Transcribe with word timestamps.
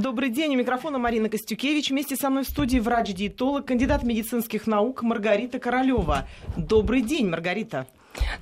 Добрый 0.00 0.30
день. 0.30 0.54
У 0.54 0.58
микрофона 0.58 0.96
Марина 0.96 1.28
Костюкевич. 1.28 1.90
Вместе 1.90 2.16
со 2.16 2.30
мной 2.30 2.44
в 2.44 2.48
студии 2.48 2.78
врач-диетолог, 2.78 3.66
кандидат 3.66 4.02
медицинских 4.02 4.66
наук 4.66 5.02
Маргарита 5.02 5.58
Королева. 5.58 6.26
Добрый 6.56 7.02
день, 7.02 7.28
Маргарита. 7.28 7.86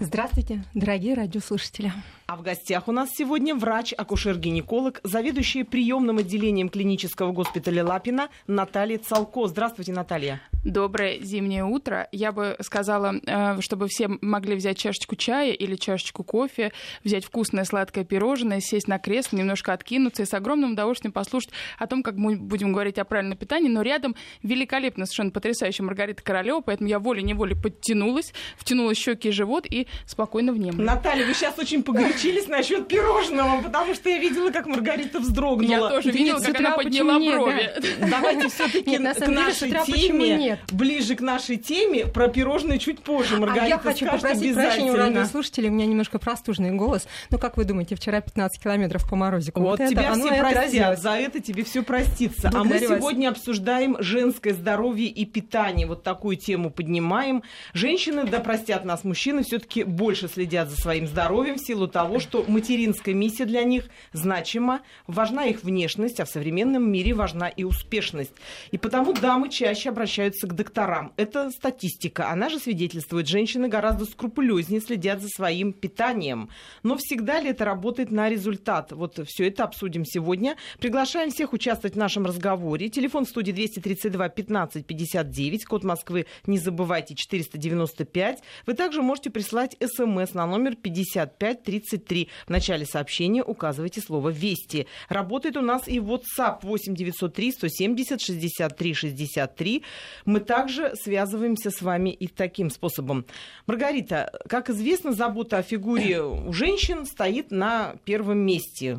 Здравствуйте, 0.00 0.64
дорогие 0.74 1.14
радиослушатели. 1.14 1.92
А 2.26 2.36
в 2.36 2.42
гостях 2.42 2.88
у 2.88 2.92
нас 2.92 3.08
сегодня 3.16 3.54
врач-акушер-гинеколог, 3.54 5.00
заведующая 5.02 5.64
приемным 5.64 6.18
отделением 6.18 6.68
клинического 6.68 7.32
госпиталя 7.32 7.84
Лапина 7.84 8.28
Наталья 8.46 8.98
Цалко. 8.98 9.46
Здравствуйте, 9.46 9.92
Наталья. 9.92 10.40
Доброе 10.64 11.20
зимнее 11.20 11.64
утро. 11.64 12.08
Я 12.12 12.32
бы 12.32 12.56
сказала, 12.60 13.14
э, 13.24 13.60
чтобы 13.62 13.86
все 13.88 14.08
могли 14.20 14.56
взять 14.56 14.76
чашечку 14.76 15.16
чая 15.16 15.52
или 15.52 15.76
чашечку 15.76 16.24
кофе, 16.24 16.72
взять 17.02 17.24
вкусное 17.24 17.64
сладкое 17.64 18.04
пирожное, 18.04 18.60
сесть 18.60 18.88
на 18.88 18.98
кресло, 18.98 19.36
немножко 19.36 19.72
откинуться 19.72 20.24
и 20.24 20.26
с 20.26 20.34
огромным 20.34 20.72
удовольствием 20.72 21.12
послушать 21.12 21.50
о 21.78 21.86
том, 21.86 22.02
как 22.02 22.16
мы 22.16 22.36
будем 22.36 22.72
говорить 22.72 22.98
о 22.98 23.04
правильном 23.04 23.38
питании. 23.38 23.68
Но 23.68 23.82
рядом 23.82 24.14
великолепно, 24.42 25.06
совершенно 25.06 25.30
потрясающая 25.30 25.84
Маргарита 25.84 26.22
Королева, 26.22 26.60
поэтому 26.60 26.90
я 26.90 26.98
волей-неволей 26.98 27.54
подтянулась, 27.54 28.34
втянула 28.58 28.94
щеки 28.94 29.28
и 29.28 29.32
живот 29.32 29.64
и 29.70 29.86
спокойно 30.06 30.52
внемлю. 30.52 30.84
Наталья, 30.84 31.26
вы 31.26 31.34
сейчас 31.34 31.58
очень 31.58 31.82
погорячились 31.82 32.46
насчет 32.48 32.88
пирожного, 32.88 33.62
потому 33.62 33.94
что 33.94 34.08
я 34.08 34.18
видела, 34.18 34.50
как 34.50 34.66
Маргарита 34.66 35.20
вздрогнула. 35.20 35.70
Я 35.70 35.88
тоже 35.88 36.10
видела, 36.10 36.40
как 36.40 36.58
она 36.58 36.76
подняла 36.76 37.18
брови. 37.18 37.70
Давайте 38.10 38.48
все-таки 38.48 38.96
к 38.96 39.28
нашей 39.28 39.70
теме, 39.86 40.58
ближе 40.72 41.14
к 41.14 41.20
нашей 41.20 41.56
теме, 41.56 42.06
про 42.06 42.28
пирожные 42.28 42.78
чуть 42.78 43.00
позже. 43.00 43.36
Маргарита 43.36 43.64
а 43.64 43.68
я 43.68 43.78
хочу 43.78 44.06
попросить 44.06 44.54
прощения 44.54 44.92
у 44.92 44.96
радиослушателей, 44.96 45.68
у 45.68 45.72
меня 45.72 45.86
немножко 45.86 46.18
простужный 46.18 46.70
голос. 46.72 47.06
Ну, 47.30 47.38
как 47.38 47.56
вы 47.56 47.64
думаете, 47.64 47.94
вчера 47.94 48.20
15 48.20 48.62
километров 48.62 49.08
по 49.08 49.16
морозику. 49.16 49.60
Вот, 49.60 49.78
тебя 49.78 50.14
все 50.14 50.40
простят, 50.40 51.00
за 51.00 51.10
это 51.10 51.40
тебе 51.40 51.64
все 51.64 51.82
простится. 51.82 52.50
а 52.54 52.64
мы 52.64 52.78
сегодня 52.78 53.28
обсуждаем 53.28 53.96
женское 54.00 54.54
здоровье 54.54 55.06
и 55.06 55.24
питание. 55.24 55.86
Вот 55.86 56.02
такую 56.02 56.36
тему 56.36 56.70
поднимаем. 56.70 57.42
Женщины, 57.72 58.24
да 58.24 58.40
простят 58.40 58.84
нас 58.84 59.04
мужчины, 59.04 59.42
все-таки 59.48 59.82
больше 59.82 60.28
следят 60.28 60.68
за 60.68 60.76
своим 60.76 61.06
здоровьем 61.06 61.56
в 61.56 61.66
силу 61.66 61.88
того, 61.88 62.20
что 62.20 62.44
материнская 62.46 63.14
миссия 63.14 63.46
для 63.46 63.64
них 63.64 63.84
значима, 64.12 64.82
важна 65.06 65.46
их 65.46 65.64
внешность, 65.64 66.20
а 66.20 66.26
в 66.26 66.28
современном 66.28 66.90
мире 66.90 67.14
важна 67.14 67.48
и 67.48 67.64
успешность. 67.64 68.32
И 68.72 68.78
потому 68.78 69.14
дамы 69.14 69.48
чаще 69.48 69.88
обращаются 69.88 70.46
к 70.46 70.54
докторам. 70.54 71.12
Это 71.16 71.50
статистика. 71.50 72.30
Она 72.30 72.50
же 72.50 72.58
свидетельствует, 72.58 73.26
женщины 73.26 73.68
гораздо 73.68 74.04
скрупулезнее 74.04 74.82
следят 74.82 75.22
за 75.22 75.28
своим 75.28 75.72
питанием. 75.72 76.50
Но 76.82 76.96
всегда 76.98 77.40
ли 77.40 77.48
это 77.48 77.64
работает 77.64 78.10
на 78.10 78.28
результат? 78.28 78.92
Вот 78.92 79.18
все 79.26 79.48
это 79.48 79.64
обсудим 79.64 80.04
сегодня. 80.04 80.56
Приглашаем 80.78 81.30
всех 81.30 81.54
участвовать 81.54 81.94
в 81.94 81.98
нашем 81.98 82.26
разговоре. 82.26 82.90
Телефон 82.90 83.24
в 83.24 83.28
студии 83.30 83.52
232 83.52 84.28
15 84.28 84.86
59, 84.86 85.64
код 85.64 85.84
Москвы 85.84 86.26
не 86.46 86.58
забывайте 86.58 87.14
495. 87.14 88.42
Вы 88.66 88.74
также 88.74 89.00
можете 89.00 89.30
прислать 89.38 89.76
смс 89.80 90.34
на 90.34 90.46
номер 90.46 90.74
55 90.74 91.62
30 91.62 91.88
33. 91.88 92.28
В 92.46 92.50
начале 92.50 92.84
сообщения 92.84 93.44
указывайте 93.44 94.00
слово 94.00 94.30
«Вести». 94.30 94.88
Работает 95.08 95.56
у 95.56 95.60
нас 95.60 95.86
и 95.86 96.00
WhatsApp 96.00 96.58
8 96.62 96.96
903 96.96 97.52
170 97.52 98.20
63 98.20 98.94
63. 98.94 99.82
Мы 100.24 100.40
также 100.40 100.92
связываемся 100.96 101.70
с 101.70 101.82
вами 101.82 102.10
и 102.10 102.26
таким 102.26 102.68
способом. 102.68 103.26
Маргарита, 103.68 104.32
как 104.48 104.70
известно, 104.70 105.12
забота 105.12 105.58
о 105.58 105.62
фигуре 105.62 106.20
у 106.20 106.52
женщин 106.52 107.06
стоит 107.06 107.52
на 107.52 107.94
первом 108.04 108.38
месте 108.38 108.98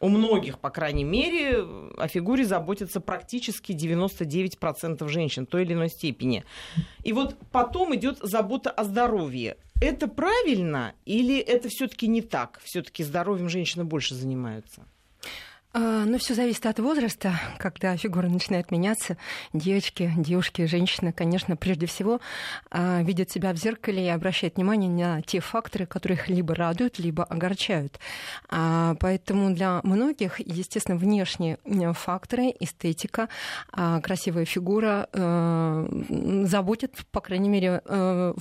у 0.00 0.08
многих, 0.08 0.58
по 0.58 0.70
крайней 0.70 1.04
мере, 1.04 1.64
о 1.96 2.08
фигуре 2.08 2.44
заботятся 2.44 3.00
практически 3.00 3.72
99% 3.72 5.08
женщин 5.08 5.44
в 5.44 5.48
той 5.48 5.62
или 5.62 5.72
иной 5.72 5.88
степени. 5.88 6.44
И 7.02 7.12
вот 7.12 7.36
потом 7.50 7.94
идет 7.96 8.18
забота 8.22 8.70
о 8.70 8.84
здоровье 8.84 9.56
это 9.80 10.08
правильно 10.08 10.94
или 11.04 11.38
это 11.38 11.68
все-таки 11.68 12.08
не 12.08 12.22
так? 12.22 12.60
Все-таки 12.64 13.04
здоровьем 13.04 13.48
женщины 13.48 13.84
больше 13.84 14.14
занимаются? 14.14 14.86
А, 15.80 16.04
ну, 16.06 16.18
все 16.18 16.34
зависит 16.34 16.66
от 16.66 16.80
возраста, 16.80 17.38
когда 17.56 17.96
фигура 17.96 18.26
начинает 18.26 18.72
меняться. 18.72 19.16
Девочки, 19.52 20.12
девушки, 20.16 20.66
женщины, 20.66 21.12
конечно, 21.12 21.54
прежде 21.56 21.86
всего 21.86 22.20
а, 22.68 23.00
видят 23.02 23.30
себя 23.30 23.52
в 23.52 23.58
зеркале 23.58 24.06
и 24.06 24.08
обращают 24.08 24.56
внимание 24.56 24.90
на 24.90 25.22
те 25.22 25.38
факторы, 25.38 25.86
которые 25.86 26.18
их 26.18 26.28
либо 26.28 26.52
радуют, 26.56 26.98
либо 26.98 27.22
огорчают. 27.22 28.00
А, 28.48 28.96
поэтому 28.98 29.54
для 29.54 29.78
многих, 29.84 30.40
естественно, 30.40 30.98
внешние 30.98 31.58
факторы, 31.94 32.52
эстетика, 32.58 33.28
красивая 33.70 34.46
фигура 34.46 35.08
заботят, 35.12 36.94
по 37.12 37.20
крайней 37.20 37.48
мере, 37.48 37.82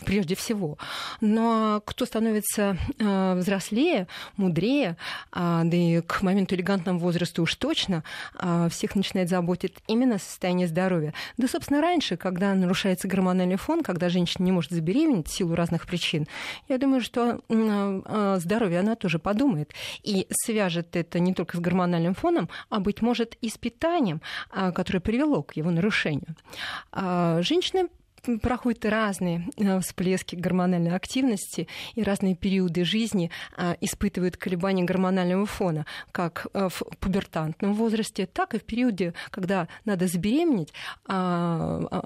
прежде 0.06 0.36
всего. 0.36 0.80
Но 1.22 1.84
кто 1.86 2.06
становится 2.08 2.78
взрослее, 2.98 4.08
мудрее, 4.38 4.98
да 5.32 5.64
и 5.72 6.02
к 6.02 6.24
моменту 6.24 6.56
элегантного 6.56 6.98
возраста 6.98 7.27
возраста 7.28 7.42
уж 7.42 7.56
точно 7.56 8.04
а, 8.36 8.70
всех 8.70 8.96
начинает 8.96 9.30
заботить 9.30 9.76
именно 9.88 10.18
состояние 10.18 10.68
здоровья. 10.68 11.14
Да, 11.38 11.48
собственно, 11.48 11.82
раньше, 11.82 12.18
когда 12.18 12.54
нарушается 12.54 13.08
гормональный 13.08 13.58
фон, 13.58 13.84
когда 13.84 14.10
женщина 14.10 14.46
не 14.46 14.52
может 14.52 14.72
забеременеть 14.72 15.28
в 15.28 15.32
силу 15.32 15.56
разных 15.56 15.86
причин, 15.86 16.28
я 16.70 16.78
думаю, 16.78 17.02
что 17.02 17.42
а, 17.50 18.38
здоровье 18.40 18.80
она 18.80 18.96
тоже 18.96 19.20
подумает 19.20 19.74
и 20.04 20.28
свяжет 20.32 20.96
это 20.96 21.20
не 21.20 21.34
только 21.34 21.58
с 21.58 21.60
гормональным 21.60 22.14
фоном, 22.14 22.50
а, 22.70 22.80
быть 22.80 23.02
может, 23.02 23.36
и 23.42 23.50
с 23.50 23.58
питанием, 23.58 24.22
которое 24.52 25.00
привело 25.00 25.44
к 25.44 25.54
его 25.54 25.72
нарушению. 25.72 26.36
Женщины 26.94 27.90
проходят 28.42 28.86
разные 28.86 29.48
э, 29.58 29.80
всплески 29.80 30.36
гормональной 30.36 30.96
активности 30.96 31.68
и 31.96 32.04
разные 32.04 32.36
периоды 32.36 32.84
жизни 32.84 33.32
а, 33.56 33.78
испытывают 33.82 34.38
колебания 34.38 34.84
гормонального 34.84 35.46
фона, 35.46 35.86
как 36.12 36.48
э, 36.54 36.70
в 36.70 36.84
пубертантном 37.00 37.74
возрасте, 37.74 38.26
так 38.26 38.54
и 38.54 38.60
в 38.60 38.64
периоде, 38.64 39.14
когда 39.32 39.68
надо 39.86 40.08
забеременеть, 40.08 40.74
а, 41.06 41.82
а, 41.90 42.02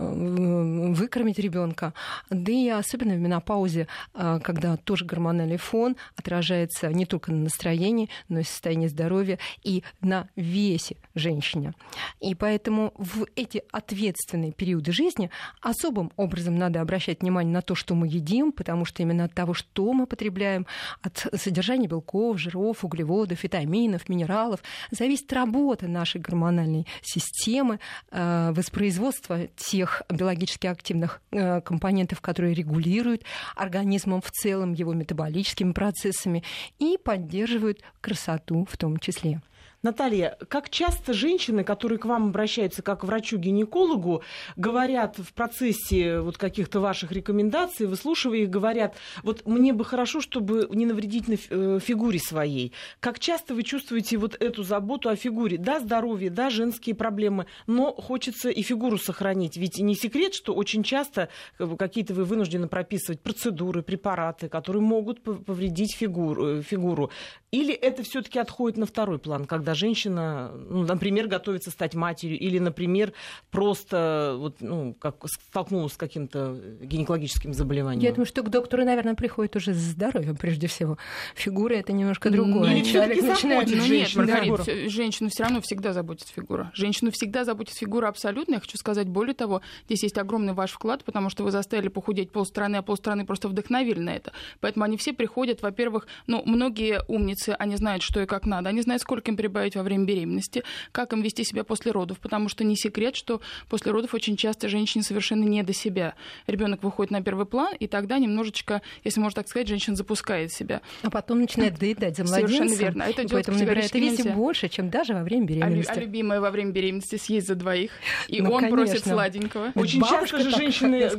выкормить 0.94 1.40
ребенка, 1.40 1.94
да 2.30 2.52
и 2.52 2.70
особенно 2.70 3.16
в 3.16 3.20
менопаузе, 3.20 3.88
когда 4.14 4.78
тоже 4.78 5.06
гормональный 5.06 5.58
фон 5.58 5.96
отражается 6.16 6.90
не 6.90 7.06
только 7.06 7.32
на 7.32 7.40
настроении, 7.40 8.10
но 8.30 8.40
и 8.40 8.44
состоянии 8.44 8.88
здоровья 8.88 9.40
и 9.64 9.84
на 10.02 10.28
весе 10.36 10.98
женщины. 11.16 11.74
И 12.20 12.36
поэтому 12.36 12.94
в 12.98 13.26
эти 13.36 13.64
ответственные 13.72 14.52
периоды 14.52 14.92
жизни 14.92 15.30
особым 15.62 16.11
образом 16.18 16.56
надо 16.56 16.82
обращать 16.82 17.22
внимание 17.22 17.54
на 17.54 17.62
то, 17.62 17.76
что 17.76 17.96
мы 17.96 18.08
едим, 18.08 18.52
потому 18.52 18.86
что 18.86 19.02
именно 19.02 19.26
от 19.26 19.34
того, 19.34 19.54
что 19.54 19.94
мы 19.94 20.06
потребляем, 20.06 20.66
от 21.02 21.28
содержания 21.36 21.88
белков, 21.88 22.40
жиров, 22.40 22.84
углеводов, 22.84 23.44
витаминов, 23.44 24.10
минералов, 24.10 24.62
зависит 24.92 25.32
работа 25.34 25.88
нашей 25.88 26.22
гормональной 26.22 26.88
системы, 27.02 27.80
э, 28.12 28.52
воспроизводство 28.54 29.48
тех 29.56 30.04
биологически 30.10 30.68
активных 30.68 31.22
э, 31.32 31.62
компонентов, 31.62 32.22
которые 32.22 32.54
регулируют 32.54 33.24
организмом 33.56 34.22
в 34.22 34.32
целом, 34.32 34.74
его 34.74 34.94
метаболическими 34.94 35.72
процессами 35.72 36.44
и 36.80 36.98
поддерживают 37.04 37.82
красоту 38.02 38.68
в 38.70 38.78
том 38.78 38.98
числе. 38.98 39.42
Наталья, 39.84 40.38
как 40.48 40.70
часто 40.70 41.14
женщины, 41.14 41.64
которые 41.64 41.98
к 41.98 42.06
вам 42.06 42.28
обращаются 42.28 42.84
как 42.84 43.02
к 43.02 43.04
врачу-гинекологу, 43.04 44.22
говорят 44.56 45.18
в 45.18 45.34
процессе 45.34 46.20
вот 46.20 46.38
каких-то 46.38 46.80
ваших 46.80 47.12
рекомендаций, 47.12 47.88
выслушивая 47.88 48.40
их, 48.40 48.50
говорят, 48.50 48.96
вот 49.24 49.48
мне 49.48 49.74
бы 49.74 49.84
хорошо, 49.84 50.22
чтобы 50.22 50.68
не 50.72 50.86
навредить 50.86 51.28
на 51.28 51.34
э, 51.34 51.80
фигуре 51.82 52.20
своей. 52.20 52.74
Как 53.00 53.18
часто 53.18 53.56
вы 53.56 53.64
чувствуете 53.64 54.18
вот 54.18 54.36
эту 54.40 54.64
заботу 54.64 55.10
о 55.10 55.16
фигуре? 55.16 55.58
Да, 55.58 55.80
здоровье, 55.80 56.30
да, 56.30 56.52
женские 56.52 56.94
проблемы, 56.94 57.48
но 57.66 57.92
хочется 57.94 58.50
и 58.50 58.62
фигуру 58.62 59.00
сохранить. 59.00 59.58
Ведь 59.58 59.80
не 59.80 59.96
секрет, 59.96 60.36
что 60.36 60.54
очень 60.54 60.84
часто 60.84 61.30
э, 61.58 61.76
какие-то 61.80 62.14
вы 62.14 62.26
вынуждены 62.26 62.68
прописывать 62.68 63.22
процедуры, 63.22 63.82
препараты, 63.82 64.48
которые 64.48 64.84
могут 64.84 65.24
повредить 65.24 65.96
фигуру. 65.96 66.60
Э, 66.60 66.62
фигуру. 66.62 67.10
Или 67.52 67.74
это 67.74 68.04
все-таки 68.04 68.40
отходит 68.40 68.78
на 68.78 68.86
второй 68.86 69.20
план, 69.20 69.46
когда 69.46 69.71
женщина, 69.74 70.52
ну, 70.54 70.84
например, 70.84 71.28
готовится 71.28 71.72
стать 71.72 71.96
матерью, 71.96 72.40
или, 72.40 72.60
например, 72.60 73.14
просто 73.50 74.36
вот, 74.38 74.58
ну, 74.60 74.96
как, 75.00 75.16
столкнулась 75.28 75.94
с 75.94 75.98
каким-то 75.98 76.58
гинекологическим 76.82 77.54
заболеванием? 77.54 78.04
Я 78.04 78.12
думаю, 78.12 78.26
что 78.26 78.44
к 78.44 78.50
доктору, 78.50 78.86
наверное, 78.86 79.16
приходит 79.16 79.56
уже 79.56 79.74
с 79.74 79.78
здоровьем 79.78 80.36
прежде 80.36 80.68
всего. 80.68 80.98
Фигура 81.36 81.74
это 81.74 81.94
немножко 81.94 82.30
другое. 82.30 82.76
Или 82.76 82.84
Человек 82.84 83.22
начинает... 83.22 83.70
Ну, 83.70 83.86
нет, 83.86 84.16
Маргарита, 84.16 84.64
да. 84.66 84.90
женщину 84.90 85.30
все 85.30 85.44
равно 85.44 85.62
всегда 85.62 85.94
заботит 85.94 86.28
фигура. 86.28 86.72
Женщину 86.74 87.12
всегда 87.12 87.44
заботит 87.46 87.76
фигура 87.76 88.08
абсолютно. 88.08 88.56
Я 88.56 88.60
хочу 88.60 88.78
сказать, 88.78 89.08
более 89.08 89.34
того, 89.34 89.62
здесь 89.86 90.04
есть 90.04 90.18
огромный 90.18 90.54
ваш 90.54 90.72
вклад, 90.72 91.04
потому 91.04 91.30
что 91.30 91.44
вы 91.44 91.52
заставили 91.52 91.88
похудеть 91.88 92.32
полстраны, 92.32 92.78
а 92.78 92.82
полстраны 92.82 93.26
просто 93.26 93.48
вдохновили 93.48 94.00
на 94.00 94.16
это. 94.16 94.32
Поэтому 94.60 94.86
они 94.86 94.98
все 94.98 95.14
приходят, 95.14 95.62
во-первых, 95.62 96.08
ну, 96.28 96.44
многие 96.46 97.02
умницы, 97.08 97.56
они 97.60 97.76
знают, 97.76 98.04
что 98.04 98.22
и 98.22 98.26
как 98.26 98.46
надо. 98.46 98.70
Они 98.70 98.82
знают, 98.82 99.02
сколько 99.02 99.32
им 99.32 99.38
успокоить 99.62 99.76
во 99.76 99.84
время 99.84 100.06
беременности, 100.06 100.64
как 100.92 101.14
им 101.14 101.22
вести 101.22 101.44
себя 101.44 101.64
после 101.64 101.92
родов, 101.92 102.20
потому 102.20 102.50
что 102.50 102.64
не 102.64 102.76
секрет, 102.76 103.16
что 103.16 103.42
после 103.70 103.92
родов 103.92 104.14
очень 104.14 104.38
часто 104.38 104.70
женщине 104.70 105.04
совершенно 105.04 105.44
не 105.44 105.64
до 105.64 105.74
себя. 105.74 106.16
Ребенок 106.48 106.84
выходит 106.84 107.12
на 107.12 107.22
первый 107.22 107.46
план, 107.46 107.76
и 107.80 107.88
тогда 107.88 108.18
немножечко, 108.18 108.82
если 109.04 109.20
можно 109.20 109.42
так 109.42 109.50
сказать, 109.50 109.68
женщина 109.68 109.96
запускает 109.96 110.52
себя. 110.52 110.82
А 111.04 111.10
потом 111.10 111.42
начинает 111.42 111.78
доедать 111.78 112.18
за 112.18 112.24
младенцем. 112.24 112.68
Совершенно 112.68 112.80
верно. 112.80 113.04
Это 113.04 113.28
поэтому 113.30 113.58
набирает 113.58 113.94
весе 113.94 114.34
больше, 114.34 114.70
чем 114.70 114.90
даже 114.90 115.14
во 115.14 115.24
время 115.24 115.46
беременности. 115.46 115.92
А, 115.92 115.96
а 115.96 116.00
любимая 116.00 116.42
во 116.42 116.52
время 116.52 116.72
беременности 116.72 117.18
съесть 117.18 117.48
за 117.48 117.56
двоих, 117.56 117.92
и 118.28 118.42
ну, 118.42 118.52
он 118.52 118.62
конечно. 118.62 118.78
просит 118.78 119.04
сладенького. 119.04 119.72
Очень 119.76 120.02
часто 120.02 120.40
же 120.40 120.50
женщины 120.52 121.10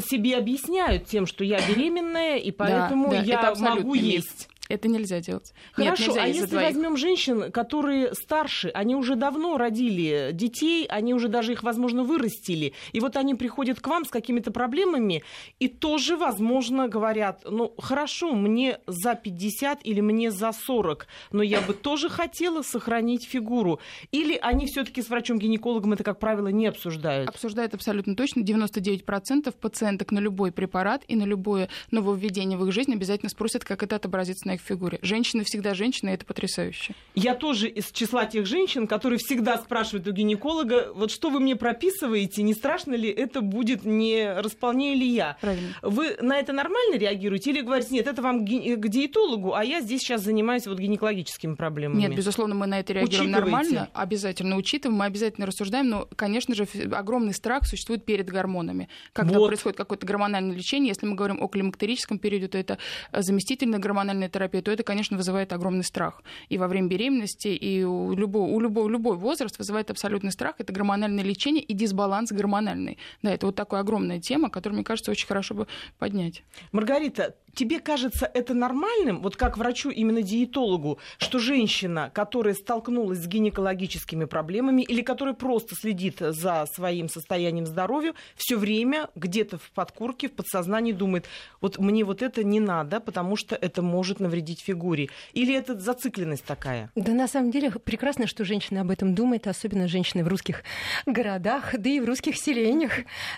себе 0.00 0.36
объясняют 0.36 1.06
тем, 1.06 1.26
что 1.26 1.44
я 1.44 1.60
беременная, 1.66 2.38
и 2.38 2.50
поэтому 2.50 3.10
да, 3.10 3.18
да, 3.18 3.22
я 3.22 3.54
могу 3.56 3.94
есть. 3.94 4.48
Это 4.72 4.88
нельзя 4.88 5.20
делать. 5.20 5.52
Хорошо, 5.72 6.02
Нет, 6.02 6.08
нельзя 6.08 6.22
а 6.22 6.26
если 6.26 6.56
возьмем 6.56 6.96
женщин, 6.96 7.52
которые 7.52 8.14
старше, 8.14 8.70
они 8.72 8.96
уже 8.96 9.16
давно 9.16 9.58
родили 9.58 10.30
детей, 10.32 10.86
они 10.86 11.12
уже 11.12 11.28
даже 11.28 11.52
их, 11.52 11.62
возможно, 11.62 12.04
вырастили, 12.04 12.72
и 12.92 13.00
вот 13.00 13.16
они 13.16 13.34
приходят 13.34 13.80
к 13.80 13.86
вам 13.86 14.06
с 14.06 14.08
какими-то 14.08 14.50
проблемами, 14.50 15.24
и 15.58 15.68
тоже, 15.68 16.16
возможно, 16.16 16.88
говорят, 16.88 17.42
ну, 17.44 17.74
хорошо, 17.76 18.34
мне 18.34 18.78
за 18.86 19.14
50 19.14 19.80
или 19.84 20.00
мне 20.00 20.30
за 20.30 20.52
40, 20.52 21.06
но 21.32 21.42
я 21.42 21.60
бы 21.60 21.74
тоже 21.74 22.08
хотела 22.08 22.62
сохранить 22.62 23.28
фигуру. 23.28 23.78
Или 24.10 24.38
они 24.40 24.64
все 24.66 24.84
таки 24.84 25.02
с 25.02 25.10
врачом-гинекологом 25.10 25.92
это, 25.92 26.02
как 26.02 26.18
правило, 26.18 26.48
не 26.48 26.66
обсуждают? 26.66 27.28
Обсуждают 27.28 27.74
абсолютно 27.74 28.16
точно. 28.16 28.40
99% 28.40 29.52
пациенток 29.52 30.12
на 30.12 30.18
любой 30.18 30.50
препарат 30.50 31.04
и 31.08 31.16
на 31.16 31.24
любое 31.24 31.68
нововведение 31.90 32.56
в 32.56 32.66
их 32.66 32.72
жизнь 32.72 32.94
обязательно 32.94 33.28
спросят, 33.28 33.64
как 33.64 33.82
это 33.82 33.96
отобразится 33.96 34.46
на 34.46 34.54
их 34.54 34.61
фигуре. 34.62 34.98
Женщина 35.02 35.44
всегда 35.44 35.74
женщина, 35.74 36.10
и 36.10 36.12
это 36.14 36.24
потрясающе. 36.24 36.94
Я 37.14 37.34
тоже 37.34 37.68
из 37.68 37.90
числа 37.90 38.26
тех 38.26 38.46
женщин, 38.46 38.86
которые 38.86 39.18
всегда 39.18 39.58
спрашивают 39.58 40.06
у 40.06 40.12
гинеколога, 40.12 40.92
вот 40.94 41.10
что 41.10 41.30
вы 41.30 41.40
мне 41.40 41.56
прописываете, 41.56 42.42
не 42.42 42.54
страшно 42.54 42.94
ли 42.94 43.10
это 43.10 43.40
будет, 43.40 43.84
не 43.84 44.32
располняю 44.32 44.96
ли 44.96 45.06
я? 45.06 45.36
Правильно. 45.40 45.74
Вы 45.82 46.16
на 46.20 46.38
это 46.38 46.52
нормально 46.52 46.96
реагируете 46.96 47.50
или 47.50 47.60
говорите, 47.60 47.94
нет, 47.94 48.06
это 48.06 48.22
вам 48.22 48.44
к 48.44 48.88
диетологу, 48.88 49.54
а 49.54 49.64
я 49.64 49.80
здесь 49.80 50.00
сейчас 50.00 50.22
занимаюсь 50.22 50.66
вот 50.66 50.78
гинекологическими 50.78 51.54
проблемами? 51.54 52.00
Нет, 52.00 52.14
безусловно, 52.14 52.54
мы 52.54 52.66
на 52.66 52.80
это 52.80 52.92
реагируем 52.92 53.30
нормально, 53.30 53.88
обязательно 53.94 54.56
учитываем, 54.56 54.98
мы 54.98 55.06
обязательно 55.06 55.46
рассуждаем, 55.46 55.88
но, 55.88 56.08
конечно 56.16 56.54
же, 56.54 56.66
огромный 56.92 57.34
страх 57.34 57.66
существует 57.66 58.04
перед 58.04 58.28
гормонами. 58.28 58.88
Когда 59.12 59.38
вот. 59.38 59.48
происходит 59.48 59.76
какое-то 59.76 60.06
гормональное 60.06 60.54
лечение, 60.54 60.88
если 60.88 61.06
мы 61.06 61.14
говорим 61.14 61.42
о 61.42 61.48
климактерическом 61.48 62.18
периоде, 62.18 62.48
то 62.48 62.58
это 62.58 62.78
заместительная 63.12 63.78
гормональная 63.78 64.28
терапия, 64.28 64.51
терапию, 64.52 64.62
то 64.62 64.70
это, 64.70 64.82
конечно, 64.82 65.16
вызывает 65.16 65.52
огромный 65.52 65.84
страх. 65.84 66.22
И 66.50 66.58
во 66.58 66.68
время 66.68 66.88
беременности, 66.88 67.48
и 67.48 67.84
у 67.84 68.14
любого, 68.14 68.48
у 68.48 68.60
любого, 68.60 68.88
любой 68.88 69.16
возраст 69.16 69.58
вызывает 69.58 69.90
абсолютный 69.90 70.30
страх. 70.30 70.56
Это 70.58 70.72
гормональное 70.72 71.24
лечение 71.24 71.62
и 71.62 71.74
дисбаланс 71.74 72.32
гормональный. 72.32 72.98
Да, 73.22 73.32
это 73.32 73.46
вот 73.46 73.56
такая 73.56 73.80
огромная 73.80 74.20
тема, 74.20 74.50
которую, 74.50 74.76
мне 74.76 74.84
кажется, 74.84 75.10
очень 75.10 75.26
хорошо 75.26 75.54
бы 75.54 75.66
поднять. 75.98 76.42
Маргарита, 76.72 77.34
тебе 77.54 77.80
кажется 77.80 78.30
это 78.32 78.54
нормальным, 78.54 79.20
вот 79.20 79.36
как 79.36 79.58
врачу, 79.58 79.90
именно 79.90 80.22
диетологу, 80.22 80.98
что 81.18 81.38
женщина, 81.38 82.10
которая 82.14 82.54
столкнулась 82.54 83.18
с 83.18 83.26
гинекологическими 83.26 84.24
проблемами 84.24 84.82
или 84.82 85.02
которая 85.02 85.34
просто 85.34 85.74
следит 85.74 86.16
за 86.20 86.66
своим 86.72 87.08
состоянием 87.08 87.66
здоровья, 87.66 88.14
все 88.36 88.56
время 88.56 89.08
где-то 89.14 89.58
в 89.58 89.70
подкорке, 89.72 90.28
в 90.28 90.32
подсознании 90.32 90.92
думает, 90.92 91.26
вот 91.60 91.78
мне 91.78 92.04
вот 92.04 92.22
это 92.22 92.44
не 92.44 92.60
надо, 92.60 93.00
потому 93.00 93.36
что 93.36 93.54
это 93.54 93.82
может 93.82 94.20
навредить 94.20 94.60
фигуре. 94.60 95.08
Или 95.32 95.54
это 95.54 95.78
зацикленность 95.78 96.44
такая? 96.44 96.90
Да, 96.94 97.12
на 97.12 97.28
самом 97.28 97.50
деле 97.50 97.70
прекрасно, 97.70 98.26
что 98.26 98.44
женщина 98.44 98.80
об 98.82 98.90
этом 98.90 99.14
думает, 99.14 99.46
особенно 99.46 99.88
женщины 99.88 100.24
в 100.24 100.28
русских 100.28 100.62
городах, 101.06 101.74
да 101.76 101.90
и 101.90 102.00
в 102.00 102.04
русских 102.04 102.36
селениях. 102.36 102.92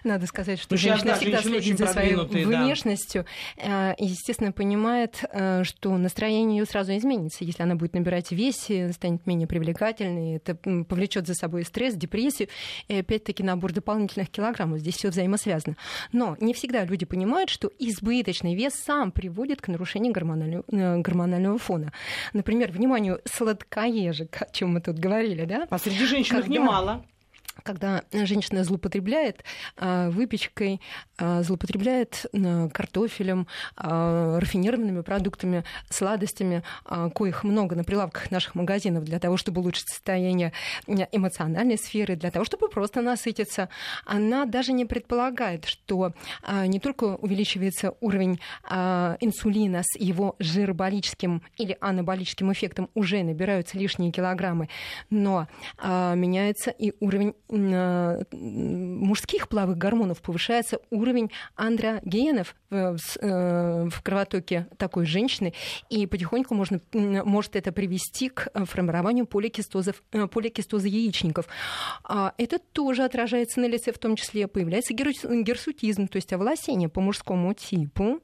Надо 0.05 0.27
сказать, 0.27 0.61
что 0.61 0.75
ну, 0.75 0.79
женщина 0.79 1.13
да, 1.13 1.15
всегда 1.17 1.43
следит 1.43 1.79
за 1.79 1.87
своей 1.87 2.15
внешностью. 2.15 3.27
Да 3.57 3.95
естественно, 4.07 4.53
понимает, 4.53 5.25
э, 5.31 5.65
что 5.65 5.97
настроение 5.97 6.59
ее 6.59 6.67
сразу 6.67 6.97
изменится. 6.97 7.45
Если 7.45 7.63
она 7.63 7.75
будет 7.75 7.95
набирать 7.95 8.33
весе, 8.33 8.93
станет 8.93 9.27
менее 9.27 9.47
привлекательной, 9.47 10.37
это 10.37 10.55
повлечет 10.55 11.27
за 11.27 11.35
собой 11.35 11.65
стресс, 11.65 11.95
депрессию 11.95 12.49
и 12.89 12.97
опять-таки 12.97 13.43
набор 13.43 13.73
дополнительных 13.73 14.31
килограммов. 14.31 14.81
Здесь 14.81 14.97
все 14.97 15.11
взаимосвязано. 15.11 15.77
Но 16.13 16.37
не 16.41 16.55
всегда 16.55 16.85
люди 16.85 17.05
понимают, 17.05 17.51
что 17.51 17.71
избыточный 17.79 18.55
вес 18.55 18.75
сам 18.75 19.13
приводит 19.13 19.61
к 19.61 19.69
нарушению 19.69 20.13
гормонального, 20.13 20.65
э, 20.71 20.99
гормонального 20.99 21.59
фона. 21.59 21.93
Например, 22.33 22.71
вниманию, 22.71 23.21
сладкоежек, 23.25 24.43
о 24.43 24.53
чем 24.53 24.75
мы 24.75 24.81
тут 24.81 24.99
говорили, 24.99 25.45
да? 25.45 25.67
А 25.71 25.79
среди 25.79 26.05
женщин 26.07 26.37
Когда... 26.37 26.49
немало 26.49 27.05
когда 27.63 28.03
женщина 28.13 28.65
злоупотребляет 28.65 29.45
э, 29.77 30.11
выпечкой, 30.11 30.81
э, 31.19 31.43
злоупотребляет 31.43 32.27
картофелем, 32.73 33.47
рафинированными 33.77 35.03
продуктами, 35.03 35.65
сладостями, 35.89 36.63
коих 37.15 37.45
много 37.45 37.77
на 37.77 37.85
прилавках 37.85 38.31
наших 38.31 38.55
магазинов 38.55 39.05
для 39.05 39.19
того, 39.19 39.37
чтобы 39.37 39.61
улучшить 39.61 39.89
состояние 39.89 40.53
эмоциональной 40.87 41.79
сферы, 41.79 42.17
для 42.17 42.31
того, 42.31 42.45
чтобы 42.45 42.69
просто 42.69 43.01
насытиться, 43.01 43.69
она 44.05 44.45
даже 44.45 44.73
не 44.73 44.85
предполагает, 44.85 45.65
что 45.65 46.13
не 46.67 46.81
только 46.81 47.17
увеличивается 47.17 47.95
уровень 48.01 48.41
инсулина 48.69 49.83
с 49.83 49.99
его 49.99 50.37
жироболическим 50.39 51.43
или 51.57 51.77
анаболическим 51.81 52.53
эффектом, 52.53 52.91
уже 52.95 53.23
набираются 53.23 53.79
лишние 53.79 54.13
килограммы, 54.13 54.69
но 55.11 55.49
меняется 55.83 56.71
и 56.71 56.93
уровень 57.01 57.35
мужских 58.33 59.49
половых 59.49 59.79
гормонов 59.79 60.21
повышается 60.21 60.79
уровень 60.91 61.31
андрогенов 61.57 62.55
в, 62.71 62.99
э, 63.21 63.89
кровотоке 64.03 64.67
такой 64.77 65.07
женщины, 65.07 65.53
и 65.91 66.07
потихоньку 66.07 66.55
можно, 66.55 66.81
может 66.93 67.57
это 67.57 67.73
привести 67.73 68.29
к 68.29 68.51
формированию 68.67 69.27
поликистозов, 69.27 70.03
э, 70.13 70.27
поликистоза 70.27 70.89
яичников. 70.89 71.47
А 72.03 72.35
это 72.39 72.59
тоже 72.59 73.05
отражается 73.05 73.61
на 73.61 73.67
лице, 73.67 73.93
в 73.93 73.99
том 73.99 74.17
числе 74.17 74.49
появляется 74.49 74.95
герсутизм, 74.95 76.09
то 76.09 76.17
есть 76.17 76.33
оволосение 76.33 76.89
по 76.89 77.01
мужскому 77.01 77.55
типу, 77.55 78.21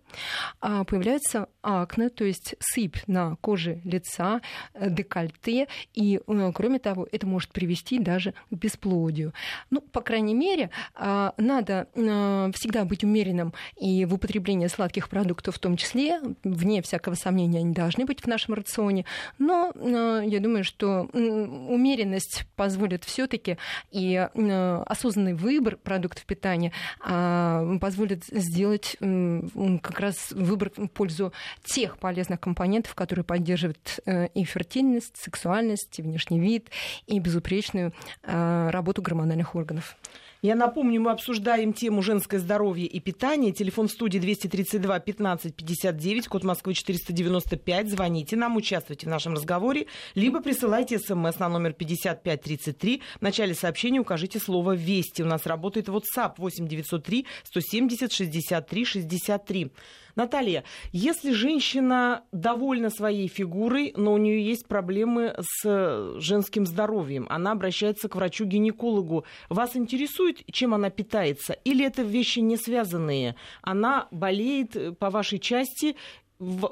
а 0.61 0.85
появляется 0.85 1.49
акне, 1.62 2.09
то 2.09 2.25
есть 2.25 2.56
сыпь 2.59 2.97
на 3.06 3.37
коже 3.37 3.81
лица, 3.85 4.41
декольте, 4.75 5.69
и, 5.94 6.21
кроме 6.55 6.79
того, 6.79 7.06
это 7.11 7.26
может 7.26 7.50
привести 7.50 7.99
даже 7.99 8.35
к 8.50 8.55
бесплодию 8.55 9.20
мелодию. 9.21 9.33
Ну, 9.71 9.81
по 9.81 10.01
крайней 10.01 10.35
мере, 10.35 10.71
а, 10.95 11.35
надо 11.37 11.89
а, 11.95 12.50
всегда 12.55 12.85
быть 12.85 13.05
умеренным 13.05 13.53
и 13.77 14.05
в 14.05 14.15
употреблении 14.15 14.67
сладких 14.67 15.09
продуктов 15.09 15.57
в 15.57 15.59
том 15.59 15.77
числе. 15.77 16.21
Вне 16.45 16.83
всякого 16.83 17.15
сомнения 17.15 17.59
они 17.59 17.73
должны 17.73 18.05
быть 18.05 18.23
в 18.23 18.27
нашем 18.27 18.55
рационе. 18.55 19.05
Но 19.39 19.73
а, 19.75 20.21
я 20.21 20.41
думаю, 20.41 20.65
что 20.65 21.03
умеренность 21.12 22.45
позволит 22.57 23.05
все-таки 23.05 23.59
и 23.91 24.17
осознанный 24.17 25.35
выбор 25.35 25.77
продуктов 25.77 26.25
питания 26.25 26.73
позволит 27.00 28.25
сделать 28.27 28.97
как 29.00 30.00
раз 30.00 30.33
выбор 30.33 30.71
в 30.77 30.89
пользу 30.89 31.33
тех 31.65 31.99
полезных 31.99 32.41
компонентов, 32.41 32.95
которые 32.95 33.25
поддерживают 33.25 34.00
э, 34.07 34.29
и 34.29 34.45
фертильность, 34.45 35.17
сексуальность, 35.17 35.99
и 35.99 36.03
внешний 36.03 36.41
вид, 36.41 36.71
и 37.07 37.19
безупречную 37.19 37.93
работу 38.23 39.00
работу 39.00 39.02
гормональных 39.02 39.54
органов. 39.54 39.97
Я 40.42 40.54
напомню, 40.54 41.02
мы 41.02 41.11
обсуждаем 41.11 41.75
тему 41.75 42.00
женское 42.00 42.38
здоровье 42.38 42.87
и 42.87 42.99
питание. 42.99 43.52
Телефон 43.52 43.88
в 43.88 43.90
студии 43.90 44.18
232 44.18 44.99
15 45.00 45.54
59, 45.54 46.28
код 46.28 46.44
Москвы 46.44 46.73
495. 46.73 47.90
Звоните 47.90 48.37
нам, 48.37 48.56
участвуйте 48.56 49.06
в 49.06 49.11
нашем 49.11 49.35
разговоре, 49.35 49.87
либо 50.14 50.40
присылайте 50.40 50.99
смс 50.99 51.38
на 51.38 51.50
номер 51.50 51.75
5533. 51.75 53.02
В 53.18 53.20
начале 53.20 53.54
сообщения 53.54 54.00
укажите 54.00 54.38
слово 54.38 54.75
«Вести». 54.75 55.20
У 55.20 55.26
нас 55.26 55.44
работает 55.44 55.88
WhatsApp 55.88 56.37
8 56.38 56.66
903 56.66 57.26
170 57.44 58.11
63 58.11 58.85
63. 58.87 59.70
Наталья, 60.16 60.64
если 60.92 61.32
женщина 61.32 62.25
довольна 62.32 62.90
своей 62.90 63.28
фигурой, 63.28 63.94
но 63.97 64.12
у 64.12 64.18
нее 64.18 64.44
есть 64.44 64.66
проблемы 64.66 65.35
с 65.38 66.18
женским 66.18 66.66
здоровьем, 66.66 67.26
она 67.30 67.52
обращается 67.52 68.09
к 68.09 68.16
врачу-гинекологу, 68.16 69.25
вас 69.49 69.76
интересует, 69.76 70.30
чем 70.51 70.75
она 70.75 70.91
питается? 70.91 71.55
Или 71.65 71.85
это 71.85 72.03
вещи 72.03 72.41
не 72.41 72.57
связанные? 72.57 73.35
Она 73.63 74.09
болеет 74.11 74.77
э, 74.77 74.93
по 74.93 75.11
вашей 75.11 75.39
части, 75.39 75.97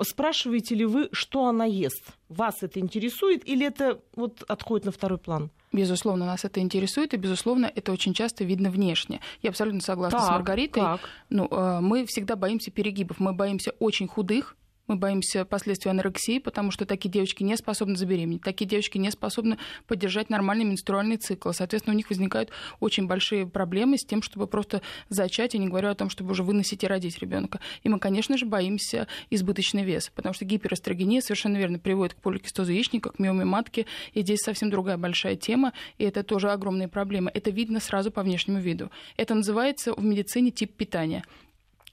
спрашиваете 0.03 0.75
ли 0.75 0.85
вы, 0.85 1.09
что 1.12 1.47
она 1.47 1.65
ест? 1.65 2.03
Вас 2.29 2.62
это 2.62 2.81
интересует 2.81 3.47
или 3.47 3.67
это 3.67 4.00
вот 4.17 4.43
отходит 4.49 4.87
на 4.87 4.93
второй 4.93 5.19
план? 5.19 5.50
Безусловно, 5.73 6.25
нас 6.25 6.45
это 6.45 6.61
интересует, 6.61 7.12
и, 7.12 7.19
безусловно, 7.19 7.71
это 7.75 7.93
очень 7.93 8.15
часто 8.15 8.45
видно 8.45 8.71
внешне. 8.71 9.21
Я 9.43 9.50
абсолютно 9.50 9.83
согласна 9.83 10.19
так, 10.19 10.29
с 10.29 10.31
Маргаритой. 10.31 10.83
Как? 10.83 11.00
Ну, 11.29 11.47
э, 11.50 11.81
мы 11.81 12.07
всегда 12.07 12.37
боимся 12.37 12.71
перегибов. 12.71 13.21
Мы 13.21 13.35
боимся 13.35 13.73
очень 13.79 14.09
худых, 14.09 14.57
мы 14.88 14.97
боимся 14.97 15.45
последствий 15.45 15.90
анорексии, 15.90 16.38
потому 16.38 16.71
что 16.71 16.87
такие 16.87 17.11
девочки 17.11 17.42
не 17.42 17.57
способны 17.57 17.97
забеременеть, 17.97 18.42
такие 18.42 18.66
девочки 18.66 18.99
не 18.99 19.11
способны 19.11 19.59
поддержать 19.87 20.30
нормальный 20.30 20.64
менструальный 20.64 21.18
цикл. 21.18 21.52
Соответственно, 21.52 21.95
у 21.95 21.97
них 21.97 22.09
возникают 22.09 22.50
очень 22.80 23.07
большие 23.07 23.47
проблемы 23.47 23.99
с 23.99 24.04
тем, 24.04 24.23
чтобы 24.23 24.47
просто 24.47 24.83
зачать, 25.11 25.54
и 25.54 25.59
не 25.59 25.68
говоря 25.68 25.90
о 25.90 25.95
том, 25.95 26.11
чтобы 26.11 26.33
уже 26.33 26.42
выносить 26.42 26.83
и 26.83 26.87
родить 26.87 27.18
ребенка. 27.18 27.61
И 27.83 27.88
мы, 27.88 28.00
конечно 28.00 28.37
же, 28.37 28.47
боимся 28.47 29.07
избыточный 29.30 29.85
вес, 29.85 30.11
потому 30.14 30.33
что 30.33 30.45
гиперэстрогения 30.45 31.21
совершенно 31.21 31.59
верно 31.59 31.78
приводит 31.78 32.14
к 32.14 32.21
поликистозу 32.21 32.73
яичника, 32.73 33.11
к 33.11 33.18
миоме 33.18 33.45
матки, 33.45 33.87
и 34.14 34.23
здесь 34.23 34.40
совсем 34.40 34.71
другая 34.71 34.97
большая 34.97 35.37
тема, 35.37 35.75
и 35.99 36.04
это 36.04 36.23
тоже 36.23 36.50
огромные 36.50 36.88
проблемы. 36.88 37.30
Это 37.35 37.50
видно 37.50 37.80
сразу 37.80 38.11
по 38.11 38.23
внешнему 38.23 38.59
виду. 38.59 38.90
Это 39.16 39.35
называется 39.35 39.92
в 39.92 40.02
медицине 40.02 40.50
тип 40.50 40.75
питания. 40.75 41.25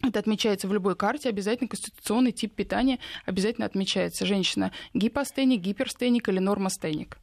Это 0.01 0.19
отмечается 0.19 0.67
в 0.67 0.73
любой 0.73 0.95
карте, 0.95 1.29
обязательно 1.29 1.69
конституционный 1.69 2.31
тип 2.31 2.53
питания 2.53 2.99
обязательно 3.25 3.65
отмечается. 3.65 4.25
Женщина 4.25 4.71
гипостеник, 4.93 5.61
гиперстеник 5.61 6.29
или 6.29 6.39
нормостеник. 6.39 7.17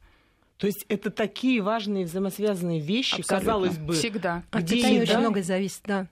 То 0.63 0.67
есть 0.67 0.85
это 0.87 1.11
такие 1.11 1.61
важные 1.61 2.05
взаимосвязанные 2.05 2.79
вещи, 2.79 3.19
Абсолютно. 3.19 3.37
казалось 3.37 3.77
бы. 3.77 3.93
Всегда. 3.95 4.43
От 4.49 4.61
где 4.61 4.77
питания 4.77 5.01
еда? 5.01 5.03
очень 5.03 5.19
многое 5.19 5.43
зависит, 5.43 5.81
да. 5.83 6.07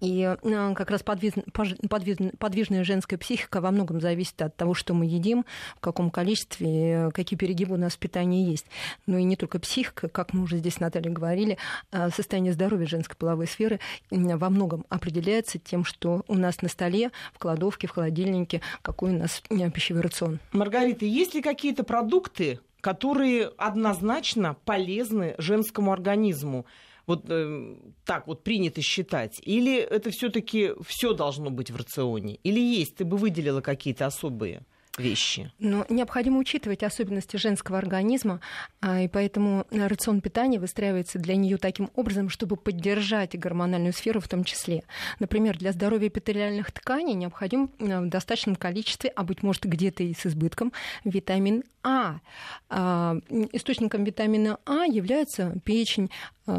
И 0.00 0.20
э, 0.40 0.74
как 0.76 0.92
раз 0.92 1.02
подвиж, 1.02 1.32
подвиж, 1.52 2.16
подвижная 2.38 2.84
женская 2.84 3.16
психика 3.16 3.60
во 3.60 3.72
многом 3.72 4.00
зависит 4.00 4.40
от 4.40 4.56
того, 4.56 4.74
что 4.74 4.94
мы 4.94 5.06
едим, 5.06 5.44
в 5.76 5.80
каком 5.80 6.12
количестве, 6.12 7.10
какие 7.12 7.36
перегибы 7.36 7.74
у 7.74 7.76
нас 7.76 7.94
в 7.94 7.98
питании 7.98 8.48
есть. 8.48 8.66
Ну 9.06 9.18
и 9.18 9.24
не 9.24 9.34
только 9.34 9.58
психика, 9.58 10.08
как 10.08 10.32
мы 10.32 10.44
уже 10.44 10.58
здесь 10.58 10.74
с 10.74 10.78
Натальей 10.78 11.10
говорили, 11.10 11.58
а 11.90 12.10
состояние 12.10 12.52
здоровья 12.52 12.86
женской 12.86 13.16
половой 13.16 13.48
сферы 13.48 13.80
во 14.12 14.48
многом 14.48 14.86
определяется 14.90 15.58
тем, 15.58 15.84
что 15.84 16.22
у 16.28 16.34
нас 16.34 16.62
на 16.62 16.68
столе, 16.68 17.10
в 17.34 17.40
кладовке, 17.40 17.88
в 17.88 17.90
холодильнике, 17.90 18.60
какой 18.80 19.10
у 19.10 19.18
нас 19.18 19.42
э, 19.50 19.70
пищевой 19.72 20.02
рацион. 20.02 20.38
Маргарита, 20.52 21.04
есть 21.04 21.34
ли 21.34 21.42
какие-то 21.42 21.82
продукты, 21.82 22.60
которые 22.80 23.46
однозначно 23.56 24.54
полезны 24.64 25.34
женскому 25.38 25.92
организму. 25.92 26.66
Вот 27.06 27.24
э, 27.28 27.76
так 28.04 28.26
вот 28.26 28.44
принято 28.44 28.82
считать. 28.82 29.40
Или 29.42 29.78
это 29.78 30.10
все-таки 30.10 30.72
все 30.86 31.14
должно 31.14 31.50
быть 31.50 31.70
в 31.70 31.76
рационе? 31.76 32.36
Или 32.44 32.60
есть? 32.60 32.96
Ты 32.96 33.04
бы 33.04 33.16
выделила 33.16 33.60
какие-то 33.60 34.06
особые? 34.06 34.66
Вещи. 35.00 35.52
Но 35.58 35.86
необходимо 35.88 36.38
учитывать 36.38 36.82
особенности 36.82 37.36
женского 37.36 37.78
организма, 37.78 38.40
а, 38.80 39.02
и 39.02 39.08
поэтому 39.08 39.66
рацион 39.70 40.20
питания 40.20 40.58
выстраивается 40.58 41.18
для 41.18 41.36
нее 41.36 41.58
таким 41.58 41.90
образом, 41.94 42.28
чтобы 42.28 42.56
поддержать 42.56 43.38
гормональную 43.38 43.92
сферу 43.92 44.20
в 44.20 44.28
том 44.28 44.44
числе. 44.44 44.84
Например, 45.18 45.56
для 45.56 45.72
здоровья 45.72 46.08
эпителиальных 46.08 46.72
тканей 46.72 47.14
необходим 47.14 47.70
а, 47.80 48.00
в 48.00 48.08
достаточном 48.08 48.56
количестве, 48.56 49.10
а 49.10 49.22
быть 49.22 49.42
может 49.42 49.64
где-то 49.64 50.02
и 50.02 50.14
с 50.14 50.26
избытком, 50.26 50.72
витамин 51.04 51.64
А. 51.82 52.20
а 52.68 53.16
источником 53.52 54.04
витамина 54.04 54.58
А 54.66 54.84
является 54.84 55.54
печень, 55.64 56.10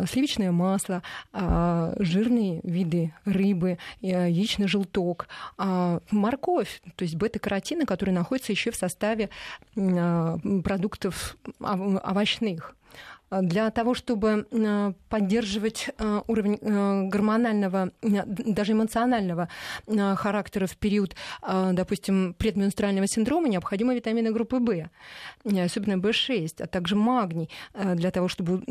сливочное 0.07 0.51
масло, 0.51 1.01
жирные 1.33 2.61
виды 2.63 3.13
рыбы, 3.25 3.77
яичный 4.01 4.67
желток, 4.67 5.27
морковь, 6.11 6.81
то 6.95 7.03
есть 7.03 7.15
бета-каротины, 7.15 7.85
которые 7.85 8.13
находятся 8.13 8.51
еще 8.51 8.71
в 8.71 8.75
составе 8.75 9.29
а, 9.77 10.37
продуктов 10.63 11.37
овощных 11.59 12.75
для 13.31 13.69
того, 13.69 13.93
чтобы 13.93 14.47
э, 14.49 14.93
поддерживать 15.07 15.89
э, 15.97 16.21
уровень 16.27 16.57
э, 16.61 17.03
гормонального, 17.07 17.91
даже 18.01 18.73
эмоционального 18.73 19.49
характера 19.87 20.65
в 20.65 20.77
период, 20.77 21.15
допустим, 21.41 22.35
предменструального 22.37 23.07
синдрома, 23.07 23.47
необходимы 23.47 23.95
витамины 23.95 24.31
группы 24.31 24.57
В, 24.59 24.89
особенно 25.63 25.99
В6, 26.01 26.63
а 26.63 26.67
также 26.67 26.95
магний, 26.95 27.49
для 27.73 28.11
того, 28.11 28.27
чтобы 28.27 28.61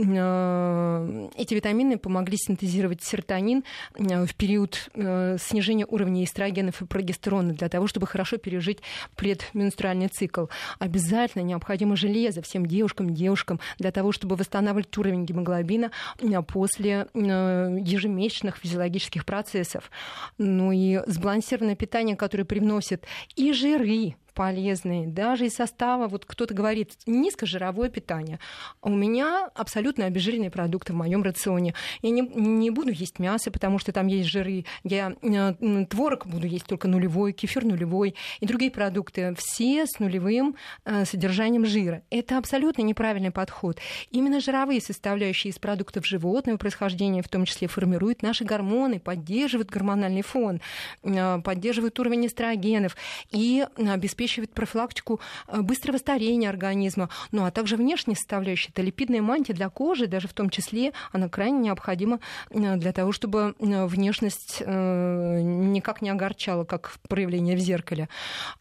эти 1.36 1.54
витамины 1.54 1.98
помогли 1.98 2.36
синтезировать 2.36 3.02
серотонин 3.02 3.64
в 3.96 4.34
период 4.34 4.90
снижения 4.94 5.86
уровня 5.86 6.24
эстрогенов 6.24 6.82
и 6.82 6.86
прогестерона, 6.86 7.52
для 7.52 7.68
того, 7.68 7.86
чтобы 7.86 8.06
хорошо 8.06 8.36
пережить 8.36 8.78
предменструальный 9.16 10.08
цикл. 10.08 10.46
Обязательно 10.78 11.42
необходимо 11.42 11.96
железо 11.96 12.42
всем 12.42 12.66
девушкам, 12.66 13.14
девушкам, 13.14 13.60
для 13.78 13.90
того, 13.90 14.12
чтобы 14.12 14.36
восстанавливать 14.48 14.96
уровень 14.96 15.24
гемоглобина 15.24 15.90
э, 16.18 16.42
после 16.42 17.06
э, 17.12 17.78
ежемесячных 17.80 18.56
физиологических 18.56 19.24
процессов. 19.24 19.90
Ну 20.38 20.72
и 20.72 21.00
сбалансированное 21.06 21.76
питание, 21.76 22.16
которое 22.16 22.44
привносит 22.44 23.04
и 23.36 23.52
жиры, 23.52 24.16
полезные, 24.38 25.08
даже 25.08 25.46
из 25.46 25.56
состава, 25.56 26.06
вот 26.06 26.24
кто-то 26.24 26.54
говорит, 26.54 26.92
низкожировое 27.06 27.88
питание. 27.88 28.38
У 28.82 28.88
меня 28.88 29.50
абсолютно 29.52 30.04
обезжиренные 30.04 30.52
продукты 30.52 30.92
в 30.92 30.96
моем 30.96 31.24
рационе. 31.24 31.74
Я 32.02 32.10
не, 32.10 32.20
не 32.20 32.70
буду 32.70 32.92
есть 32.92 33.18
мясо, 33.18 33.50
потому 33.50 33.80
что 33.80 33.90
там 33.90 34.06
есть 34.06 34.28
жиры. 34.28 34.64
Я 34.84 35.16
э, 35.22 35.86
творог 35.90 36.28
буду 36.28 36.46
есть 36.46 36.66
только 36.66 36.86
нулевой, 36.86 37.32
кефир 37.32 37.64
нулевой 37.64 38.14
и 38.38 38.46
другие 38.46 38.70
продукты. 38.70 39.34
Все 39.36 39.86
с 39.86 39.98
нулевым 39.98 40.54
э, 40.84 41.04
содержанием 41.04 41.66
жира. 41.66 42.02
Это 42.08 42.38
абсолютно 42.38 42.82
неправильный 42.82 43.32
подход. 43.32 43.78
Именно 44.12 44.38
жировые 44.38 44.80
составляющие 44.80 45.50
из 45.50 45.58
продуктов 45.58 46.06
животного 46.06 46.58
происхождения 46.58 47.22
в 47.22 47.28
том 47.28 47.44
числе 47.44 47.66
формируют 47.66 48.22
наши 48.22 48.44
гормоны, 48.44 49.00
поддерживают 49.00 49.68
гормональный 49.68 50.22
фон, 50.22 50.60
э, 51.02 51.40
поддерживают 51.42 51.98
уровень 51.98 52.28
эстрогенов 52.28 52.96
и 53.32 53.66
обеспечивают 53.76 54.27
обеспечивает 54.28 54.50
профилактику 54.50 55.20
э, 55.46 55.60
быстрого 55.62 55.96
старения 55.96 56.48
организма, 56.48 57.08
ну 57.32 57.44
а 57.44 57.50
также 57.50 57.76
внешние 57.76 58.16
составляющие. 58.16 58.70
Это 58.72 58.82
липидная 58.82 59.22
мантия 59.22 59.54
для 59.54 59.68
кожи, 59.68 60.06
даже 60.06 60.28
в 60.28 60.32
том 60.32 60.50
числе, 60.50 60.92
она 61.12 61.28
крайне 61.28 61.58
необходима 61.58 62.20
э, 62.50 62.76
для 62.76 62.92
того, 62.92 63.12
чтобы 63.12 63.54
э, 63.58 63.86
внешность 63.86 64.60
никак 64.60 66.02
не 66.02 66.10
огорчала, 66.10 66.64
как 66.64 66.92
проявление 67.08 67.56
в 67.56 67.60
зеркале. 67.60 68.08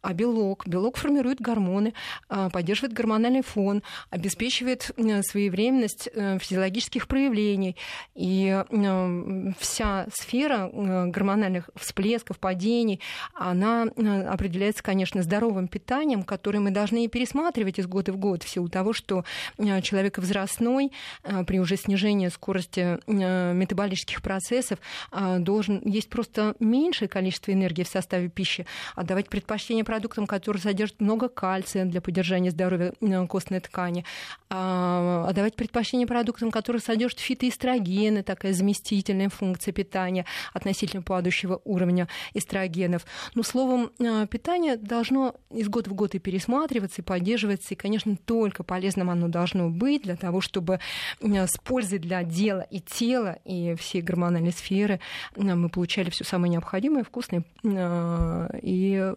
А 0.01 0.13
белок, 0.13 0.67
белок 0.67 0.97
формирует 0.97 1.41
гормоны, 1.41 1.93
поддерживает 2.27 2.93
гормональный 2.93 3.41
фон, 3.41 3.83
обеспечивает 4.09 4.91
своевременность 5.21 6.09
физиологических 6.13 7.07
проявлений. 7.07 7.75
И 8.15 8.63
вся 9.59 10.07
сфера 10.13 10.69
гормональных 10.73 11.69
всплесков, 11.75 12.39
падений, 12.39 13.01
она 13.33 13.83
определяется, 13.83 14.83
конечно, 14.83 15.21
здоровым 15.21 15.56
здоровым 15.57 15.67
питанием, 15.67 16.23
которое 16.23 16.59
мы 16.59 16.71
должны 16.71 17.07
пересматривать 17.07 17.79
из 17.79 17.87
года 17.87 18.11
в 18.13 18.17
год 18.17 18.43
в 18.43 18.49
силу 18.49 18.69
того, 18.69 18.93
что 18.93 19.23
э, 19.57 19.81
человек 19.81 20.17
возрастной 20.17 20.91
э, 21.23 21.43
при 21.45 21.59
уже 21.59 21.77
снижении 21.77 22.27
скорости 22.29 22.99
э, 23.07 23.53
метаболических 23.53 24.21
процессов 24.21 24.79
должен 25.39 25.81
есть 25.85 26.09
просто 26.09 26.55
меньшее 26.59 27.07
количество 27.07 27.51
энергии 27.51 27.83
в 27.83 27.87
составе 27.87 28.29
пищи, 28.29 28.65
отдавать 28.95 29.29
предпочтение 29.29 29.83
продуктам, 29.83 30.27
которые 30.27 30.61
содержат 30.61 31.01
много 31.01 31.29
кальция 31.29 31.85
для 31.85 32.01
поддержания 32.01 32.51
здоровья 32.51 32.93
костной 33.27 33.59
ткани, 33.59 34.05
отдавать 34.49 35.55
предпочтение 35.55 36.07
продуктам, 36.07 36.51
которые 36.51 36.81
содержат 36.81 37.19
фитоэстрогены, 37.19 38.23
такая 38.23 38.53
заместительная 38.53 39.29
функция 39.29 39.71
питания 39.71 40.25
относительно 40.53 41.01
падающего 41.01 41.61
уровня 41.63 42.07
эстрогенов. 42.33 43.05
Ну, 43.35 43.43
словом, 43.43 43.91
питание 44.29 44.77
должно 44.77 45.35
из 45.49 45.69
года 45.69 45.89
в 45.89 45.93
год 45.93 46.13
и 46.15 46.19
пересматриваться, 46.19 47.01
и 47.01 47.05
поддерживаться. 47.05 47.73
И, 47.73 47.77
конечно, 47.77 48.15
только 48.17 48.63
полезным 48.63 49.09
оно 49.09 49.27
должно 49.27 49.69
быть 49.69 50.03
для 50.03 50.15
того, 50.15 50.41
чтобы 50.41 50.79
с 51.21 51.57
пользой 51.63 51.99
для 51.99 52.23
дела 52.23 52.61
и 52.69 52.79
тела, 52.79 53.37
и 53.45 53.75
всей 53.75 54.01
гормональной 54.01 54.51
сферы 54.51 54.99
мы 55.35 55.69
получали 55.69 56.09
все 56.09 56.23
самое 56.23 56.51
необходимое, 56.51 57.03
вкусное 57.03 57.43
и 57.63 59.13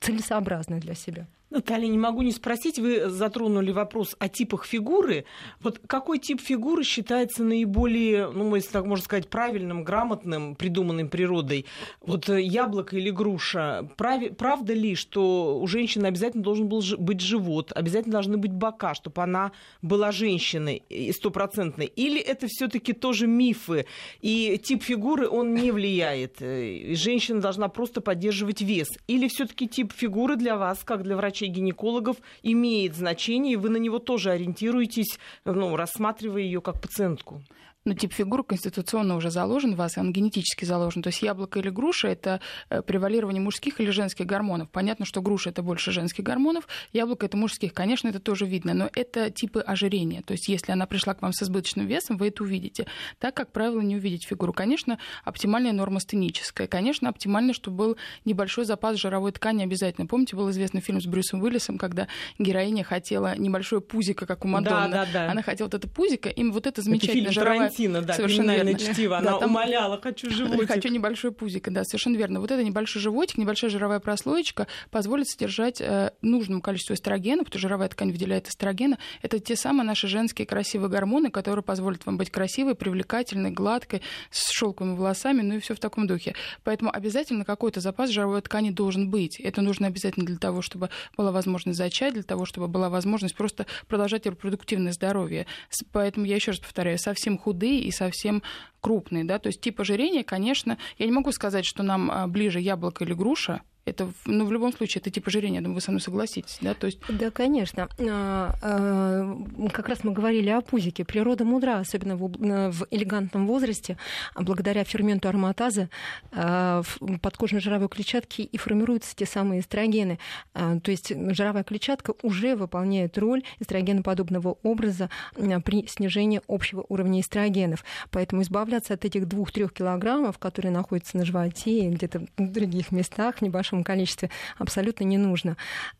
целесообразное 0.00 0.80
для 0.80 0.94
себя. 0.94 1.26
Наталья, 1.50 1.86
не 1.86 1.98
могу 1.98 2.22
не 2.22 2.32
спросить, 2.32 2.78
вы 2.78 3.08
затронули 3.08 3.70
вопрос 3.70 4.16
о 4.18 4.28
типах 4.28 4.64
фигуры. 4.64 5.24
Вот 5.60 5.80
какой 5.86 6.18
тип 6.18 6.40
фигуры 6.40 6.82
считается 6.82 7.44
наиболее, 7.44 8.28
ну, 8.30 8.54
если 8.56 8.70
так 8.70 8.86
можно 8.86 9.04
сказать, 9.04 9.28
правильным, 9.28 9.84
грамотным, 9.84 10.56
придуманным 10.56 11.08
природой? 11.08 11.66
Вот 12.00 12.28
э, 12.28 12.42
яблоко 12.42 12.96
или 12.96 13.10
груша. 13.10 13.88
Прав... 13.96 14.34
Правда 14.36 14.72
ли, 14.72 14.94
что 14.96 15.60
у 15.60 15.66
женщины 15.66 16.06
обязательно 16.06 16.42
должен 16.42 16.68
был 16.68 16.82
быть 16.98 17.20
живот, 17.20 17.72
обязательно 17.72 18.14
должны 18.14 18.36
быть 18.36 18.52
бока, 18.52 18.94
чтобы 18.94 19.22
она 19.22 19.52
была 19.80 20.10
женщиной 20.12 20.82
стопроцентной? 21.12 21.86
Или 21.86 22.20
это 22.20 22.48
все 22.48 22.68
таки 22.68 22.92
тоже 22.94 23.26
мифы, 23.26 23.86
и 24.22 24.60
тип 24.62 24.82
фигуры, 24.82 25.28
он 25.28 25.54
не 25.54 25.70
влияет? 25.70 26.40
Э, 26.40 26.94
женщина 26.94 27.40
должна 27.40 27.68
просто 27.68 28.00
поддерживать 28.00 28.60
вес? 28.60 28.88
Или 29.06 29.28
все 29.28 29.46
таки 29.46 29.68
тип 29.68 29.92
фигуры 29.92 30.36
для 30.36 30.56
вас, 30.56 30.82
как 30.84 31.04
для 31.04 31.14
врачей, 31.44 31.48
врачей-гинекологов 31.48 32.16
имеет 32.42 32.94
значение, 32.94 33.54
и 33.54 33.56
вы 33.56 33.68
на 33.68 33.76
него 33.76 33.98
тоже 33.98 34.30
ориентируетесь, 34.30 35.18
ну, 35.44 35.76
рассматривая 35.76 36.42
ее 36.42 36.60
как 36.60 36.80
пациентку. 36.80 37.42
Ну, 37.86 37.92
тип 37.92 38.14
фигуры 38.14 38.42
конституционно 38.44 39.14
уже 39.14 39.30
заложен 39.30 39.74
в 39.74 39.76
вас, 39.76 39.98
он 39.98 40.10
генетически 40.10 40.64
заложен. 40.64 41.02
То 41.02 41.08
есть 41.08 41.20
яблоко 41.20 41.58
или 41.58 41.68
груша– 41.68 42.08
это 42.08 42.40
э, 42.70 42.80
превалирование 42.80 43.42
мужских 43.42 43.78
или 43.78 43.90
женских 43.90 44.24
гормонов. 44.24 44.70
Понятно, 44.70 45.04
что 45.04 45.20
груша– 45.20 45.50
это 45.50 45.62
больше 45.62 45.92
женских 45.92 46.24
гормонов, 46.24 46.66
яблоко– 46.94 47.26
это 47.28 47.36
мужских. 47.36 47.74
Конечно, 47.74 48.08
это 48.08 48.20
тоже 48.20 48.46
видно, 48.46 48.72
но 48.72 48.88
это 48.94 49.30
типы 49.30 49.60
ожирения. 49.60 50.22
То 50.22 50.32
есть 50.32 50.48
если 50.48 50.72
она 50.72 50.86
пришла 50.86 51.12
к 51.12 51.20
вам 51.20 51.34
с 51.34 51.42
избыточным 51.42 51.86
весом, 51.86 52.16
вы 52.16 52.28
это 52.28 52.42
увидите. 52.42 52.86
Так, 53.18 53.34
как 53.34 53.52
правило, 53.52 53.82
не 53.82 53.96
увидеть 53.96 54.24
фигуру. 54.26 54.54
Конечно, 54.54 54.98
оптимальная 55.22 55.72
норма 55.72 56.00
стеническая. 56.00 56.66
Конечно, 56.66 57.10
оптимально, 57.10 57.52
чтобы 57.52 57.76
был 57.76 57.96
небольшой 58.24 58.64
запас 58.64 58.96
жировой 58.96 59.32
ткани 59.32 59.62
обязательно. 59.62 60.06
Помните, 60.06 60.36
был 60.36 60.50
известный 60.50 60.80
фильм 60.80 61.02
с 61.02 61.06
Брюсом 61.06 61.42
Уиллисом, 61.42 61.76
когда 61.76 62.08
героиня 62.38 62.82
хотела 62.82 63.36
небольшое 63.36 63.82
пузико, 63.82 64.24
как 64.24 64.46
у 64.46 64.48
Мадонны. 64.48 64.90
Да, 64.90 65.04
да, 65.04 65.12
да. 65.12 65.30
Она 65.30 65.42
хотела 65.42 65.66
вот 65.66 65.74
это 65.74 65.86
пузико, 65.86 66.30
им 66.30 66.50
вот 66.50 66.66
это 66.66 66.80
замечательное 66.80 67.30
жировая 67.30 67.73
Тарантино, 67.74 68.02
да, 68.02 68.14
совершенно 68.14 68.54
верно. 68.54 68.78
чтиво. 68.78 69.18
Она 69.18 69.32
да, 69.32 69.38
там... 69.38 69.50
умоляла, 69.50 70.00
хочу 70.00 70.30
животик. 70.30 70.68
Хочу 70.68 70.88
небольшой 70.88 71.32
пузик, 71.32 71.68
да, 71.70 71.84
совершенно 71.84 72.16
верно. 72.16 72.40
Вот 72.40 72.50
это 72.50 72.62
небольшой 72.62 73.02
животик, 73.02 73.38
небольшая 73.38 73.70
жировая 73.70 74.00
прослоечка 74.00 74.66
позволит 74.90 75.28
содержать 75.28 75.80
э, 75.80 76.12
нужному 76.22 76.62
количеству 76.62 76.94
эстрогена, 76.94 77.44
потому 77.44 77.52
что 77.52 77.58
жировая 77.58 77.88
ткань 77.88 78.12
выделяет 78.12 78.48
эстрогена. 78.48 78.98
Это 79.22 79.38
те 79.38 79.56
самые 79.56 79.86
наши 79.86 80.08
женские 80.08 80.46
красивые 80.46 80.88
гормоны, 80.88 81.30
которые 81.30 81.62
позволят 81.62 82.06
вам 82.06 82.16
быть 82.16 82.30
красивой, 82.30 82.74
привлекательной, 82.74 83.50
гладкой, 83.50 84.02
с 84.30 84.50
шелковыми 84.50 84.96
волосами, 84.96 85.42
ну 85.42 85.56
и 85.56 85.60
все 85.60 85.74
в 85.74 85.80
таком 85.80 86.06
духе. 86.06 86.34
Поэтому 86.62 86.90
обязательно 86.92 87.44
какой-то 87.44 87.80
запас 87.80 88.10
жировой 88.10 88.42
ткани 88.42 88.70
должен 88.70 89.10
быть. 89.10 89.40
Это 89.40 89.62
нужно 89.62 89.86
обязательно 89.86 90.26
для 90.26 90.38
того, 90.38 90.62
чтобы 90.62 90.90
была 91.16 91.32
возможность 91.32 91.78
зачать, 91.78 92.14
для 92.14 92.22
того, 92.22 92.44
чтобы 92.44 92.68
была 92.68 92.88
возможность 92.88 93.34
просто 93.34 93.66
продолжать 93.88 94.26
репродуктивное 94.26 94.92
здоровье. 94.92 95.46
Поэтому 95.92 96.26
я 96.26 96.36
еще 96.36 96.52
раз 96.52 96.60
повторяю, 96.60 96.98
совсем 96.98 97.38
худые 97.38 97.63
и 97.66 97.90
совсем 97.90 98.42
крупный, 98.80 99.24
да, 99.24 99.38
то 99.38 99.48
есть 99.48 99.60
тип 99.60 99.80
ожирения, 99.80 100.24
конечно, 100.24 100.78
я 100.98 101.06
не 101.06 101.12
могу 101.12 101.32
сказать, 101.32 101.64
что 101.64 101.82
нам 101.82 102.10
а, 102.10 102.26
ближе 102.26 102.60
яблоко 102.60 103.04
или 103.04 103.14
груша, 103.14 103.62
это, 103.86 104.10
ну, 104.24 104.46
в 104.46 104.52
любом 104.52 104.72
случае, 104.72 105.00
это 105.00 105.10
тип 105.10 105.26
ожирения, 105.28 105.60
думаю, 105.60 105.74
вы 105.74 105.80
со 105.80 105.90
мной 105.90 106.00
согласитесь, 106.00 106.58
да? 106.60 106.74
То 106.74 106.86
есть... 106.86 106.98
Да, 107.08 107.30
конечно. 107.30 107.88
А, 107.98 108.54
а, 108.62 109.68
как 109.72 109.88
раз 109.88 110.04
мы 110.04 110.12
говорили 110.12 110.48
о 110.48 110.62
пузике. 110.62 111.04
Природа 111.04 111.44
мудра, 111.44 111.78
особенно 111.78 112.16
в 112.16 112.86
элегантном 112.90 113.46
возрасте, 113.46 113.98
благодаря 114.36 114.84
ферменту 114.84 115.28
ароматаза 115.28 115.90
в 116.32 116.84
подкожной 117.20 117.60
жировой 117.60 117.88
клетчатке 117.88 118.42
и 118.44 118.56
формируются 118.56 119.14
те 119.14 119.26
самые 119.26 119.60
эстрогены. 119.60 120.18
То 120.52 120.90
есть 120.90 121.12
жировая 121.32 121.64
клетчатка 121.64 122.14
уже 122.22 122.56
выполняет 122.56 123.18
роль 123.18 123.42
эстрогеноподобного 123.60 124.56
образа 124.62 125.10
при 125.34 125.86
снижении 125.86 126.40
общего 126.48 126.84
уровня 126.88 127.20
эстрогенов. 127.20 127.84
Поэтому 128.10 128.42
избавляться 128.42 128.94
от 128.94 129.04
этих 129.04 129.28
двух-трех 129.28 129.72
килограммов, 129.72 130.38
которые 130.38 130.72
находятся 130.72 131.16
на 131.18 131.24
животе 131.24 131.86
и 131.86 131.90
где-то 131.90 132.26
в 132.36 132.50
других 132.50 132.90
местах, 132.90 133.36
в 133.36 133.42
небольшом 133.42 133.73
большом 133.74 133.84
количестве 133.84 134.30
абсолютно 134.58 135.04
не 135.04 135.18
нужно. 135.18 135.56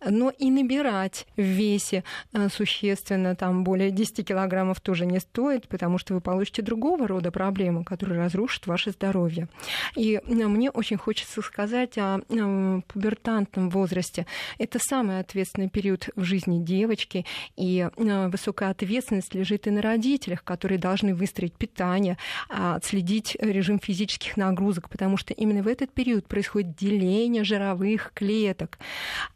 Но 0.08 0.30
и 0.30 0.50
набирать 0.50 1.26
в 1.36 1.42
весе 1.42 2.04
э, 2.32 2.48
существенно, 2.48 3.34
там 3.34 3.64
более 3.64 3.90
10 3.90 4.26
килограммов 4.26 4.80
тоже 4.80 5.06
не 5.06 5.20
стоит, 5.20 5.68
потому 5.68 5.98
что 5.98 6.14
вы 6.14 6.20
получите 6.20 6.62
другого 6.62 7.08
рода 7.08 7.30
проблемы, 7.30 7.84
которые 7.84 8.20
разрушат 8.20 8.66
ваше 8.66 8.92
здоровье. 8.92 9.48
И 9.96 10.20
э, 10.22 10.48
мне 10.48 10.70
очень 10.70 10.96
хочется 10.96 11.42
сказать 11.42 11.98
о 11.98 12.20
э, 12.28 12.80
пубертантном 12.86 13.70
возрасте. 13.70 14.26
Это 14.58 14.78
самый 14.78 15.20
ответственный 15.20 15.68
период 15.68 16.08
в 16.16 16.24
жизни 16.24 16.62
девочки, 16.64 17.24
и 17.56 17.88
высокая 17.96 18.70
ответственность 18.70 19.34
лежит 19.34 19.66
и 19.66 19.70
на 19.70 19.82
родителях, 19.82 20.44
которые 20.44 20.78
должны 20.78 21.14
выстроить 21.14 21.54
питание, 21.54 22.16
а, 22.48 22.76
отследить 22.76 23.36
режим 23.40 23.78
физических 23.78 24.36
нагрузок, 24.36 24.88
потому 24.88 25.16
что 25.16 25.32
именно 25.34 25.62
в 25.62 25.68
этот 25.68 25.90
период 25.92 26.26
происходит 26.26 26.76
деление 26.76 27.44
жира 27.44 27.63
жировых 27.64 28.12
клеток. 28.14 28.78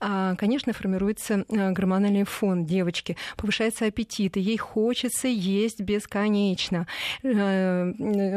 А, 0.01 0.35
конечно, 0.37 0.73
формируется 0.73 1.45
э, 1.49 1.71
гормональный 1.73 2.25
фон 2.25 2.67
девочки, 2.67 3.17
повышается 3.37 3.87
аппетит, 3.87 4.37
и 4.37 4.41
ей 4.41 4.57
хочется 4.57 5.29
есть 5.29 5.81
бесконечно. 5.81 6.87
Э, 7.23 7.93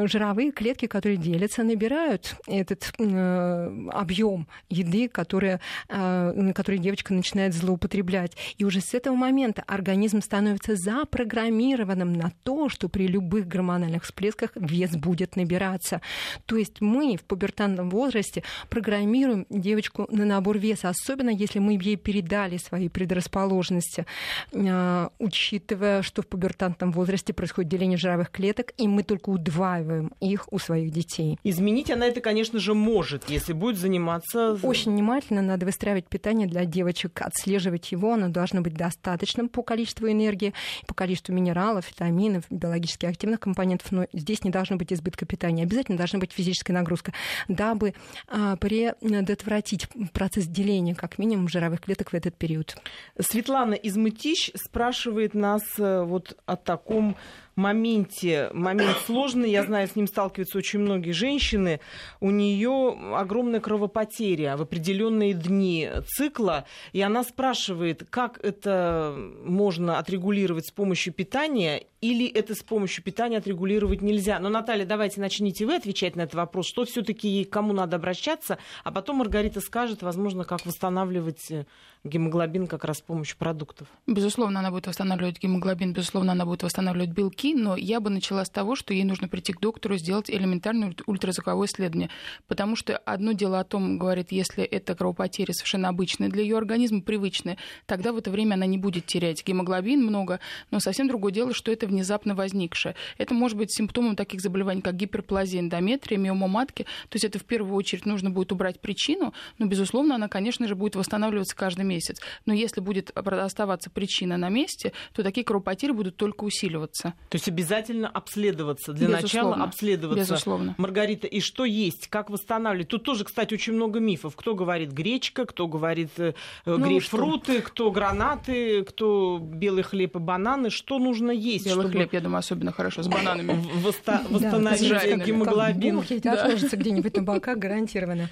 жировые 0.08 0.52
клетки, 0.52 0.88
которые 0.88 1.18
делятся, 1.18 1.64
набирают 1.64 2.36
этот 2.48 2.94
э, 2.98 3.88
объем 3.92 4.48
еды, 4.70 5.08
который, 5.08 5.60
который 5.88 6.78
девочка 6.80 7.14
начинает 7.14 7.54
злоупотреблять. 7.54 8.38
И 8.58 8.66
уже 8.66 8.82
с 8.82 8.94
этого 8.94 9.16
момента 9.16 9.64
организм 9.68 10.22
становится 10.22 10.76
запрограммированным 10.76 12.14
на 12.14 12.32
то, 12.44 12.70
что 12.70 12.90
при 12.90 13.08
любых 13.08 13.48
гормональных 13.48 14.04
всплесках 14.04 14.52
вес 14.56 14.92
будет 14.92 15.36
набираться. 15.36 16.02
То 16.46 16.56
есть 16.56 16.82
мы 16.82 17.18
в 17.18 17.24
пубертантном 17.24 17.90
возрасте 17.90 18.44
программируем 18.70 19.46
девочку 19.50 19.81
девочку 19.82 20.08
на 20.12 20.26
набор 20.26 20.58
веса, 20.58 20.90
особенно 20.90 21.30
если 21.30 21.60
мы 21.60 21.74
ей 21.74 21.96
передали 21.96 22.58
свои 22.58 22.88
предрасположенности, 22.90 24.06
а, 24.54 25.10
учитывая, 25.20 26.04
что 26.04 26.22
в 26.22 26.28
пубертантном 26.28 26.92
возрасте 26.92 27.34
происходит 27.34 27.72
деление 27.72 27.98
жировых 27.98 28.30
клеток, 28.30 28.74
и 28.78 28.88
мы 28.88 29.04
только 29.04 29.30
удваиваем 29.30 30.12
их 30.20 30.48
у 30.52 30.60
своих 30.60 30.92
детей. 30.92 31.40
Изменить 31.44 31.90
она 31.90 32.06
это, 32.06 32.22
конечно 32.22 32.60
же, 32.60 32.74
может, 32.74 33.30
если 33.30 33.54
будет 33.54 33.78
заниматься... 33.78 34.58
Очень 34.62 34.92
внимательно 34.92 35.42
надо 35.42 35.66
выстраивать 35.66 36.08
питание 36.08 36.48
для 36.48 36.66
девочек, 36.66 37.22
отслеживать 37.22 37.92
его, 37.92 38.14
оно 38.14 38.30
должно 38.30 38.62
быть 38.62 38.74
достаточным 38.74 39.50
по 39.50 39.64
количеству 39.64 40.08
энергии, 40.08 40.54
по 40.86 40.94
количеству 40.94 41.34
минералов, 41.34 41.90
витаминов, 41.90 42.44
биологически 42.50 43.06
активных 43.08 43.40
компонентов, 43.40 43.92
но 43.92 44.06
здесь 44.14 44.44
не 44.44 44.52
должно 44.52 44.78
быть 44.78 44.94
избытка 44.94 45.26
питания. 45.26 45.64
Обязательно 45.64 45.98
должна 45.98 46.20
быть 46.20 46.32
физическая 46.32 46.76
нагрузка, 46.76 47.14
дабы 47.48 47.94
а, 48.28 48.56
предотвратить 48.58 49.71
сократить 49.72 50.12
процесс 50.12 50.48
деления, 50.48 50.96
как 50.96 51.18
минимум, 51.18 51.48
жировых 51.48 51.82
клеток 51.82 52.12
в 52.12 52.14
этот 52.14 52.36
период. 52.36 52.76
Светлана 53.20 53.74
из 53.74 53.96
Мытищ 53.98 54.52
спрашивает 54.56 55.34
нас 55.34 55.62
э, 55.78 56.04
вот 56.04 56.38
о 56.46 56.56
таком 56.56 57.16
моменте, 57.56 58.50
момент 58.54 58.98
сложный, 59.06 59.52
я 59.52 59.64
знаю, 59.64 59.88
с 59.88 59.96
ним 59.96 60.08
сталкиваются 60.08 60.58
очень 60.58 60.80
многие 60.80 61.12
женщины, 61.12 61.80
у 62.20 62.32
нее 62.32 62.98
огромная 63.16 63.60
кровопотеря 63.60 64.58
в 64.58 64.62
определенные 64.62 65.34
дни 65.34 65.90
цикла, 66.08 66.66
и 66.94 67.02
она 67.02 67.24
спрашивает, 67.24 68.06
как 68.10 68.44
это 68.44 69.16
можно 69.44 70.00
отрегулировать 70.00 70.68
с 70.68 70.72
помощью 70.72 71.14
питания, 71.14 71.84
или 72.02 72.28
это 72.28 72.56
с 72.56 72.64
помощью 72.64 73.04
питания 73.04 73.38
отрегулировать 73.38 74.02
нельзя. 74.02 74.40
Но, 74.40 74.50
Наталья, 74.50 74.86
давайте 74.86 75.22
начните 75.22 75.66
вы 75.66 75.76
отвечать 75.76 76.16
на 76.16 76.22
этот 76.22 76.36
вопрос, 76.36 76.68
что 76.68 76.84
все-таки 76.86 77.44
кому 77.46 77.74
надо 77.74 77.98
обращаться, 77.98 78.58
а 78.84 78.92
потом 78.92 79.18
Маргарита 79.18 79.62
скажет, 79.62 80.02
возможно, 80.02 80.44
как 80.44 80.66
восстанавливать 80.66 81.52
э, 81.52 81.66
гемоглобин 82.04 82.68
как 82.68 82.84
раз 82.84 82.98
с 82.98 83.02
помощью 83.02 83.38
продуктов. 83.38 83.88
Безусловно, 84.08 84.60
она 84.60 84.72
будет 84.72 84.88
восстанавливать 84.88 85.42
гемоглобин, 85.42 85.94
безусловно, 85.94 86.32
она 86.32 86.46
будет 86.46 86.64
восстанавливать 86.64 87.12
белки, 87.12 87.54
но 87.54 87.76
я 87.76 88.00
бы 88.00 88.10
начала 88.10 88.44
с 88.44 88.50
того, 88.50 88.76
что 88.76 88.94
ей 88.94 89.04
нужно 89.04 89.28
прийти 89.28 89.54
к 89.54 89.60
доктору, 89.60 89.98
сделать 89.98 90.30
элементарное 90.30 90.96
ультразвуковое 91.06 91.68
исследование. 91.68 92.10
Потому 92.48 92.76
что 92.76 92.98
одно 92.98 93.34
дело 93.34 93.60
о 93.60 93.64
том, 93.64 94.00
говорит, 94.00 94.32
если 94.32 94.64
это 94.64 94.96
кровопотеря 94.96 95.54
совершенно 95.54 95.90
обычная 95.90 96.30
для 96.30 96.42
ее 96.42 96.58
организма, 96.58 97.02
привычная, 97.02 97.58
тогда 97.86 98.14
в 98.14 98.18
это 98.18 98.32
время 98.32 98.56
она 98.56 98.66
не 98.66 98.78
будет 98.78 99.06
терять 99.06 99.46
гемоглобин 99.46 100.04
много, 100.04 100.40
но 100.72 100.80
совсем 100.80 101.08
другое 101.08 101.32
дело, 101.32 101.54
что 101.54 101.72
это 101.72 101.86
внезапно 101.86 102.34
возникшее. 102.34 102.96
Это 103.18 103.34
может 103.34 103.58
быть 103.58 103.72
симптомом 103.72 104.16
таких 104.16 104.42
заболеваний, 104.42 104.82
как 104.82 104.96
гиперплазия 104.96 105.60
эндометрия, 105.60 106.18
миома 106.18 106.48
матки. 106.48 106.84
То 107.10 107.16
есть 107.16 107.26
это 107.26 107.38
в 107.38 107.44
первую 107.44 107.76
очередь 107.76 108.06
нужно 108.06 108.32
будет 108.32 108.52
убрать 108.52 108.80
причину, 108.80 109.34
но, 109.60 109.68
безусловно, 109.68 110.16
она, 110.16 110.28
конечно 110.28 110.68
же, 110.68 110.76
будет 110.76 110.96
восстанавливаться 110.96 111.56
каждый 111.56 111.86
месяц. 111.92 112.22
Но 112.46 112.54
если 112.54 112.82
будет 112.82 113.12
оставаться 113.16 113.90
причина 113.90 114.38
на 114.38 114.50
месте, 114.50 114.94
то 115.14 115.24
такие 115.24 115.44
кровопотери 115.44 115.92
будут 115.92 116.16
только 116.16 116.44
усиливаться. 116.46 117.14
То 117.30 117.36
есть 117.36 117.48
обязательно 117.48 118.08
обследоваться. 118.08 118.94
Для 118.94 119.08
Безусловно. 119.08 119.50
начала 119.50 119.64
обследоваться. 119.66 120.34
Безусловно. 120.34 120.76
Маргарита, 120.78 121.28
и 121.28 121.42
что 121.42 121.66
есть? 121.66 122.08
Как 122.08 122.30
восстанавливать? 122.30 122.88
Тут 122.88 123.04
тоже, 123.04 123.26
кстати, 123.26 123.54
очень 123.54 123.74
много 123.74 124.00
мифов. 124.00 124.36
Кто 124.36 124.56
говорит 124.56 124.92
гречка, 124.92 125.46
кто 125.46 125.68
говорит 125.68 126.12
э, 126.18 126.34
ну, 126.66 126.78
грейпфруты, 126.78 127.60
что? 127.60 127.70
кто 127.70 127.92
гранаты, 127.92 128.84
кто 128.86 129.40
белый 129.42 129.84
хлеб 129.84 130.16
и 130.16 130.20
бананы. 130.20 130.70
Что 130.70 131.00
нужно 131.00 131.32
есть? 131.32 131.66
Белый 131.66 131.82
белый 131.82 131.92
чтобы... 131.92 132.00
хлеб, 132.00 132.14
я 132.14 132.22
думаю, 132.22 132.40
особенно 132.40 132.72
хорошо, 132.72 133.04
с 133.04 133.08
бананами. 133.08 133.64
Восстановить 133.82 135.26
гемоглобин. 135.26 136.04
Да, 136.24 136.34
отложится 136.34 136.78
где-нибудь 136.78 137.16
на 137.16 137.24
боках, 137.24 137.58
гарантированно. 137.58 138.30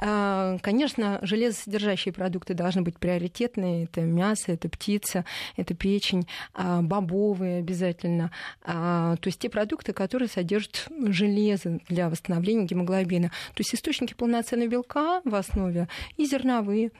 А, 0.00 0.58
конечно, 0.62 1.18
железосодержащие 1.22 2.12
продукты 2.12 2.54
должны 2.54 2.82
быть 2.82 2.98
приоритетные. 3.00 3.84
Это 3.84 4.02
мясо, 4.02 4.52
это 4.52 4.68
птица, 4.68 5.24
это 5.56 5.74
печень, 5.74 6.26
а, 6.54 6.82
бобовые 6.82 7.58
обязательно. 7.58 8.30
А, 8.62 9.16
то 9.16 9.28
есть 9.28 9.40
те 9.40 9.50
продукты, 9.50 9.92
которые 9.92 10.28
содержат 10.28 10.86
железо 11.08 11.80
для 11.88 12.08
восстановления 12.08 12.66
гемоглобина. 12.66 13.28
То 13.28 13.60
есть 13.60 13.74
источники 13.74 14.14
полноценного 14.14 14.68
белка 14.68 15.22
в 15.24 15.34
основе 15.34 15.88
и 16.16 16.26
зерновые, 16.26 16.92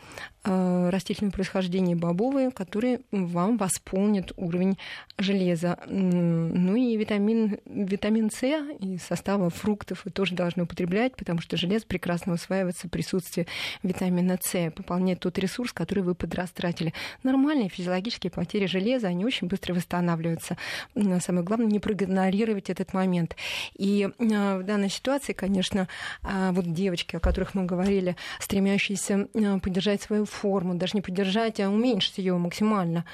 растительного 0.42 1.32
происхождения 1.32 1.94
бобовые, 1.94 2.50
которые 2.50 3.00
вам 3.10 3.58
восполнят 3.58 4.32
уровень 4.36 4.78
железа. 5.18 5.78
Ну 5.86 6.74
и 6.76 6.96
витамин, 6.96 7.58
витамин 7.66 8.30
С 8.30 8.42
из 8.78 9.02
состава 9.02 9.50
фруктов 9.50 10.04
вы 10.04 10.10
тоже 10.10 10.34
должны 10.34 10.62
употреблять, 10.62 11.14
потому 11.16 11.40
что 11.40 11.58
железо 11.58 11.84
прекрасно 11.86 12.32
усваивается 12.32 12.88
в 12.88 12.90
присутствии 12.90 13.46
витамина 13.82 14.38
С, 14.40 14.70
пополняет 14.70 15.20
тот 15.20 15.38
ресурс, 15.38 15.72
который 15.72 15.89
вы 15.98 16.14
подрастратили. 16.14 16.94
Нормальные 17.24 17.68
физиологические 17.68 18.30
потери 18.30 18.66
железа, 18.66 19.08
они 19.08 19.24
очень 19.24 19.48
быстро 19.48 19.74
восстанавливаются. 19.74 20.56
Самое 20.94 21.44
главное, 21.44 21.66
не 21.66 21.80
проигнорировать 21.80 22.70
этот 22.70 22.94
момент. 22.94 23.36
И 23.76 24.08
а, 24.18 24.58
в 24.58 24.62
данной 24.62 24.90
ситуации, 24.90 25.32
конечно, 25.32 25.88
а, 26.22 26.52
вот 26.52 26.72
девочки, 26.72 27.16
о 27.16 27.20
которых 27.20 27.54
мы 27.54 27.64
говорили, 27.64 28.16
стремящиеся 28.38 29.26
а, 29.34 29.58
поддержать 29.58 30.02
свою 30.02 30.26
форму, 30.26 30.74
даже 30.74 30.92
не 30.94 31.00
поддержать, 31.00 31.58
а 31.60 31.68
уменьшить 31.68 32.18
ее 32.18 32.36
максимально, 32.36 33.04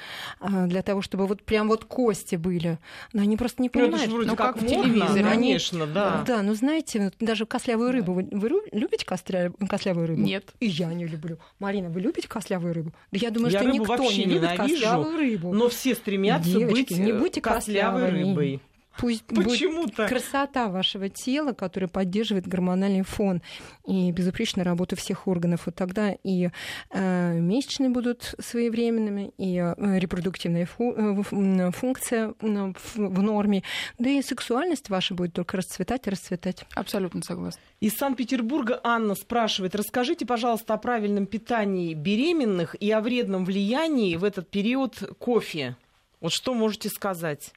для 0.41 0.81
того, 0.83 1.01
чтобы 1.01 1.25
вот 1.25 1.41
прям 1.41 1.67
вот 1.67 1.85
кости 1.85 2.35
были. 2.35 2.77
Но 3.13 3.21
они 3.21 3.37
просто 3.37 3.61
не 3.61 3.69
понимают. 3.69 3.95
Ну, 3.95 3.97
это 3.97 4.09
же 4.09 4.15
вроде 4.15 4.29
ну, 4.29 4.35
как, 4.35 4.55
как 4.55 4.63
в 4.63 4.67
телевизоре. 4.67 5.23
Конечно, 5.23 5.83
они... 5.83 5.93
да. 5.93 6.23
Да, 6.27 6.41
ну 6.43 6.53
знаете, 6.53 7.11
даже 7.19 7.45
костлявую 7.45 7.91
рыбу. 7.91 8.13
Вы, 8.13 8.27
вы 8.31 8.49
любите 8.71 9.05
костря... 9.05 9.51
костлявую 9.69 10.07
рыбу? 10.07 10.21
Нет. 10.21 10.53
И 10.59 10.67
я 10.67 10.93
не 10.93 11.05
люблю. 11.05 11.39
Марина, 11.59 11.89
вы 11.89 12.01
любите 12.01 12.27
костлявую 12.27 12.66
рыбу? 12.73 12.93
Да 13.11 13.19
я 13.21 13.31
думаю, 13.31 13.51
я 13.51 13.59
что 13.59 13.69
никто 13.69 14.03
не 14.03 14.25
любит 14.25 14.41
ненавижу, 14.41 14.57
костлявую 14.57 15.17
рыбу. 15.17 15.53
Но 15.53 15.69
все 15.69 15.95
стремятся 15.95 16.49
Девочки, 16.49 16.73
быть 16.73 16.91
не 16.91 17.13
будьте 17.13 17.41
костлявой 17.41 18.09
рыбой. 18.09 18.61
Пусть 18.99 19.23
будет 19.31 19.95
красота 19.95 20.67
вашего 20.67 21.09
тела, 21.09 21.53
которая 21.53 21.87
поддерживает 21.87 22.47
гормональный 22.47 23.03
фон 23.03 23.41
и 23.85 24.11
безупречную 24.11 24.65
работу 24.65 24.95
всех 24.95 25.27
органов. 25.27 25.63
Вот 25.65 25.75
тогда 25.75 26.15
и 26.23 26.49
э, 26.91 27.39
месячные 27.39 27.89
будут 27.89 28.35
своевременными, 28.39 29.31
и 29.37 29.57
э, 29.57 29.99
репродуктивная 29.99 30.65
фу- 30.65 30.93
э, 30.95 31.71
функция 31.71 32.33
в, 32.39 32.73
в 32.95 33.21
норме, 33.21 33.63
да 33.97 34.09
и 34.09 34.21
сексуальность 34.21 34.89
ваша 34.89 35.13
будет 35.13 35.33
только 35.33 35.57
расцветать 35.57 36.07
и 36.07 36.09
расцветать. 36.09 36.65
Абсолютно 36.75 37.21
согласна. 37.21 37.61
Из 37.79 37.93
Санкт-Петербурга 37.93 38.79
Анна 38.83 39.15
спрашивает, 39.15 39.75
расскажите, 39.75 40.25
пожалуйста, 40.25 40.73
о 40.73 40.77
правильном 40.77 41.25
питании 41.25 41.93
беременных 41.93 42.75
и 42.79 42.89
о 42.91 43.01
вредном 43.01 43.45
влиянии 43.45 44.15
в 44.15 44.23
этот 44.23 44.49
период 44.49 44.97
кофе. 45.19 45.75
Вот 46.19 46.31
что 46.31 46.53
можете 46.53 46.89
сказать? 46.89 47.51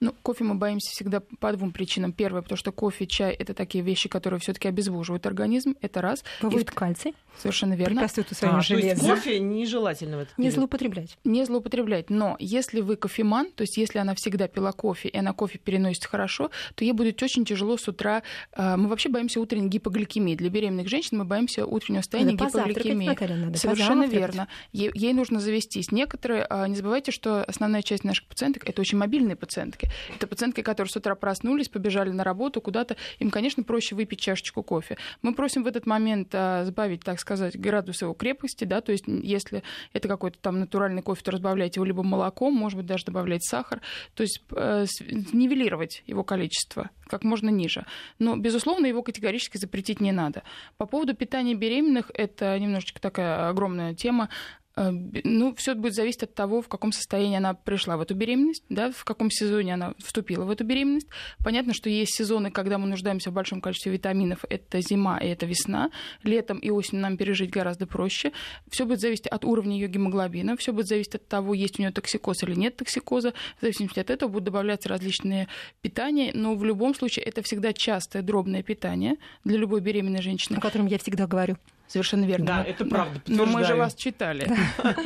Ну, 0.00 0.14
кофе 0.22 0.44
мы 0.44 0.54
боимся 0.54 0.90
всегда 0.90 1.20
по 1.20 1.52
двум 1.52 1.72
причинам. 1.72 2.12
Первое, 2.12 2.40
потому 2.40 2.56
что 2.56 2.72
кофе, 2.72 3.06
чай— 3.06 3.34
это 3.38 3.52
такие 3.52 3.84
вещи, 3.84 4.08
которые 4.08 4.40
все 4.40 4.54
таки 4.54 4.66
обезвоживают 4.66 5.26
организм. 5.26 5.74
Это 5.82 6.00
раз. 6.00 6.24
Выводит 6.40 6.70
и... 6.70 6.74
кальций. 6.74 7.14
Совершенно 7.38 7.74
верно. 7.74 7.96
Препятствует 7.96 8.30
усвоению 8.30 8.60
а, 8.60 8.62
железа. 8.62 9.00
кофе 9.00 9.38
нежелательно 9.40 10.18
в 10.18 10.20
этом 10.20 10.34
Не 10.36 10.50
злоупотреблять. 10.50 11.18
Не 11.24 11.44
злоупотреблять. 11.44 12.10
Но 12.10 12.36
если 12.38 12.80
вы 12.80 12.96
кофеман, 12.96 13.50
то 13.52 13.62
есть 13.62 13.76
если 13.76 13.98
она 13.98 14.14
всегда 14.14 14.48
пила 14.48 14.72
кофе, 14.72 15.08
и 15.08 15.16
она 15.16 15.32
кофе 15.32 15.58
переносит 15.58 16.04
хорошо, 16.04 16.50
то 16.74 16.84
ей 16.84 16.92
будет 16.92 17.22
очень 17.22 17.44
тяжело 17.44 17.76
с 17.76 17.88
утра. 17.88 18.22
А, 18.52 18.76
мы 18.76 18.88
вообще 18.88 19.08
боимся 19.08 19.40
утренней 19.40 19.68
гипогликемии. 19.68 20.34
Для 20.34 20.50
беременных 20.50 20.88
женщин 20.88 21.18
мы 21.18 21.24
боимся 21.24 21.64
утреннего 21.64 22.02
состояния 22.02 22.32
надо 22.32 22.46
гипогликемии. 22.46 23.08
Надо 23.08 23.58
Совершенно 23.58 24.04
верно. 24.04 24.48
Ей, 24.72 24.90
ей 24.94 25.12
нужно 25.12 25.40
завестись. 25.40 25.92
Некоторые, 25.92 26.46
а, 26.48 26.68
не 26.68 26.76
забывайте, 26.76 27.10
что 27.12 27.42
основная 27.44 27.82
часть 27.82 28.04
наших 28.04 28.26
пациенток— 28.26 28.64
это 28.68 28.80
очень 28.80 28.98
мобильные 28.98 29.36
пациентки. 29.36 29.90
Это 30.14 30.26
пациентки, 30.26 30.60
которые 30.60 30.90
с 30.90 30.96
утра 30.96 31.14
проснулись, 31.14 31.68
побежали 31.68 32.10
на 32.10 32.24
работу 32.24 32.60
куда-то, 32.60 32.96
им, 33.18 33.30
конечно, 33.30 33.62
проще 33.62 33.94
выпить 33.94 34.20
чашечку 34.20 34.62
кофе. 34.62 34.98
Мы 35.22 35.34
просим 35.34 35.62
в 35.62 35.66
этот 35.66 35.86
момент 35.86 36.28
а, 36.32 36.64
сбавить, 36.64 37.02
так 37.02 37.18
сказать, 37.18 37.29
градус 37.54 38.02
его 38.02 38.14
крепости, 38.14 38.64
да, 38.64 38.80
то 38.80 38.92
есть 38.92 39.04
если 39.06 39.62
это 39.92 40.08
какой-то 40.08 40.38
там 40.40 40.60
натуральный 40.60 41.02
кофе, 41.02 41.22
то 41.22 41.30
разбавлять 41.30 41.76
его 41.76 41.84
либо 41.84 42.02
молоком, 42.02 42.54
может 42.54 42.76
быть, 42.76 42.86
даже 42.86 43.04
добавлять 43.04 43.44
сахар, 43.44 43.80
то 44.14 44.22
есть 44.22 44.42
э, 44.54 44.86
нивелировать 45.32 46.02
его 46.06 46.24
количество 46.24 46.90
как 47.10 47.24
можно 47.24 47.48
ниже. 47.50 47.86
Но, 48.18 48.36
безусловно, 48.36 48.86
его 48.86 49.02
категорически 49.02 49.58
запретить 49.58 50.00
не 50.00 50.12
надо. 50.12 50.44
По 50.78 50.86
поводу 50.86 51.14
питания 51.14 51.54
беременных, 51.54 52.10
это 52.14 52.58
немножечко 52.58 53.00
такая 53.00 53.48
огромная 53.48 53.94
тема. 53.94 54.28
Э, 54.76 54.90
ну, 55.24 55.54
все 55.56 55.74
будет 55.74 55.94
зависеть 55.94 56.22
от 56.22 56.34
того, 56.34 56.62
в 56.62 56.68
каком 56.68 56.92
состоянии 56.92 57.36
она 57.36 57.54
пришла 57.54 57.96
в 57.96 58.00
эту 58.00 58.14
беременность, 58.14 58.64
да, 58.68 58.90
в 58.92 59.04
каком 59.04 59.30
сезоне 59.30 59.74
она 59.74 59.94
вступила 59.98 60.44
в 60.44 60.50
эту 60.50 60.64
беременность. 60.64 61.08
Понятно, 61.44 61.74
что 61.74 61.90
есть 61.90 62.14
сезоны, 62.14 62.50
когда 62.50 62.78
мы 62.78 62.86
нуждаемся 62.86 63.30
в 63.30 63.34
большом 63.34 63.60
количестве 63.60 63.92
витаминов. 63.92 64.44
Это 64.48 64.80
зима 64.80 65.18
и 65.18 65.28
это 65.28 65.46
весна. 65.46 65.90
Летом 66.22 66.58
и 66.58 66.70
осенью 66.70 67.02
нам 67.02 67.16
пережить 67.16 67.50
гораздо 67.50 67.86
проще. 67.86 68.32
Все 68.70 68.86
будет 68.86 69.00
зависеть 69.00 69.26
от 69.26 69.44
уровня 69.44 69.74
ее 69.74 69.88
гемоглобина, 69.88 70.56
все 70.56 70.72
будет 70.72 70.86
зависеть 70.86 71.16
от 71.16 71.28
того, 71.28 71.54
есть 71.54 71.78
у 71.78 71.82
нее 71.82 71.92
токсикоз 71.92 72.42
или 72.44 72.54
нет 72.54 72.76
токсикоза. 72.76 73.32
В 73.58 73.62
зависимости 73.62 73.98
от 73.98 74.10
этого 74.10 74.30
будут 74.30 74.44
добавляться 74.44 74.88
различные 74.88 75.48
питания. 75.80 76.30
Но 76.34 76.54
в 76.54 76.64
любом 76.64 76.94
случае 76.94 77.24
это 77.24 77.42
всегда 77.42 77.72
частое 77.72 78.22
дробное 78.22 78.62
питание 78.62 79.16
для 79.44 79.58
любой 79.58 79.80
беременной 79.80 80.22
женщины. 80.22 80.56
О 80.56 80.60
котором 80.60 80.86
я 80.86 80.98
всегда 80.98 81.26
говорю. 81.26 81.56
Совершенно 81.90 82.24
верно. 82.24 82.46
Да, 82.46 82.62
это 82.62 82.84
правда. 82.84 83.20
Но 83.26 83.46
мы 83.46 83.64
же 83.64 83.74
вас 83.74 83.96
читали. 83.96 84.48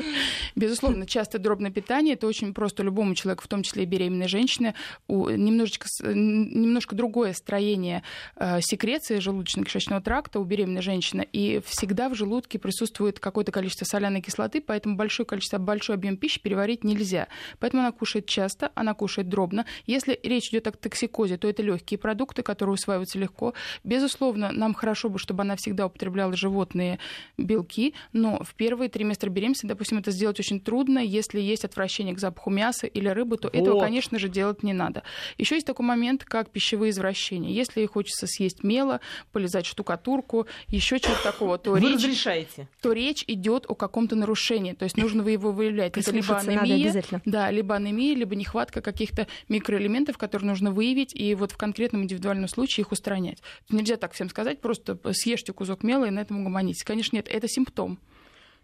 Безусловно, 0.55 1.07
частое 1.07 1.41
дробное 1.41 1.71
питание 1.71 2.13
это 2.13 2.27
очень 2.27 2.53
просто 2.53 2.83
любому 2.83 3.15
человеку, 3.15 3.43
в 3.45 3.49
том 3.49 3.63
числе 3.63 3.85
и 3.85 3.87
беременной 3.87 4.29
женщине, 4.29 4.75
немножечко, 5.09 5.87
немножко 6.03 6.95
другое 6.95 7.33
строение 7.33 8.03
э, 8.37 8.61
секреции 8.61 9.17
желудочно-кишечного 9.17 10.03
тракта 10.03 10.39
у 10.41 10.45
беременной 10.45 10.83
женщины, 10.83 11.27
и 11.33 11.63
всегда 11.65 12.11
в 12.11 12.15
желудке 12.15 12.59
присутствует 12.59 13.19
какое-то 13.19 13.51
количество 13.51 13.87
соляной 13.87 14.21
кислоты, 14.21 14.61
поэтому 14.61 14.97
большое 14.97 15.27
количество, 15.27 15.57
большой 15.57 15.97
объем 15.97 16.19
пищи 16.19 16.39
переварить 16.39 16.85
нельзя. 16.85 17.29
Поэтому 17.61 17.83
она 17.83 17.93
кушает 17.93 18.27
часто, 18.27 18.73
она 18.75 18.93
кушает 18.93 19.31
дробно. 19.31 19.65
Если 19.87 20.21
речь 20.23 20.51
идет 20.51 20.67
о 20.67 20.73
токсикозе, 20.73 21.39
то 21.39 21.49
это 21.49 21.63
легкие 21.63 21.97
продукты, 21.97 22.43
которые 22.43 22.75
усваиваются 22.75 23.19
легко. 23.19 23.55
Безусловно, 23.85 24.53
нам 24.53 24.75
хорошо 24.75 25.09
бы, 25.09 25.19
чтобы 25.19 25.45
она 25.45 25.57
всегда 25.57 25.87
употребляла 25.87 26.37
животные 26.37 26.74
животные 26.75 26.99
белки, 27.39 27.95
но 28.13 28.43
в 28.43 28.55
первые 28.55 28.89
триместры 28.89 29.31
беременности, 29.31 29.67
допустим, 29.67 29.99
это 29.99 30.11
сделать 30.11 30.39
очень 30.41 30.61
трудно. 30.61 30.99
Если 30.99 31.41
есть 31.41 31.65
отвращение 31.65 32.15
к 32.15 32.19
запаху 32.19 32.51
мяса 32.51 32.87
или 32.87 33.09
рыбы, 33.09 33.37
то 33.37 33.49
вот. 33.49 33.55
этого, 33.55 33.81
конечно 33.81 34.19
же, 34.19 34.29
делать 34.29 34.63
не 34.63 34.73
надо. 34.73 35.03
Еще 35.39 35.55
есть 35.55 35.67
такой 35.67 35.87
момент, 35.87 36.25
как 36.25 36.51
пищевые 36.51 36.91
извращения. 36.91 37.51
Если 37.51 37.87
хочется 37.87 38.27
съесть 38.27 38.63
мело, 38.63 39.01
полезать 39.33 39.67
штукатурку, 39.67 40.47
еще 40.69 40.99
чего-то 40.99 41.23
такого, 41.23 41.59
то 41.59 41.73
Вы 41.73 41.81
речь, 41.81 41.95
разрешаете? 41.95 42.69
то 42.81 42.93
речь 42.93 43.25
идет 43.27 43.67
о 43.69 43.75
каком-то 43.75 44.17
нарушении. 44.17 44.73
То 44.73 44.85
есть 44.85 44.97
нужно 44.97 45.27
его 45.29 45.53
выявлять. 45.53 45.97
Это 45.97 46.11
либо 46.11 46.37
анемия, 46.37 47.03
да, 47.25 47.51
либо 47.51 47.75
анемия, 47.75 48.15
либо 48.15 48.35
нехватка 48.35 48.81
каких-то 48.81 49.27
микроэлементов, 49.49 50.19
которые 50.19 50.49
нужно 50.49 50.71
выявить, 50.71 51.15
и 51.15 51.35
вот 51.35 51.53
в 51.53 51.57
конкретном 51.57 52.03
индивидуальном 52.03 52.49
случае 52.49 52.83
их 52.83 52.93
устранять. 52.93 53.43
Нельзя 53.71 53.97
так 53.97 54.13
всем 54.13 54.29
сказать, 54.29 54.61
просто 54.61 54.99
съешьте 55.13 55.53
кусок 55.53 55.83
мела 55.83 56.07
и 56.07 56.11
на 56.11 56.21
этом 56.21 56.41
угомонитесь 56.41 56.64
границ. 56.65 56.83
Конечно, 56.85 57.17
нет, 57.17 57.29
это 57.29 57.49
симптом. 57.49 57.99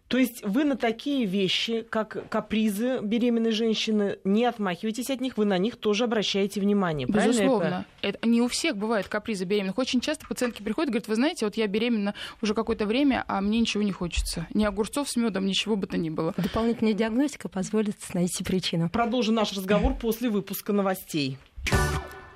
То 0.07 0.17
есть 0.17 0.43
вы 0.43 0.65
на 0.65 0.75
такие 0.75 1.25
вещи, 1.25 1.85
как 1.89 2.27
капризы 2.27 2.99
беременной 3.01 3.51
женщины, 3.51 4.17
не 4.25 4.43
отмахиваетесь 4.43 5.09
от 5.09 5.21
них, 5.21 5.37
вы 5.37 5.45
на 5.45 5.57
них 5.57 5.77
тоже 5.77 6.03
обращаете 6.03 6.59
внимание. 6.59 7.07
Безусловно. 7.07 7.85
Это? 8.01 8.17
это 8.17 8.27
не 8.27 8.41
у 8.41 8.49
всех 8.49 8.75
бывает 8.75 9.07
капризы 9.07 9.45
беременных. 9.45 9.77
Очень 9.77 10.01
часто 10.01 10.27
пациентки 10.27 10.63
приходят 10.63 10.89
и 10.89 10.91
говорят, 10.91 11.07
вы 11.07 11.15
знаете, 11.15 11.45
вот 11.45 11.55
я 11.55 11.65
беременна 11.67 12.13
уже 12.41 12.53
какое-то 12.53 12.85
время, 12.85 13.23
а 13.29 13.39
мне 13.39 13.61
ничего 13.61 13.83
не 13.83 13.93
хочется. 13.93 14.47
Ни 14.53 14.65
огурцов 14.65 15.09
с 15.09 15.15
медом, 15.15 15.45
ничего 15.45 15.77
бы 15.77 15.87
то 15.87 15.97
ни 15.97 16.09
было. 16.09 16.33
Дополнительная 16.35 16.93
диагностика 16.93 17.47
позволит 17.47 17.95
найти 18.13 18.43
причину. 18.43 18.89
Продолжим 18.89 19.35
наш 19.35 19.53
разговор 19.53 19.93
после 19.93 20.29
выпуска 20.29 20.73
новостей. 20.73 21.37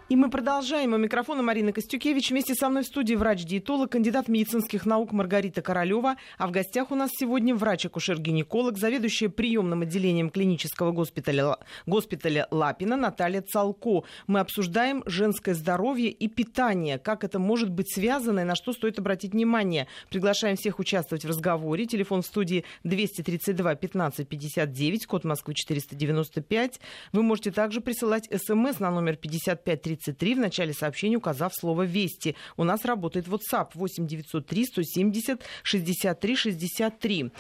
И 0.08 0.16
мы 0.16 0.30
продолжаем. 0.30 0.94
У 0.94 0.98
микрофона 0.98 1.42
Марина 1.42 1.74
Костюкевич. 1.74 2.30
Вместе 2.30 2.54
со 2.54 2.70
мной 2.70 2.84
в 2.84 2.86
студии 2.86 3.16
врач-диетолог, 3.16 3.92
кандидат 3.92 4.28
медицинских 4.28 4.86
наук 4.86 5.12
Маргарита 5.12 5.64
Королева. 5.64 6.16
А 6.38 6.46
в 6.46 6.52
гостях 6.52 6.92
у 6.92 6.96
нас 6.96 7.10
сегодня 7.12 7.56
врач-акушер-гинеколог, 7.56 8.78
заведующая 8.78 9.30
приемным 9.30 9.82
отделением 9.82 10.30
клинического 10.30 10.92
госпиталя, 10.92 11.58
госпиталя 11.88 12.48
Лапина 12.52 12.98
Наталья 12.98 13.42
Цалко. 13.42 14.04
Мы 14.28 14.42
обсуждаем 14.42 15.02
женское 15.08 15.56
здоровье 15.56 16.12
и 16.12 16.28
питание. 16.28 17.00
Как 17.00 17.24
это 17.24 17.40
может 17.40 17.72
быть 17.72 17.92
связано 17.92 18.42
и 18.42 18.44
на 18.44 18.54
что 18.54 18.74
стоит 18.74 19.00
обратить 19.00 19.32
внимание. 19.32 19.88
Приглашаем 20.12 20.56
всех 20.56 20.78
участвовать 20.78 21.26
в 21.26 21.30
разговоре. 21.30 21.88
Телефон 21.88 22.22
в 22.22 22.28
студии 22.28 22.64
232 22.84 23.74
15 23.74 24.28
59, 24.30 25.08
код 25.08 25.24
Москвы 25.24 25.56
495. 25.56 26.80
Вы 27.12 27.24
можете 27.24 27.50
также 27.50 27.82
присылать 27.82 28.30
смс 28.32 28.80
на 28.80 28.92
номер 28.92 29.16
55 29.16 29.82
33 29.96 30.36
в 30.36 30.40
начале 30.40 30.74
сообщения 30.74 31.18
указав 31.18 31.54
слово 31.54 31.84
«Вести». 31.84 32.36
У 32.58 32.64
нас 32.64 32.86
работает 32.86 33.28
WhatsApp 33.28 33.70
8 33.74 34.08
903 34.08 34.66
170 34.66 35.42
63 35.64 36.36
63. 36.36 37.32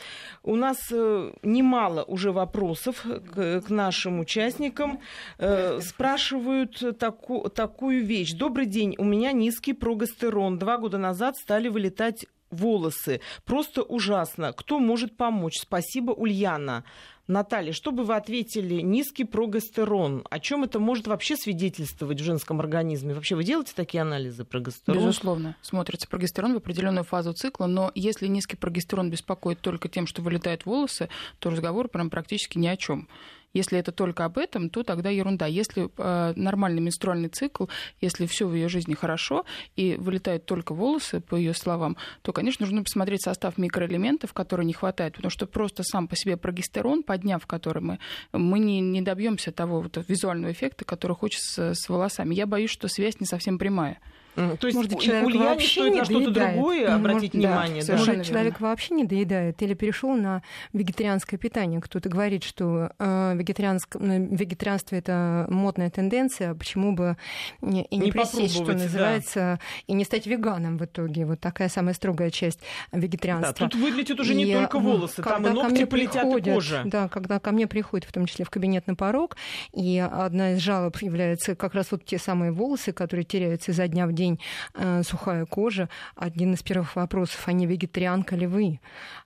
У 0.43 0.55
нас 0.55 0.77
э, 0.91 1.33
немало 1.43 2.03
уже 2.03 2.31
вопросов 2.31 3.05
к, 3.05 3.63
нашим 3.69 4.19
участникам. 4.19 4.99
Э, 5.37 5.79
спрашивают 5.81 6.97
таку, 6.99 7.49
такую 7.49 8.05
вещь. 8.05 8.33
Добрый 8.33 8.65
день, 8.65 8.95
у 8.97 9.03
меня 9.03 9.31
низкий 9.31 9.73
прогестерон. 9.73 10.57
Два 10.57 10.77
года 10.77 10.97
назад 10.97 11.35
стали 11.37 11.67
вылетать 11.67 12.25
волосы. 12.51 13.21
Просто 13.43 13.83
ужасно. 13.83 14.53
Кто 14.53 14.79
может 14.79 15.17
помочь? 15.17 15.59
Спасибо, 15.59 16.11
Ульяна. 16.11 16.83
Наталья, 17.27 17.71
что 17.73 17.91
бы 17.91 18.03
вы 18.03 18.15
ответили? 18.15 18.81
Низкий 18.81 19.23
прогестерон. 19.23 20.25
О 20.29 20.39
чем 20.39 20.63
это 20.63 20.79
может 20.79 21.07
вообще 21.07 21.35
свидетельствовать 21.35 22.21
в 22.21 22.23
женском 22.23 22.59
организме? 22.59 23.15
Вообще 23.15 23.35
вы 23.35 23.43
делаете 23.43 23.73
такие 23.75 24.01
анализы 24.01 24.45
прогестерона? 24.45 24.99
Безусловно. 24.99 25.55
Смотрится 25.61 26.07
прогестерон 26.07 26.53
в 26.53 26.57
определенную 26.57 27.03
фазу 27.03 27.33
цикла, 27.33 27.65
но 27.65 27.91
если 27.95 28.27
низкий 28.27 28.57
прогестерон 28.57 29.09
беспокоит 29.09 29.59
только 29.59 29.89
тем, 29.89 30.05
что 30.05 30.21
вылетают 30.21 30.65
волосы, 30.67 31.09
то 31.39 31.49
разговор 31.49 31.87
прям 31.87 32.11
практически 32.11 32.59
ни 32.59 32.67
о 32.67 32.77
чем. 32.77 33.07
Если 33.55 33.79
это 33.79 33.91
только 33.93 34.25
об 34.25 34.37
этом, 34.37 34.69
то 34.69 34.83
тогда 34.83 35.09
ерунда. 35.09 35.45
Если 35.45 35.89
э, 35.97 36.33
нормальный 36.35 36.81
менструальный 36.81 37.29
цикл, 37.29 37.65
если 38.01 38.25
все 38.25 38.47
в 38.47 38.53
ее 38.53 38.67
жизни 38.67 38.93
хорошо 38.93 39.45
и 39.77 39.95
вылетают 39.95 40.45
только 40.45 40.73
волосы, 40.73 41.21
по 41.21 41.35
ее 41.35 41.53
словам, 41.53 41.95
то, 42.21 42.33
конечно, 42.33 42.65
нужно 42.65 42.83
посмотреть 42.83 43.23
состав 43.23 43.57
микроэлементов, 43.57 44.33
которые 44.33 44.65
не 44.65 44.73
хватает, 44.73 45.15
потому 45.15 45.31
что 45.31 45.47
просто 45.47 45.83
сам 45.83 46.07
по 46.09 46.17
себе 46.17 46.35
прогестерон, 46.35 47.01
подняв 47.01 47.47
который 47.47 47.81
мы, 47.81 47.99
мы 48.33 48.59
не, 48.59 48.81
не 48.81 49.01
добьемся 49.01 49.53
того 49.53 49.81
вот, 49.81 49.97
визуального 50.07 50.51
эффекта, 50.51 50.83
который 50.83 51.15
хочется 51.15 51.73
с, 51.73 51.89
волосами. 51.89 52.35
Я 52.35 52.45
боюсь, 52.45 52.71
что 52.71 52.89
связь 52.89 53.21
не 53.21 53.25
совсем 53.25 53.57
прямая. 53.57 53.99
То 54.35 54.67
есть 54.67 54.75
Может, 54.75 54.99
человек 54.99 55.27
Ульяне 55.27 55.45
вообще 55.45 55.81
стоит 55.81 55.93
не 55.93 55.99
на 55.99 56.05
что-то 56.05 56.31
другое 56.31 56.93
обратить 56.93 57.33
Может, 57.33 57.33
внимание. 57.33 57.81
Да, 57.81 57.87
совершенно 57.87 58.17
Может, 58.17 58.31
человек 58.31 58.59
вообще 58.59 58.93
не 58.93 59.05
доедает 59.05 59.61
или 59.61 59.73
перешел 59.73 60.13
на 60.15 60.41
вегетарианское 60.73 61.39
питание. 61.39 61.79
Кто-то 61.79 62.09
говорит, 62.09 62.43
что 62.43 62.91
э, 62.99 63.33
вегетарианск... 63.35 63.95
вегетарианство 63.95 64.95
это 64.95 65.47
модная 65.49 65.89
тенденция, 65.89 66.53
почему 66.53 66.93
бы 66.93 67.17
не, 67.61 67.83
и 67.85 67.97
не, 67.97 68.07
не 68.07 68.11
присесть, 68.11 68.55
что 68.55 68.73
называется, 68.73 69.59
да. 69.59 69.59
и 69.87 69.93
не 69.93 70.03
стать 70.03 70.27
веганом 70.27 70.77
в 70.77 70.85
итоге. 70.85 71.25
Вот 71.25 71.39
такая 71.39 71.69
самая 71.69 71.93
строгая 71.93 72.29
часть 72.29 72.59
вегетарианства. 72.91 73.55
Да, 73.57 73.69
тут 73.69 73.75
выглядит 73.75 74.19
уже 74.19 74.33
и, 74.33 74.37
не 74.37 74.53
только 74.53 74.79
волосы, 74.79 75.23
там 75.23 75.47
и 75.47 75.49
ногти 75.49 75.85
полетят, 75.85 76.23
приходят, 76.23 76.47
и 76.47 76.53
кожа. 76.53 76.81
Да, 76.85 77.07
когда 77.07 77.39
ко 77.39 77.51
мне 77.51 77.67
приходят, 77.67 78.07
в 78.07 78.11
том 78.11 78.25
числе 78.25 78.43
в 78.43 78.49
кабинет 78.49 78.87
на 78.87 78.95
порог, 78.95 79.37
и 79.73 79.97
одна 79.99 80.53
из 80.53 80.59
жалоб 80.59 80.97
является 81.01 81.55
как 81.55 81.73
раз 81.73 81.91
вот 81.91 82.03
те 82.03 82.17
самые 82.17 82.51
волосы, 82.51 82.91
которые 82.91 83.23
теряются 83.23 83.71
изо 83.71 83.87
дня 83.87 84.07
в 84.07 84.13
день 84.13 84.24
день 84.25 84.39
э, 84.73 85.03
сухая 85.03 85.45
кожа, 85.45 85.89
один 86.15 86.53
из 86.53 86.63
первых 86.63 86.95
вопросов, 86.95 87.47
а 87.47 87.53
не 87.53 87.67
вегетарианка 87.67 88.35
ли 88.35 88.47
вы? 88.47 88.79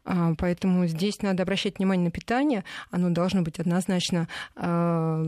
А, 0.10 0.34
поэтому 0.38 0.88
здесь 0.88 1.22
надо 1.22 1.44
обращать 1.44 1.78
внимание 1.78 2.06
на 2.06 2.12
питание. 2.12 2.64
Оно 2.90 3.12
должно 3.12 3.44
быть 3.44 3.60
однозначно 3.60 4.28
э, 4.56 5.26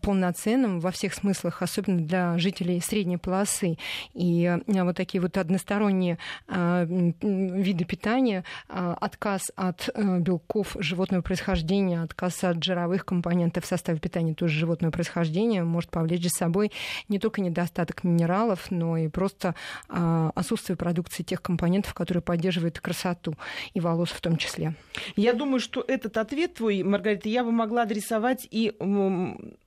полноценным 0.00 0.78
во 0.78 0.92
всех 0.92 1.12
смыслах, 1.12 1.60
особенно 1.60 1.98
для 1.98 2.38
жителей 2.38 2.80
средней 2.80 3.16
полосы. 3.16 3.78
И 4.14 4.44
э, 4.44 4.82
вот 4.84 4.96
такие 4.96 5.20
вот 5.20 5.36
односторонние 5.36 6.18
виды 6.48 7.84
питания, 7.84 8.44
отказ 8.68 9.50
от 9.56 9.88
белков 9.96 10.76
животного 10.78 11.22
происхождения, 11.22 12.02
отказ 12.02 12.44
от 12.44 12.62
жировых 12.62 13.04
компонентов 13.04 13.64
в 13.64 13.66
составе 13.66 13.98
питания 13.98 14.34
тоже 14.34 14.58
животного 14.58 14.92
происхождения 14.92 15.64
может 15.64 15.90
повлечь 15.90 16.22
за 16.22 16.30
собой 16.30 16.70
не 17.08 17.18
только 17.18 17.40
недостаток 17.40 18.04
минералов, 18.04 18.70
но 18.70 18.96
и 18.96 19.08
просто 19.08 19.54
а, 19.88 20.30
отсутствие 20.34 20.76
продукции 20.76 21.22
тех 21.22 21.42
компонентов, 21.42 21.94
которые 21.94 22.22
поддерживают 22.22 22.78
красоту 22.80 23.34
и 23.74 23.80
волос 23.96 24.10
в 24.10 24.20
том 24.20 24.36
числе. 24.36 24.74
Я 25.16 25.32
думаю, 25.32 25.60
что 25.60 25.84
этот 25.86 26.16
ответ 26.18 26.54
твой, 26.54 26.82
Маргарита, 26.82 27.28
я 27.28 27.42
бы 27.42 27.50
могла 27.50 27.82
адресовать 27.82 28.46
и 28.50 28.74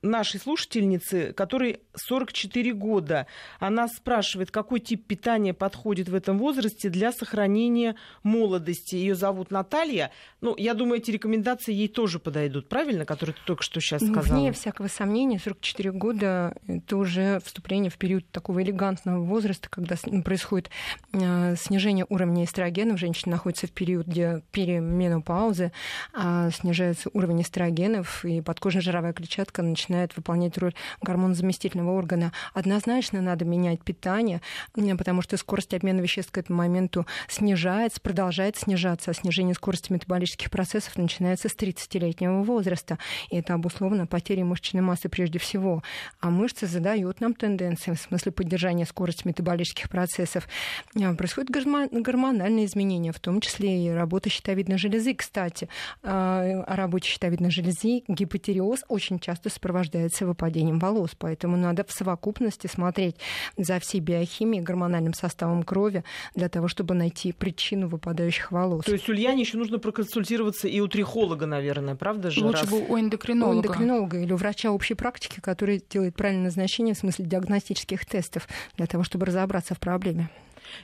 нашей 0.02 0.40
слушательнице, 0.40 1.32
которой 1.32 1.80
44 1.96 2.72
года. 2.72 3.26
Она 3.58 3.88
спрашивает, 3.88 4.50
какой 4.50 4.80
тип 4.80 5.06
питания 5.06 5.52
подходит 5.52 6.08
в 6.08 6.14
этом 6.14 6.38
возрасте 6.38 6.88
для 6.88 7.12
сохранения 7.12 7.96
молодости. 8.22 8.94
Ее 8.94 9.14
зовут 9.14 9.50
Наталья. 9.50 10.10
Ну, 10.40 10.54
я 10.56 10.74
думаю, 10.74 11.00
эти 11.00 11.10
рекомендации 11.10 11.72
ей 11.72 11.88
тоже 11.88 12.18
подойдут, 12.18 12.68
правильно, 12.68 13.04
которые 13.04 13.34
ты 13.34 13.40
только 13.44 13.62
что 13.62 13.80
сейчас 13.80 14.02
сказала? 14.02 14.38
Вне 14.38 14.52
всякого 14.52 14.88
сомнения, 14.88 15.38
44 15.38 15.92
года– 15.92 16.56
это 16.66 16.96
уже 16.96 17.40
вступление 17.44 17.90
в 17.90 17.98
период 17.98 18.28
такого 18.30 18.62
элегантного 18.62 19.22
возраста, 19.22 19.68
когда 19.68 19.96
происходит 20.24 20.70
э, 21.12 21.56
снижение 21.56 22.06
уровня 22.08 22.44
эстрогенов, 22.44 22.98
женщина 22.98 23.32
находится 23.32 23.66
в 23.66 23.72
период 23.72 24.06
где 24.10 24.42
переменопаузы, 24.52 25.72
а 26.12 26.50
снижается 26.50 27.10
уровень 27.12 27.42
эстрогенов, 27.42 28.24
и 28.24 28.40
подкожно-жировая 28.40 29.12
клетчатка 29.12 29.62
начинает 29.62 30.16
выполнять 30.16 30.58
роль 30.58 30.74
гормонозаместительного 31.00 31.92
органа. 31.96 32.32
Однозначно 32.52 33.22
надо 33.22 33.44
менять 33.44 33.82
питание, 33.82 34.40
потому 34.74 35.22
что 35.22 35.36
скорость 35.36 35.74
обмена 35.74 36.00
веществ 36.00 36.32
к 36.32 36.38
этому 36.38 36.58
моменту 36.58 37.06
снижается, 37.28 38.00
продолжает 38.00 38.56
снижаться, 38.56 39.12
а 39.12 39.14
снижение 39.14 39.54
скорости 39.54 39.92
метаболических 39.92 40.50
процессов 40.50 40.96
начинается 40.96 41.48
с 41.48 41.56
30-летнего 41.56 42.42
возраста. 42.42 42.98
И 43.30 43.36
это 43.36 43.54
обусловлено 43.54 44.06
потерей 44.06 44.42
мышечной 44.42 44.82
массы 44.82 45.08
прежде 45.08 45.38
всего. 45.38 45.82
А 46.20 46.30
мышцы 46.30 46.66
задают 46.66 47.20
нам 47.20 47.34
тенденции 47.34 47.92
в 47.92 48.00
смысле 48.00 48.32
поддержания 48.32 48.86
скорости 48.86 49.26
метаболических 49.26 49.88
процессов, 49.88 50.48
э, 50.94 51.14
происходят 51.14 51.50
гормональные 51.50 52.66
изменения, 52.66 53.12
в 53.12 53.20
том 53.20 53.40
числе 53.40 53.86
и 53.86 53.90
работа 54.00 54.30
щитовидной 54.30 54.78
железы. 54.78 55.14
Кстати, 55.14 55.68
э, 56.02 56.08
о 56.08 56.76
работе 56.76 57.08
щитовидной 57.08 57.50
железы 57.50 58.02
гипотереоз 58.08 58.84
очень 58.88 59.18
часто 59.18 59.50
сопровождается 59.50 60.26
выпадением 60.26 60.78
волос, 60.78 61.10
поэтому 61.18 61.56
надо 61.56 61.84
в 61.84 61.92
совокупности 61.92 62.66
смотреть 62.66 63.16
за 63.56 63.78
всей 63.78 64.00
биохимией, 64.00 64.62
гормональным 64.62 65.14
составом 65.14 65.62
крови 65.62 66.02
для 66.34 66.48
того, 66.48 66.68
чтобы 66.68 66.94
найти 66.94 67.32
причину 67.32 67.88
выпадающих 67.88 68.52
волос. 68.52 68.84
То 68.84 68.92
есть 68.92 69.08
Ульяне 69.08 69.42
еще 69.42 69.58
нужно 69.58 69.78
проконсультироваться 69.78 70.68
и 70.68 70.80
у 70.80 70.88
трихолога, 70.88 71.46
наверное, 71.46 71.94
правда 71.94 72.30
же? 72.30 72.44
Лучше 72.44 72.62
раз... 72.62 72.70
бы 72.70 72.86
у 72.88 72.98
эндокринолога. 72.98 73.56
У 73.56 73.60
эндокринолога 73.60 74.18
или 74.18 74.32
у 74.32 74.36
врача 74.36 74.70
общей 74.70 74.94
практики, 74.94 75.40
который 75.40 75.82
делает 75.90 76.14
правильное 76.16 76.44
назначение 76.44 76.94
в 76.94 76.98
смысле 76.98 77.26
диагностических 77.26 78.06
тестов 78.06 78.48
для 78.76 78.86
того, 78.86 79.04
чтобы 79.04 79.26
разобраться 79.26 79.74
в 79.74 79.78
проблеме. 79.78 80.30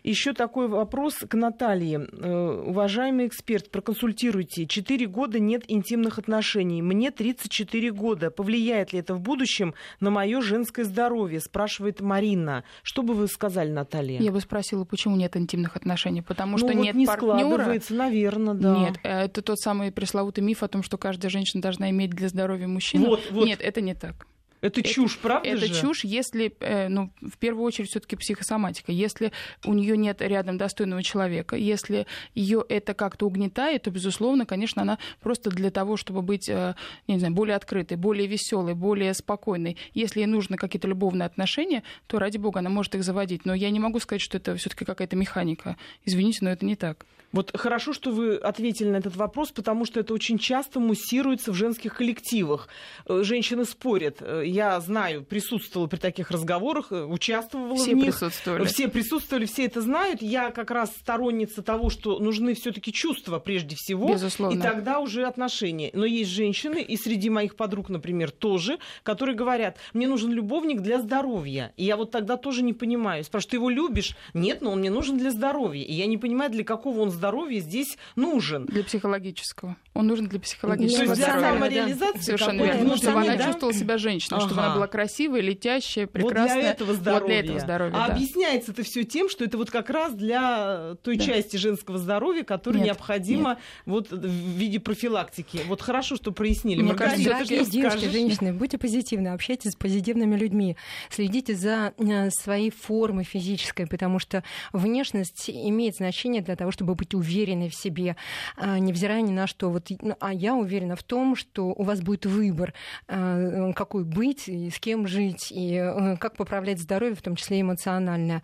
Еще 0.03 0.33
такой 0.33 0.69
вопрос 0.69 1.15
к 1.17 1.35
Наталье. 1.35 2.07
Э, 2.13 2.63
уважаемый 2.67 3.27
эксперт, 3.27 3.71
проконсультируйте. 3.71 4.67
Четыре 4.67 5.07
года 5.07 5.39
нет 5.39 5.65
интимных 5.69 6.19
отношений. 6.19 6.83
Мне 6.83 7.11
34 7.11 7.91
года. 7.93 8.31
Повлияет 8.31 8.93
ли 8.93 9.01
это 9.01 9.15
в 9.15 9.21
будущем 9.21 9.75
на 10.01 10.11
мое 10.11 10.41
женское 10.41 10.85
здоровье? 10.85 11.41
Спрашивает 11.41 12.01
Марина. 12.01 12.65
Что 12.83 13.03
бы 13.03 13.15
вы 13.15 13.29
сказали, 13.29 13.71
Наталья? 13.71 14.21
Я 14.21 14.33
бы 14.33 14.41
спросила, 14.41 14.85
почему 14.85 15.17
нет 15.17 15.37
интимных 15.37 15.77
отношений? 15.77 16.23
Потому 16.23 16.59
что 16.59 16.69
ну, 16.69 16.83
нет 16.83 16.95
вот 16.95 17.01
не 17.01 17.07
партнера. 17.07 17.39
складывается, 17.39 17.95
наверное, 17.95 18.55
да. 18.55 18.77
Нет, 18.77 18.99
это 19.03 19.43
тот 19.43 19.59
самый 19.59 19.93
пресловутый 19.93 20.45
миф 20.45 20.63
о 20.63 20.69
том, 20.69 20.83
что 20.83 20.99
каждая 20.99 21.31
женщина 21.31 21.63
должна 21.63 21.91
иметь 21.91 22.11
для 22.11 22.29
здоровья 22.29 22.67
мужчину. 22.67 23.07
Вот, 23.07 23.21
вот. 23.31 23.47
Нет, 23.47 23.61
это 23.61 23.81
не 23.81 23.95
так. 23.95 24.27
Это 24.61 24.83
чушь, 24.83 25.19
правда 25.19 25.49
это 25.49 25.59
же? 25.59 25.67
Это 25.67 25.81
чушь, 25.81 26.05
если, 26.05 26.55
э, 26.61 26.89
ну, 26.89 27.11
в 27.21 27.37
первую 27.39 27.65
очередь, 27.65 27.91
все-таки 27.91 28.17
психосоматика. 28.17 28.93
Если 28.93 29.33
у 29.65 29.75
нее 29.75 29.97
нет 29.97 30.23
рядом 30.23 30.59
достойного 30.59 31.03
человека, 31.03 31.57
если 31.57 32.07
ее 32.35 32.65
это 32.69 32.95
как-то 32.95 33.27
угнетает, 33.27 33.83
то, 33.83 33.91
безусловно, 33.91 34.47
конечно, 34.47 34.83
она 34.83 34.99
просто 35.21 35.51
для 35.51 35.71
того, 35.71 35.97
чтобы 35.97 36.23
быть, 36.23 36.49
э, 36.49 36.75
не 37.07 37.19
знаю, 37.19 37.35
более 37.35 37.57
открытой, 37.57 37.97
более 37.97 38.27
веселой, 38.27 38.75
более 38.75 39.15
спокойной. 39.15 39.77
Если 39.95 40.21
ей 40.21 40.27
нужны 40.27 40.57
какие-то 40.57 40.89
любовные 40.89 41.27
отношения, 41.27 41.83
то, 42.07 42.19
ради 42.19 42.39
бога, 42.39 42.61
она 42.61 42.71
может 42.71 42.95
их 42.95 43.05
заводить. 43.05 43.45
Но 43.45 43.55
я 43.55 43.71
не 43.71 43.81
могу 43.81 44.01
сказать, 44.01 44.23
что 44.23 44.39
это 44.39 44.57
все-таки 44.57 44.85
какая-то 44.85 45.17
механика. 45.17 45.77
Извините, 46.05 46.39
но 46.43 46.51
это 46.51 46.65
не 46.65 46.77
так. 46.77 47.07
Вот 47.37 47.55
хорошо, 47.55 47.93
что 47.93 48.13
вы 48.13 48.37
ответили 48.37 48.89
на 48.89 48.97
этот 48.97 49.15
вопрос, 49.15 49.51
потому 49.51 49.85
что 49.85 50.01
это 50.01 50.15
очень 50.15 50.39
часто 50.39 50.81
муссируется 50.81 51.53
в 51.53 51.55
женских 51.55 51.95
коллективах. 51.95 52.69
Э, 53.07 53.21
женщины 53.25 53.67
спорят. 53.67 54.23
Э, 54.23 54.43
я 54.43 54.81
знаю, 54.81 55.23
присутствовала 55.23 55.87
при 55.87 55.99
таких 55.99 56.31
разговорах, 56.31 56.93
э, 56.93 57.05
участвовала 57.05 57.77
все 57.77 57.91
в 57.91 57.97
них. 57.97 58.07
присутствовали. 58.07 58.65
Все 58.65 58.89
присутствовали, 58.89 59.45
все 59.45 59.67
это 59.67 59.83
знают. 59.83 60.23
Я 60.23 60.51
как 60.51 60.71
раз 60.71 60.93
сторонница 60.99 61.61
того, 61.63 61.91
что 61.91 62.19
нужны 62.21 62.55
все-таки 62.55 62.91
чувства 62.91 63.39
прежде 63.39 63.77
всего. 63.77 64.09
Безусловно. 64.09 64.57
И 64.57 64.63
тогда 64.63 65.01
уже 65.01 65.27
отношения. 65.27 65.91
Но 65.93 66.07
есть 66.07 66.31
женщины, 66.31 66.81
и 66.81 66.97
среди 66.97 67.29
моих 67.29 67.57
подруг, 67.57 67.91
например, 67.91 68.31
тоже, 68.31 68.79
которые 69.03 69.37
говорят, 69.37 69.77
мне 69.93 70.09
нужен 70.09 70.33
любовник 70.33 70.81
для 70.81 71.03
здоровья. 71.03 71.75
И 71.77 71.85
я 71.85 71.99
вот 71.99 72.13
тогда 72.13 72.39
тоже 72.39 72.63
не 72.63 72.73
понимаю. 72.73 73.25
Спрашиваю, 73.25 73.51
ты 73.51 73.57
его 73.57 73.69
любишь? 73.69 74.17
Нет, 74.33 74.63
но 74.63 74.71
он 74.71 74.79
мне 74.79 74.89
нужен 74.91 75.19
для 75.19 75.31
здоровья. 75.31 75.83
И 75.83 75.93
я 75.93 76.07
не 76.07 76.17
понимаю, 76.17 76.51
для 76.51 76.65
какого 76.65 77.01
он 77.01 77.11
здоровья 77.11 77.26
здоровья 77.27 77.61
здесь 77.61 77.99
нужен. 78.15 78.67
Для 78.67 78.85
психологического. 78.85 79.77
Он 79.95 80.07
нужен 80.07 80.27
для 80.27 80.39
психологического 80.39 81.07
То 81.07 81.11
есть 81.11 81.23
здоровья. 81.23 81.41
для 81.41 81.53
самореализации 81.53 82.21
Совершенно 82.21 82.63
верно. 82.63 82.85
Ну, 82.85 82.97
чтобы 82.97 83.21
она 83.21 83.37
чувствовала 83.37 83.75
себя 83.75 83.99
женщиной, 83.99 84.39
ага. 84.39 84.47
чтобы 84.47 84.63
она 84.63 84.75
была 84.75 84.87
красивая, 84.87 85.41
летящая, 85.41 86.07
прекрасная. 86.07 86.55
Вот 86.55 86.61
для 86.61 86.71
этого 86.71 86.95
здоровья. 86.95 87.21
Вот 87.21 87.29
для 87.29 87.41
этого 87.41 87.61
здоровья 87.61 87.95
а 87.97 88.07
да. 88.07 88.15
объясняется 88.15 88.73
это 88.73 88.83
все 88.85 89.05
тем, 89.05 89.29
что 89.29 89.45
это 89.45 89.59
вот 89.59 89.71
как 89.71 89.91
раз 89.91 90.15
для 90.15 90.95
той 91.03 91.17
да. 91.17 91.25
части 91.25 91.57
женского 91.57 91.99
здоровья, 91.99 92.45
которая 92.45 92.79
нет, 92.79 92.87
необходима 92.87 93.51
нет. 93.51 93.59
вот 93.87 94.11
в 94.11 94.25
виде 94.25 94.79
профилактики. 94.79 95.63
Вот 95.67 95.83
хорошо, 95.83 96.17
что 96.17 96.31
прояснили. 96.31 96.83
Мне 96.83 96.95
кажется, 96.95 97.25
дорогие 97.25 97.65
девушки, 97.65 98.09
женщины, 98.09 98.53
будьте 98.53 98.79
позитивны, 98.79 99.29
общайтесь 99.29 99.73
с 99.73 99.77
позитивными 99.77 100.37
людьми, 100.37 100.77
следите 101.11 101.55
за 101.55 101.93
э, 101.99 102.31
своей 102.31 102.71
формой 102.71 103.25
физической, 103.25 103.87
потому 103.87 104.19
что 104.19 104.45
внешность 104.73 105.51
имеет 105.51 105.97
значение 105.97 106.43
для 106.43 106.55
того, 106.55 106.71
чтобы 106.71 106.95
быть 106.95 107.15
уверенной 107.17 107.69
в 107.69 107.75
себе, 107.75 108.17
а, 108.57 108.79
невзирая 108.79 109.23
ни 109.23 109.33
на 109.33 109.47
что. 109.47 109.71
Вот, 109.71 109.89
ну, 110.01 110.17
а 110.21 110.33
я 110.33 110.55
уверена 110.55 110.97
в 110.97 111.03
том, 111.03 111.37
что 111.37 111.67
у 111.67 111.83
вас 111.83 112.01
будет 112.01 112.27
выбор, 112.27 112.75
а, 113.09 113.73
какой 113.73 114.05
быть, 114.05 114.49
и 114.49 114.71
с 114.71 114.79
кем 114.79 115.07
жить, 115.07 115.49
и 115.51 115.75
э, 115.75 116.17
как 116.17 116.37
поправлять 116.37 116.81
здоровье, 116.81 117.17
в 117.17 117.23
том 117.23 117.37
числе 117.37 117.61
эмоциональное. 117.61 118.43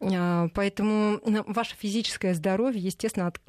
А, 0.00 0.48
поэтому 0.54 1.20
ваше 1.46 1.76
физическое 1.76 2.34
здоровье, 2.34 2.82
естественно, 2.82 3.28
от, 3.28 3.40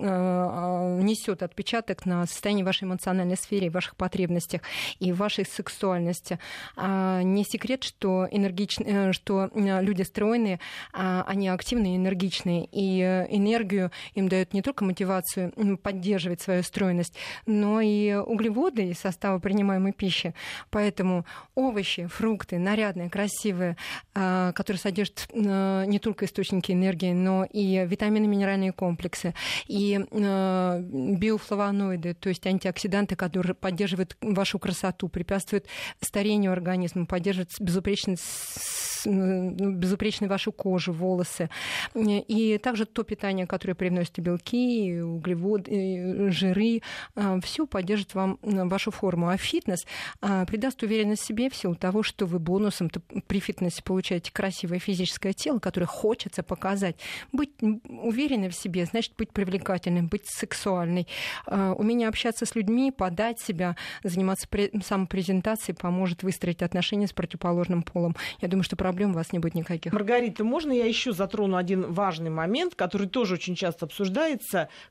несет 1.03 1.43
отпечаток 1.43 2.05
на 2.05 2.25
состоянии 2.25 2.63
вашей 2.63 2.85
эмоциональной 2.85 3.37
сферы, 3.37 3.69
ваших 3.69 3.95
потребностях 3.95 4.61
и 4.99 5.11
вашей 5.11 5.45
сексуальности. 5.45 6.39
Не 6.77 7.43
секрет, 7.43 7.83
что, 7.83 8.27
энергичные, 8.29 9.09
э, 9.09 9.13
что 9.13 9.49
люди 9.53 10.03
стройные, 10.03 10.59
они 10.91 11.47
активные, 11.47 11.97
энергичные, 11.97 12.67
и 12.71 13.01
э, 13.01 13.27
энергию 13.29 13.91
им 14.13 14.27
дают 14.29 14.53
не 14.55 14.61
только 14.61 14.83
мотивацию 14.83 15.51
поддерживать 15.83 16.41
свою 16.41 16.63
стройность, 16.63 17.13
но 17.45 17.81
и 17.81 18.13
углеводы 18.13 18.89
из 18.89 18.99
состава 18.99 19.39
принимаемой 19.39 19.91
пищи. 19.91 20.33
Поэтому 20.71 21.25
овощи, 21.53 22.07
фрукты, 22.07 22.57
нарядные, 22.57 23.09
красивые, 23.09 23.77
а, 24.13 24.53
которые 24.53 24.79
содержат 24.79 25.27
а, 25.33 25.83
не 25.85 25.99
только 25.99 26.25
источники 26.25 26.71
энергии, 26.71 27.13
но 27.13 27.45
и 27.45 27.85
витамины, 27.85 28.27
минеральные 28.27 28.71
комплексы, 28.71 29.33
и 29.67 29.99
а, 30.11 30.79
биофлавоноиды, 30.79 32.13
то 32.13 32.29
есть 32.29 32.47
антиоксиданты, 32.47 33.15
которые 33.15 33.55
поддерживают 33.55 34.17
вашу 34.21 34.57
красоту, 34.57 35.09
препятствуют 35.09 35.65
старению 36.01 36.53
организма, 36.53 37.05
поддерживают 37.05 37.51
безупречность 37.59 38.85
безупречной 39.05 40.27
вашу 40.27 40.51
кожу, 40.51 40.91
волосы. 40.91 41.49
И 41.93 42.59
также 42.61 42.85
то 42.85 43.03
питание, 43.03 43.47
которое 43.47 43.75
привносит 43.75 44.19
белки, 44.19 44.44
углеводы, 44.53 46.31
жиры, 46.31 46.81
а, 47.15 47.39
все 47.41 47.65
поддержит 47.65 48.13
вам 48.15 48.39
вашу 48.41 48.91
форму. 48.91 49.29
А 49.29 49.37
фитнес 49.37 49.85
а, 50.21 50.45
придаст 50.45 50.83
уверенность 50.83 51.23
себе 51.23 51.49
в 51.49 51.55
силу 51.55 51.75
того, 51.75 52.03
что 52.03 52.25
вы 52.25 52.39
бонусом 52.39 52.89
при 53.27 53.39
фитнесе 53.39 53.81
получаете 53.83 54.31
красивое 54.31 54.79
физическое 54.79 55.33
тело, 55.33 55.59
которое 55.59 55.87
хочется 55.87 56.43
показать. 56.43 56.95
Быть 57.31 57.51
уверенной 57.61 58.49
в 58.49 58.55
себе, 58.55 58.85
значит 58.85 59.13
быть 59.17 59.31
привлекательным, 59.31 60.07
быть 60.07 60.27
сексуальной. 60.27 61.07
А, 61.47 61.73
Умение 61.73 62.07
общаться 62.07 62.45
с 62.45 62.55
людьми, 62.55 62.91
подать 62.91 63.39
себя, 63.39 63.75
заниматься 64.03 64.47
самопрезентацией 64.83 65.75
поможет 65.75 66.23
выстроить 66.23 66.61
отношения 66.61 67.07
с 67.07 67.13
противоположным 67.13 67.83
полом. 67.83 68.15
Я 68.41 68.47
думаю, 68.47 68.63
что 68.63 68.75
проблем 68.75 69.11
у 69.11 69.13
вас 69.13 69.31
не 69.31 69.39
будет 69.39 69.55
никаких. 69.55 69.93
Маргарита, 69.93 70.43
можно 70.43 70.71
я 70.71 70.85
еще 70.85 71.11
затрону 71.11 71.57
один 71.57 71.91
важный 71.91 72.29
момент, 72.29 72.75
который 72.75 73.07
тоже 73.07 73.35
очень 73.35 73.55
часто 73.55 73.85
обсуждается, 73.85 74.34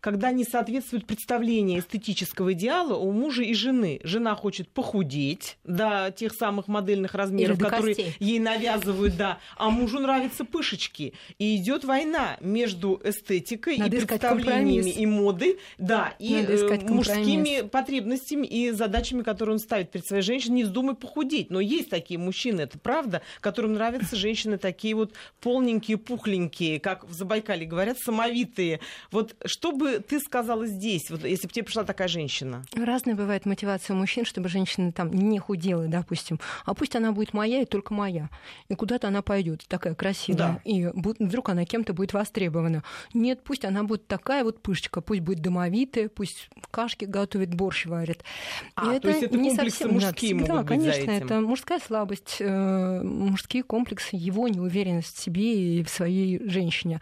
когда 0.00 0.33
не 0.33 0.44
соответствует 0.44 1.07
представление 1.07 1.80
эстетического 1.80 2.52
идеала 2.52 2.94
у 2.94 3.12
мужа 3.12 3.42
и 3.42 3.54
жены. 3.54 4.00
Жена 4.04 4.35
хочет 4.35 4.68
похудеть 4.68 5.59
до 5.64 6.12
тех 6.16 6.33
самых 6.33 6.68
модельных 6.68 7.14
размеров, 7.14 7.59
которые 7.59 7.94
костей. 7.94 8.16
ей 8.20 8.38
навязывают, 8.38 9.16
да, 9.16 9.38
а 9.57 9.70
мужу 9.70 10.00
нравятся 10.00 10.44
пышечки. 10.44 11.14
И 11.38 11.57
идет 11.57 11.85
война 11.85 12.37
между 12.40 13.00
эстетикой 13.04 13.78
Надо 13.78 13.96
и 13.96 14.04
представлениями 14.04 14.90
и 14.90 15.07
модой, 15.07 15.59
да, 15.78 16.14
и 16.18 16.35
э, 16.35 16.78
мужскими 16.88 17.62
потребностями 17.66 18.46
и 18.46 18.70
задачами, 18.70 19.22
которые 19.22 19.54
он 19.54 19.59
ставит 19.59 19.90
перед 19.90 20.07
своей 20.07 20.22
женщиной. 20.22 20.54
Не 20.54 20.64
вздумай 20.64 20.94
похудеть. 20.94 21.50
Но 21.50 21.61
есть 21.61 21.90
такие 21.90 22.18
мужчины, 22.18 22.62
это 22.62 22.78
правда, 22.78 23.22
которым 23.40 23.74
нравятся 23.74 24.16
женщины 24.16 24.59
такие 24.59 24.94
вот 24.94 25.12
полненькие, 25.40 25.98
пухленькие, 25.98 26.80
как 26.80 27.04
в 27.04 27.12
Забайкале 27.12 27.66
говорят, 27.66 27.98
самовитые. 27.98 28.80
Вот 29.11 29.34
что 29.44 29.73
бы 29.73 29.99
ты 30.07 30.20
сказала 30.20 30.66
здесь, 30.66 31.11
вот, 31.11 31.25
если 31.25 31.47
бы 31.47 31.53
тебе 31.53 31.64
пришла 31.64 31.85
такая 31.85 32.09
женщина? 32.09 32.64
Разная 32.75 33.14
бывает 33.14 33.47
мотивация 33.47 33.94
у 33.94 33.99
мужчин, 33.99 34.25
чтобы 34.25 34.49
женщина 34.49 34.92
там 34.92 35.11
не 35.12 35.38
худела, 35.38 35.87
допустим. 35.87 36.40
А 36.64 36.75
пусть 36.75 36.97
она 36.97 37.12
будет 37.12 37.33
моя 37.33 37.62
и 37.62 37.64
только 37.64 37.94
моя. 37.94 38.31
И 38.68 38.75
куда-то 38.75 39.09
она 39.09 39.23
пойдет 39.23 39.64
такая 39.68 39.94
красивая. 39.94 40.38
Да. 40.38 40.61
И 40.64 40.87
вдруг 40.94 41.49
она 41.49 41.64
кем-то 41.64 41.92
будет 41.92 42.12
востребована. 42.12 42.83
Нет, 43.12 43.42
пусть 43.44 43.64
она 43.64 43.83
будет 43.85 44.07
такая 44.07 44.44
вот 44.44 44.62
пышечка, 44.62 45.01
пусть 45.01 45.20
будет 45.20 45.40
домовитая, 45.40 46.09
пусть 46.09 46.49
кашки 46.70 47.05
готовит, 47.05 47.55
борщ 47.55 47.87
варит. 47.87 48.25
А, 48.75 48.94
и 48.94 49.01
то 49.01 49.09
это 49.09 49.09
есть 49.09 49.23
это 49.23 49.37
не 49.37 49.55
совсем 49.55 49.92
мужские 49.92 50.35
да, 50.35 50.55
могут 50.55 50.68
конечно, 50.68 51.01
быть 51.01 51.11
этим. 51.11 51.27
это 51.27 51.40
мужская 51.40 51.81
слабость, 51.81 52.37
э, 52.40 53.03
мужские 53.03 53.62
комплексы, 53.62 54.11
его 54.12 54.49
неуверенность 54.49 55.16
в 55.16 55.20
себе 55.20 55.79
и 55.79 55.83
в 55.83 55.88
своей 55.88 56.49
женщине. 56.49 57.01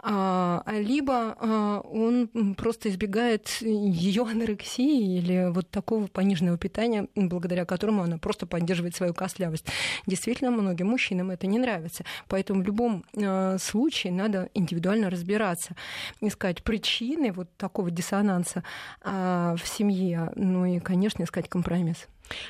А, 0.00 0.64
либо 0.70 1.36
а, 1.38 1.61
он 1.80 2.54
просто 2.56 2.88
избегает 2.88 3.48
ее 3.60 4.22
анорексии 4.22 5.18
или 5.18 5.50
вот 5.50 5.70
такого 5.70 6.06
пониженного 6.06 6.58
питания, 6.58 7.08
благодаря 7.14 7.64
которому 7.64 8.02
она 8.02 8.18
просто 8.18 8.46
поддерживает 8.46 8.94
свою 8.94 9.14
костлявость. 9.14 9.66
Действительно, 10.06 10.50
многим 10.50 10.88
мужчинам 10.88 11.30
это 11.30 11.46
не 11.46 11.58
нравится. 11.58 12.04
Поэтому 12.28 12.62
в 12.62 12.66
любом 12.66 13.04
а, 13.16 13.56
случае 13.58 14.12
надо 14.12 14.48
индивидуально 14.54 15.10
разбираться, 15.10 15.74
искать 16.20 16.62
причины 16.62 17.32
вот 17.32 17.48
такого 17.56 17.90
диссонанса 17.90 18.62
в 19.02 19.60
семье, 19.64 20.32
ну 20.36 20.64
и, 20.64 20.78
конечно, 20.78 21.22
искать 21.22 21.48
компромисс. 21.48 22.06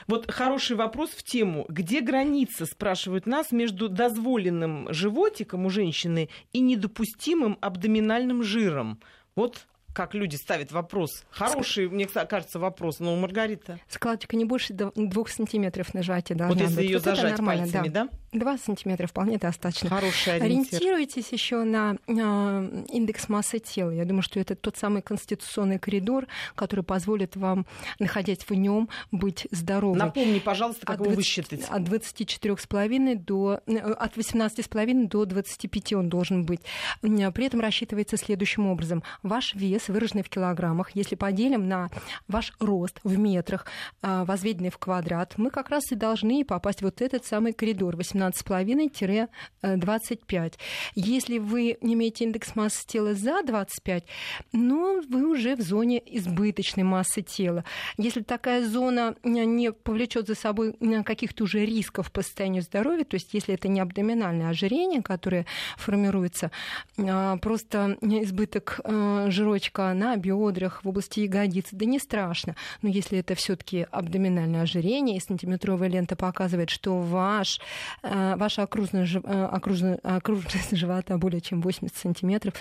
Вот 0.07 0.31
хороший 0.31 0.77
вопрос 0.77 1.11
в 1.11 1.23
тему. 1.23 1.64
Где 1.68 2.01
граница, 2.01 2.66
спрашивают 2.66 3.27
нас, 3.27 3.53
между 3.53 3.88
дозволенным 3.88 4.92
животиком 4.92 5.66
у 5.66 5.71
женщины 5.71 6.29
и 6.53 6.61
недопустимым 6.61 7.59
абдоминальным 7.61 8.42
жиром? 8.42 9.01
Вот 9.35 9.66
как 9.95 10.14
люди 10.14 10.37
ставят 10.37 10.73
вопрос. 10.73 11.25
Хороший, 11.31 11.88
мне 11.88 12.07
кажется, 12.07 12.59
вопрос, 12.59 12.99
но 12.99 13.12
у 13.12 13.16
Маргарита. 13.16 13.79
Складочка 13.88 14.37
не 14.37 14.45
больше 14.45 14.73
двух 14.73 15.29
сантиметров 15.29 15.92
нажатия 15.95 16.35
должна 16.35 16.55
Вот 16.55 16.62
если 16.62 16.77
быть. 16.77 16.85
ее 16.87 16.97
вот 16.97 17.05
зажать 17.05 17.37
пальцами, 17.38 17.88
да? 17.88 18.05
да? 18.05 18.18
2 18.33 18.59
сантиметра 18.59 19.07
вполне 19.07 19.38
достаточно. 19.38 19.90
Хороший 19.90 20.37
ориентир. 20.37 20.79
Ориентируйтесь 20.79 21.33
еще 21.33 21.64
на 21.64 21.97
э, 22.07 22.85
индекс 22.88 23.29
массы 23.29 23.59
тела. 23.59 23.90
Я 23.90 24.05
думаю, 24.05 24.23
что 24.23 24.40
это 24.40 24.57
тот 24.57 24.77
самый 24.77 25.03
конституционный 25.03 25.79
коридор, 25.79 26.27
который 26.55 26.83
позволит 26.83 27.37
вам, 27.37 27.66
находясь 27.99 28.38
в 28.49 28.55
нем, 28.55 28.88
быть 29.11 29.47
здоровым. 29.51 29.99
Напомни, 29.99 30.38
пожалуйста, 30.38 30.87
как 30.87 31.01
от 31.01 31.07
вы 31.09 31.23
считаете? 31.23 31.66
От 31.68 31.83
24,5 31.83 33.16
до... 33.16 33.61
Э, 33.66 33.77
от 33.77 34.16
18,5 34.16 35.09
до 35.09 35.25
25 35.27 35.92
он 35.95 36.09
должен 36.09 36.45
быть. 36.45 36.61
При 37.01 37.45
этом 37.45 37.61
рассчитывается 37.61 38.16
следующим 38.16 38.66
образом. 38.66 39.03
Ваш 39.23 39.55
вес, 39.55 39.88
выраженный 39.88 40.23
в 40.23 40.31
килограммах, 40.31 40.92
если 40.95 41.16
поделим 41.16 41.68
на 41.68 41.90
ваш 42.29 42.55
рост 42.61 42.99
в 43.05 43.18
метрах, 43.18 43.66
э, 44.03 44.25
возведенный 44.25 44.71
в 44.71 44.79
квадрат, 44.79 45.35
мы 45.37 45.51
как 45.51 45.68
раз 45.68 45.92
и 45.92 45.97
должны 45.97 46.45
попасть 46.45 46.81
в 46.81 46.92
вот 46.92 47.01
этот 47.01 47.25
самый 47.25 47.53
коридор 47.55 47.97
18 47.97 48.22
18,5-25. 48.29 50.55
Если 50.95 51.39
вы 51.39 51.77
имеете 51.81 52.25
индекс 52.25 52.55
массы 52.55 52.87
тела 52.87 53.15
за 53.15 53.43
25, 53.43 54.05
ну, 54.53 55.03
вы 55.09 55.29
уже 55.29 55.57
в 55.57 55.63
зоне 55.63 56.03
избыточной 56.05 56.85
массы 56.85 57.23
тела. 57.23 57.65
Если 57.97 58.21
такая 58.23 58.67
зона 58.67 59.17
не 59.25 59.73
повлечет 59.73 60.27
за 60.27 60.35
собой 60.35 60.75
каких-то 61.05 61.45
уже 61.45 61.65
рисков 61.65 62.13
по 62.13 62.23
состоянию 62.23 62.63
здоровья, 62.63 63.05
то 63.05 63.15
есть 63.15 63.35
если 63.35 63.55
это 63.55 63.69
не 63.69 63.81
абдоминальное 63.81 64.51
ожирение, 64.51 65.03
которое 65.03 65.47
формируется, 65.77 66.51
а, 66.99 67.37
просто 67.39 67.97
избыток 68.01 68.81
жирочка 69.29 69.93
на 69.95 70.17
бедрах, 70.17 70.85
в 70.85 70.89
области 70.89 71.21
ягодиц, 71.21 71.69
да 71.73 71.85
не 71.85 71.99
страшно. 71.99 72.57
Но 72.83 72.89
если 72.89 73.19
это 73.19 73.35
все-таки 73.35 73.87
абдоминальное 73.91 74.63
ожирение, 74.63 75.17
и 75.17 75.21
сантиметровая 75.21 75.89
лента 75.89 76.17
показывает, 76.17 76.71
что 76.71 76.99
ваш, 76.99 77.61
ваша 78.12 78.62
окружность, 78.62 79.16
окружность, 79.25 80.01
окружность 80.03 80.77
живота 80.77 81.16
более 81.18 81.40
чем 81.40 81.61
80 81.62 81.96
сантиметров, 81.96 82.55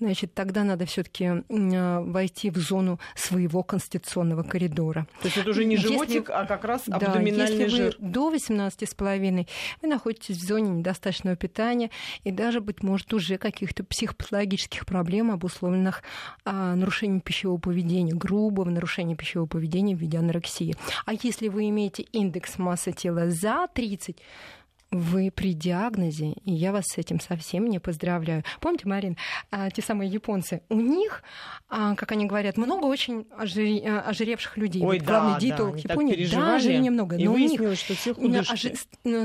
значит, 0.00 0.34
тогда 0.34 0.64
надо 0.64 0.86
все-таки 0.86 1.44
войти 1.48 2.50
в 2.50 2.56
зону 2.56 2.98
своего 3.14 3.62
конституционного 3.62 4.42
коридора. 4.42 5.06
То 5.20 5.28
есть 5.28 5.38
это 5.38 5.50
уже 5.50 5.64
не 5.64 5.76
животик, 5.76 6.28
если, 6.28 6.32
а 6.32 6.46
как 6.46 6.64
раз 6.64 6.82
абдоминальный 6.88 7.58
да, 7.58 7.64
если 7.64 7.66
жир. 7.66 7.96
Вы 7.98 8.08
до 8.08 8.34
18,5 8.34 9.48
вы 9.82 9.88
находитесь 9.88 10.36
в 10.36 10.46
зоне 10.46 10.70
недостаточного 10.70 11.36
питания 11.36 11.90
и 12.22 12.30
даже, 12.30 12.60
быть 12.60 12.82
может, 12.82 13.12
уже 13.12 13.38
каких-то 13.38 13.84
психопатологических 13.84 14.86
проблем, 14.86 15.30
обусловленных 15.30 16.02
а, 16.44 16.74
нарушением 16.74 17.20
пищевого 17.20 17.58
поведения, 17.58 18.14
грубого 18.14 18.68
нарушения 18.70 19.16
пищевого 19.16 19.48
поведения 19.48 19.94
в 19.94 19.98
виде 19.98 20.18
анорексии. 20.18 20.74
А 21.06 21.12
если 21.12 21.48
вы 21.48 21.68
имеете 21.68 22.02
индекс 22.02 22.58
массы 22.58 22.92
тела 22.92 23.30
за 23.30 23.66
30, 23.72 24.16
вы 24.94 25.30
при 25.30 25.52
диагнозе, 25.52 26.32
и 26.44 26.52
я 26.52 26.72
вас 26.72 26.84
с 26.86 26.98
этим 26.98 27.20
совсем 27.20 27.66
не 27.66 27.78
поздравляю. 27.78 28.44
Помните, 28.60 28.88
Марин, 28.88 29.16
а, 29.50 29.70
те 29.70 29.82
самые 29.82 30.08
японцы, 30.08 30.62
у 30.68 30.80
них, 30.80 31.22
а, 31.68 31.94
как 31.96 32.12
они 32.12 32.26
говорят, 32.26 32.56
много 32.56 32.86
очень 32.86 33.26
а, 33.32 34.00
ожиревших 34.06 34.56
людей. 34.56 34.82
Ой, 34.82 34.98
вот 34.98 35.06
да, 35.06 35.20
главный 35.20 35.40
диетолог 35.40 35.74
да, 35.82 35.92
Японии, 35.92 36.26
да, 36.30 36.56
ожирения 36.56 36.90
много. 36.90 37.16
И 37.16 37.24
но 37.24 37.32
у 37.34 37.38
них 37.38 37.60
что 37.76 37.94
все 37.94 38.14
худышки. 38.14 38.74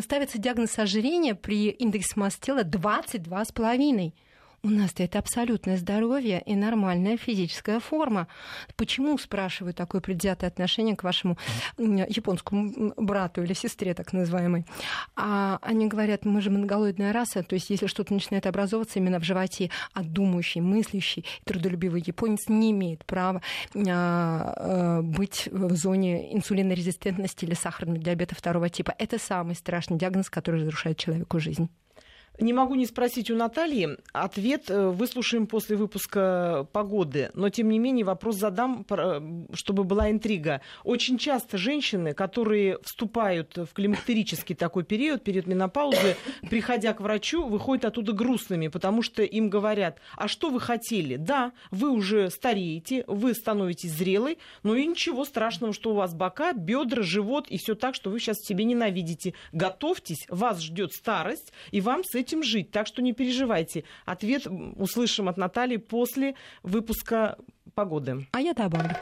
ставится 0.02 0.38
диагноз 0.40 0.78
ожирения 0.80 1.36
при 1.36 1.70
индексе 1.70 2.14
массы 2.16 2.40
тела 2.42 2.64
22,5. 2.64 4.14
У 4.62 4.70
нас-то 4.70 5.04
это 5.04 5.20
абсолютное 5.20 5.78
здоровье 5.78 6.42
и 6.46 6.54
нормальная 6.54 7.16
физическая 7.16 7.80
форма. 7.80 8.28
Почему, 8.76 9.18
спрашиваю, 9.18 9.74
такое 9.74 10.02
предвзятое 10.02 10.50
отношение 10.50 10.98
к 10.98 11.04
вашему 11.04 11.38
японскому 11.78 12.94
брату 12.98 13.42
или 13.42 13.54
сестре, 13.54 13.94
так 13.94 14.12
называемой? 14.12 14.66
А 15.16 15.60
они 15.62 15.88
говорят, 15.88 16.26
мы 16.26 16.42
же 16.42 16.50
монголоидная 16.50 17.14
раса, 17.14 17.42
то 17.42 17.54
есть 17.54 17.70
если 17.70 17.88
что-то 17.88 18.14
начинает 18.14 18.48
образовываться 18.48 19.00
именно 19.00 19.20
в 19.20 19.24
животе, 19.24 19.72
а 19.94 20.04
думающий, 20.04 20.60
мыслящий, 20.60 21.26
трудолюбивый 21.46 22.04
японец 22.06 22.50
не 22.50 22.72
имеет 22.72 23.06
права 23.06 23.42
а, 23.76 24.54
а, 24.58 25.02
быть 25.02 25.48
в 25.52 25.74
зоне 25.76 26.36
инсулинорезистентности 26.36 27.46
или 27.46 27.54
сахарного 27.54 27.98
диабета 27.98 28.36
второго 28.36 28.68
типа. 28.70 28.94
Это 28.98 29.20
самый 29.20 29.56
страшный 29.56 29.98
диагноз, 29.98 30.30
который 30.30 30.62
разрушает 30.62 30.98
человеку 30.98 31.40
жизнь. 31.40 31.70
Не 32.40 32.54
могу 32.54 32.76
не 32.76 32.86
спросить 32.86 33.30
у 33.30 33.36
Натальи. 33.36 33.98
Ответ 34.14 34.70
э, 34.70 34.88
выслушаем 34.88 35.46
после 35.46 35.76
выпуска 35.76 36.68
погоды. 36.72 37.32
Но, 37.34 37.50
тем 37.50 37.70
не 37.70 37.80
менее, 37.80 38.06
вопрос 38.06 38.38
задам, 38.38 38.86
чтобы 39.54 39.84
была 39.84 40.10
интрига. 40.10 40.62
Очень 40.86 41.18
часто 41.18 41.58
женщины, 41.58 42.14
которые 42.14 42.80
вступают 42.84 43.58
в 43.58 43.74
климактерический 43.74 44.56
такой 44.56 44.86
период, 44.86 45.24
период 45.24 45.48
менопаузы, 45.48 46.16
приходя 46.50 46.94
к 46.94 47.02
врачу, 47.02 47.46
выходят 47.46 47.86
оттуда 47.86 48.14
грустными, 48.14 48.70
потому 48.70 49.02
что 49.02 49.22
им 49.24 49.50
говорят, 49.50 50.00
а 50.16 50.30
что 50.30 50.50
вы 50.50 50.62
хотели? 50.62 51.18
Да, 51.18 51.52
вы 51.72 51.92
уже 51.92 52.30
стареете, 52.30 53.04
вы 53.08 53.34
становитесь 53.34 53.92
зрелой, 53.92 54.38
но 54.64 54.76
и 54.76 54.86
ничего 54.86 55.26
страшного, 55.26 55.74
что 55.74 55.92
у 55.92 55.96
вас 55.96 56.14
бока, 56.14 56.54
бедра, 56.54 57.04
живот 57.04 57.48
и 57.50 57.58
все 57.58 57.76
так, 57.76 57.96
что 57.96 58.10
вы 58.10 58.20
сейчас 58.20 58.38
себе 58.38 58.64
ненавидите. 58.64 59.34
Готовьтесь, 59.52 60.26
вас 60.30 60.62
ждет 60.62 60.94
старость, 60.94 61.52
и 61.72 61.82
вам 61.82 62.04
с 62.04 62.16
этим 62.16 62.29
этим 62.30 62.44
жить, 62.44 62.72
так 62.72 62.88
что 62.88 63.02
не 63.02 63.14
переживайте. 63.14 63.84
Ответ 64.06 64.48
услышим 64.76 65.28
от 65.28 65.38
Натальи 65.38 65.78
после 65.78 66.36
выпуска 66.64 67.38
погоды. 67.74 68.28
А 68.32 68.42
я 68.42 68.54
добавлю. 68.54 68.96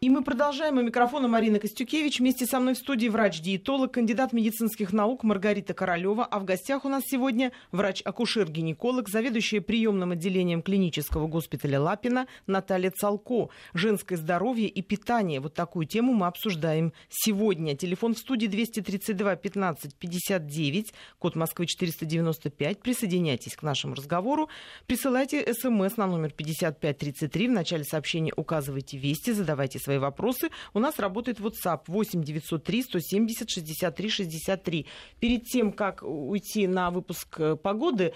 И 0.00 0.10
мы 0.10 0.22
продолжаем. 0.22 0.78
У 0.78 0.82
микрофона 0.82 1.26
Марина 1.26 1.58
Костюкевич. 1.58 2.20
Вместе 2.20 2.46
со 2.46 2.60
мной 2.60 2.74
в 2.74 2.78
студии 2.78 3.08
врач-диетолог, 3.08 3.94
кандидат 3.94 4.32
медицинских 4.32 4.92
наук 4.92 5.24
Маргарита 5.24 5.74
Королева. 5.74 6.24
А 6.24 6.38
в 6.38 6.44
гостях 6.44 6.84
у 6.84 6.88
нас 6.88 7.02
сегодня 7.04 7.50
врач-акушер-гинеколог, 7.72 9.08
заведующая 9.08 9.60
приемным 9.60 10.12
отделением 10.12 10.62
клинического 10.62 11.26
госпиталя 11.26 11.80
Лапина 11.80 12.28
Наталья 12.46 12.92
Цалко. 12.92 13.48
Женское 13.74 14.14
здоровье 14.14 14.68
и 14.68 14.82
питание. 14.82 15.40
Вот 15.40 15.54
такую 15.54 15.84
тему 15.84 16.12
мы 16.14 16.28
обсуждаем 16.28 16.92
сегодня. 17.08 17.76
Телефон 17.76 18.14
в 18.14 18.18
студии 18.18 18.46
232 18.46 19.34
15 19.34 19.96
59, 19.96 20.94
код 21.18 21.34
Москвы 21.34 21.66
495. 21.66 22.78
Присоединяйтесь 22.78 23.56
к 23.56 23.64
нашему 23.64 23.96
разговору. 23.96 24.48
Присылайте 24.86 25.52
смс 25.52 25.96
на 25.96 26.06
номер 26.06 26.30
5533. 26.30 27.48
В 27.48 27.50
начале 27.50 27.82
сообщения 27.82 28.32
указывайте 28.36 28.96
вести, 28.96 29.32
задавайте 29.32 29.80
свои 29.88 29.98
вопросы. 29.98 30.50
У 30.74 30.80
нас 30.80 30.98
работает 30.98 31.40
WhatsApp 31.40 31.80
8 31.86 32.22
903 32.22 32.82
170 32.82 33.50
63 33.50 34.08
63. 34.08 34.86
Перед 35.18 35.44
тем, 35.44 35.72
как 35.72 36.02
уйти 36.02 36.66
на 36.66 36.90
выпуск 36.90 37.40
э, 37.40 37.56
погоды, 37.56 38.12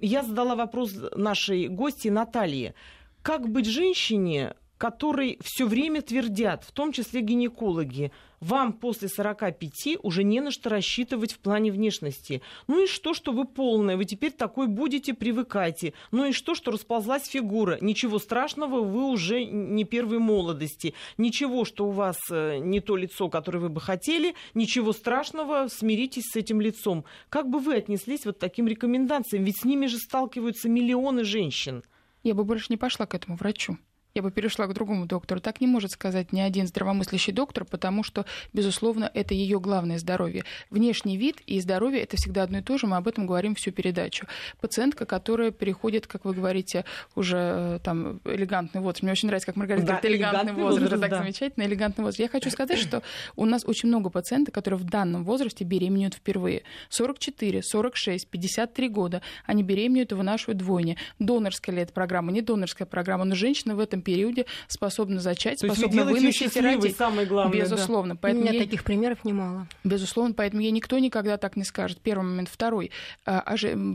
я 0.00 0.22
задала 0.22 0.56
вопрос 0.56 0.92
нашей 1.14 1.68
гости 1.68 2.08
Наталье. 2.08 2.74
Как 3.22 3.48
быть 3.48 3.66
женщине, 3.66 4.54
которой 4.78 5.38
все 5.44 5.64
время 5.64 6.02
твердят, 6.02 6.64
в 6.64 6.72
том 6.72 6.90
числе 6.90 7.20
гинекологи, 7.20 8.10
вам 8.42 8.72
после 8.72 9.08
45 9.08 9.98
уже 10.02 10.24
не 10.24 10.40
на 10.40 10.50
что 10.50 10.68
рассчитывать 10.68 11.32
в 11.32 11.38
плане 11.38 11.70
внешности. 11.70 12.42
Ну 12.66 12.82
и 12.82 12.86
что, 12.88 13.14
что 13.14 13.32
вы 13.32 13.44
полная, 13.44 13.96
вы 13.96 14.04
теперь 14.04 14.32
такой 14.32 14.66
будете, 14.66 15.14
привыкайте. 15.14 15.94
Ну 16.10 16.26
и 16.26 16.32
что, 16.32 16.56
что 16.56 16.72
расползлась 16.72 17.28
фигура. 17.28 17.78
Ничего 17.80 18.18
страшного, 18.18 18.82
вы 18.82 19.04
уже 19.04 19.44
не 19.44 19.84
первой 19.84 20.18
молодости. 20.18 20.94
Ничего, 21.18 21.64
что 21.64 21.86
у 21.86 21.90
вас 21.90 22.18
э, 22.30 22.58
не 22.58 22.80
то 22.80 22.96
лицо, 22.96 23.28
которое 23.28 23.60
вы 23.60 23.68
бы 23.68 23.80
хотели. 23.80 24.34
Ничего 24.54 24.92
страшного, 24.92 25.68
смиритесь 25.68 26.30
с 26.32 26.36
этим 26.36 26.60
лицом. 26.60 27.04
Как 27.28 27.48
бы 27.48 27.60
вы 27.60 27.76
отнеслись 27.76 28.26
вот 28.26 28.40
таким 28.40 28.66
рекомендациям? 28.66 29.44
Ведь 29.44 29.58
с 29.60 29.64
ними 29.64 29.86
же 29.86 29.98
сталкиваются 29.98 30.68
миллионы 30.68 31.22
женщин. 31.22 31.84
Я 32.24 32.34
бы 32.34 32.42
больше 32.42 32.66
не 32.70 32.76
пошла 32.76 33.06
к 33.06 33.14
этому 33.14 33.36
врачу 33.36 33.78
я 34.14 34.22
бы 34.22 34.30
перешла 34.30 34.66
к 34.66 34.74
другому 34.74 35.06
доктору. 35.06 35.40
Так 35.40 35.60
не 35.60 35.66
может 35.66 35.92
сказать 35.92 36.32
ни 36.32 36.40
один 36.40 36.66
здравомыслящий 36.66 37.32
доктор, 37.32 37.64
потому 37.64 38.02
что, 38.02 38.26
безусловно, 38.52 39.10
это 39.12 39.34
ее 39.34 39.58
главное 39.60 39.98
здоровье. 39.98 40.44
Внешний 40.70 41.16
вид 41.16 41.40
и 41.46 41.60
здоровье 41.60 42.02
это 42.02 42.16
всегда 42.16 42.42
одно 42.42 42.58
и 42.58 42.62
то 42.62 42.76
же. 42.78 42.86
Мы 42.86 42.96
об 42.96 43.08
этом 43.08 43.26
говорим 43.26 43.54
всю 43.54 43.72
передачу. 43.72 44.26
Пациентка, 44.60 45.06
которая 45.06 45.50
переходит, 45.50 46.06
как 46.06 46.24
вы 46.24 46.34
говорите, 46.34 46.84
уже 47.14 47.36
э, 47.38 47.78
там 47.82 48.20
элегантный 48.24 48.80
возраст. 48.80 49.02
Мне 49.02 49.12
очень 49.12 49.28
нравится, 49.28 49.46
как 49.46 49.56
Маргарита 49.56 49.86
да, 49.86 49.92
говорит, 49.94 50.10
элегантный, 50.10 50.40
элегантный 50.40 50.62
возраст. 50.62 50.82
возраст. 50.82 50.92
Это 50.92 51.00
так 51.00 51.10
да. 51.10 51.18
замечательно, 51.22 51.64
элегантный 51.64 52.04
возраст. 52.04 52.20
Я 52.20 52.28
хочу 52.28 52.50
сказать, 52.50 52.78
что 52.78 53.02
у 53.36 53.46
нас 53.46 53.64
очень 53.66 53.88
много 53.88 54.10
пациентов, 54.10 54.54
которые 54.54 54.78
в 54.78 54.84
данном 54.84 55.24
возрасте 55.24 55.64
беременеют 55.64 56.14
впервые. 56.14 56.64
44, 56.90 57.62
46, 57.62 58.28
53 58.28 58.88
года. 58.88 59.22
Они 59.46 59.62
беременеют 59.62 60.12
и 60.12 60.14
вынашивают 60.14 60.58
двойни. 60.58 60.98
Донорская 61.18 61.74
ли 61.74 61.82
это 61.82 61.92
программа, 61.92 62.32
не 62.32 62.42
донорская 62.42 62.86
программа, 62.86 63.24
но 63.24 63.34
женщина 63.34 63.74
в 63.74 63.80
этом 63.80 64.01
периоде 64.02 64.46
способна 64.68 65.20
зачать, 65.20 65.60
То 65.60 65.66
способна 65.66 66.04
выносить 66.04 66.56
и 66.56 66.60
родить. 66.60 66.96
Самое 66.96 67.26
главное, 67.26 67.60
Безусловно. 67.60 68.14
Да. 68.14 68.20
Поэтому 68.22 68.44
У 68.44 68.48
меня 68.48 68.58
ей... 68.58 68.64
таких 68.64 68.84
примеров 68.84 69.24
немало. 69.24 69.66
Безусловно, 69.84 70.34
поэтому 70.34 70.62
ей 70.62 70.70
никто 70.70 70.98
никогда 70.98 71.36
так 71.36 71.56
не 71.56 71.64
скажет. 71.64 72.00
Первый 72.00 72.24
момент. 72.24 72.48
Второй. 72.48 72.90
А, 73.24 73.54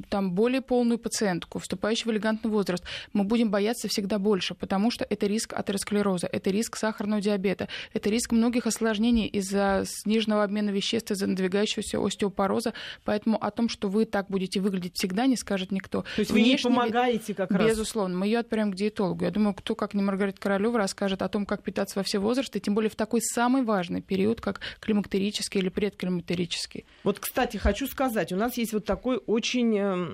там 0.10 0.32
более 0.32 0.62
полную 0.62 0.98
пациентку, 0.98 1.60
вступающую 1.60 2.08
в 2.08 2.12
элегантный 2.12 2.52
возраст, 2.52 2.84
мы 3.14 3.24
будем 3.24 3.52
бояться 3.52 3.88
всегда 3.88 4.20
больше, 4.20 4.56
потому 4.56 4.92
что 4.92 5.06
это 5.10 5.28
риск 5.28 5.54
атеросклероза, 5.54 6.28
это 6.28 6.50
риск 6.50 6.76
сахарного 6.78 7.22
диабета, 7.22 7.68
это 7.94 8.10
риск 8.10 8.32
многих 8.32 8.68
осложнений 8.68 9.28
из-за 9.28 9.84
сниженного 9.86 10.44
обмена 10.44 10.70
веществ, 10.70 11.12
из-за 11.12 11.28
надвигающегося 11.28 12.00
остеопороза. 12.00 12.74
Поэтому 13.04 13.38
о 13.44 13.52
том, 13.52 13.70
что 13.70 13.90
вы 13.90 14.06
так 14.06 14.28
будете 14.30 14.60
выглядеть 14.60 14.96
всегда, 14.96 15.26
не 15.26 15.36
скажет 15.36 15.72
никто. 15.72 16.02
То 16.16 16.22
есть 16.22 16.32
Внешний 16.32 16.70
вы 16.70 16.76
не 16.76 16.76
помогаете 16.82 17.34
как 17.34 17.52
раз? 17.52 17.68
Безусловно. 17.68 18.18
Мы 18.18 18.26
ее 18.28 18.40
отправим 18.40 18.72
к 18.72 18.76
диетологу. 18.76 19.26
Я 19.26 19.32
думаю, 19.32 19.54
кто 19.54 19.76
как 19.76 19.94
не 19.98 20.04
Маргарита 20.04 20.40
Королева 20.40 20.78
расскажет 20.78 21.22
о 21.22 21.30
том, 21.30 21.46
как 21.46 21.64
питаться 21.64 22.00
во 22.00 22.04
все 22.04 22.20
возрасты, 22.20 22.60
тем 22.60 22.76
более 22.76 22.90
в 22.90 22.96
такой 22.96 23.22
самый 23.22 23.64
важный 23.64 24.02
период, 24.02 24.42
как 24.42 24.62
климактерический 24.80 25.60
или 25.60 25.70
предклимактерический. 25.70 26.86
Вот, 27.04 27.20
кстати, 27.20 27.58
хочу 27.58 27.88
сказать, 27.88 28.32
у 28.32 28.36
нас 28.36 28.58
есть 28.58 28.74
вот 28.74 28.86
такой 28.86 29.18
очень 29.26 29.78
э, 29.78 30.08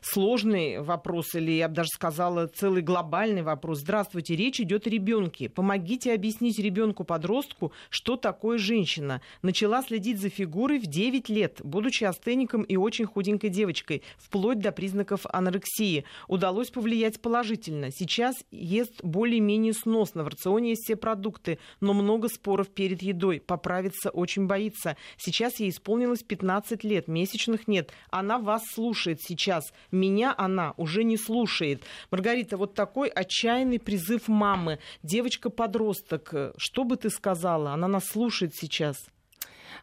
сложный 0.00 0.80
вопрос, 0.80 1.34
или 1.34 1.52
я 1.52 1.68
бы 1.68 1.74
даже 1.74 1.90
сказала, 1.90 2.46
целый 2.46 2.82
глобальный 2.82 3.42
вопрос. 3.42 3.80
Здравствуйте, 3.80 4.36
речь 4.36 4.60
идет 4.60 4.86
о 4.86 4.90
ребенке. 4.90 5.48
Помогите 5.48 6.12
объяснить 6.12 6.58
ребенку-подростку, 6.58 7.72
что 7.90 8.16
такое 8.16 8.58
женщина. 8.58 9.20
Начала 9.42 9.82
следить 9.82 10.20
за 10.20 10.28
фигурой 10.28 10.78
в 10.78 10.86
9 10.86 11.28
лет, 11.28 11.60
будучи 11.62 12.04
астеником 12.04 12.62
и 12.62 12.76
очень 12.76 13.06
худенькой 13.06 13.50
девочкой, 13.50 14.02
вплоть 14.18 14.58
до 14.58 14.72
признаков 14.72 15.26
анорексии. 15.30 16.04
Удалось 16.28 16.70
повлиять 16.70 17.20
положительно. 17.20 17.90
Сейчас 17.90 18.36
ест 18.50 19.02
более-менее 19.26 19.72
сносно. 19.72 20.22
В 20.22 20.28
рационе 20.28 20.70
есть 20.70 20.84
все 20.84 20.94
продукты, 20.94 21.58
но 21.80 21.92
много 21.94 22.28
споров 22.28 22.68
перед 22.68 23.02
едой. 23.02 23.40
Поправиться 23.40 24.10
очень 24.10 24.46
боится. 24.46 24.96
Сейчас 25.16 25.58
ей 25.58 25.70
исполнилось 25.70 26.22
15 26.22 26.84
лет, 26.84 27.08
месячных 27.08 27.66
нет. 27.66 27.90
Она 28.10 28.38
вас 28.38 28.62
слушает 28.72 29.20
сейчас. 29.20 29.64
Меня 29.90 30.32
она 30.38 30.74
уже 30.76 31.02
не 31.02 31.16
слушает. 31.16 31.82
Маргарита, 32.12 32.56
вот 32.56 32.74
такой 32.74 33.08
отчаянный 33.08 33.80
призыв 33.80 34.28
мамы. 34.28 34.78
Девочка-подросток, 35.02 36.54
что 36.56 36.84
бы 36.84 36.96
ты 36.96 37.10
сказала? 37.10 37.72
Она 37.72 37.88
нас 37.88 38.04
слушает 38.04 38.54
сейчас. 38.54 38.96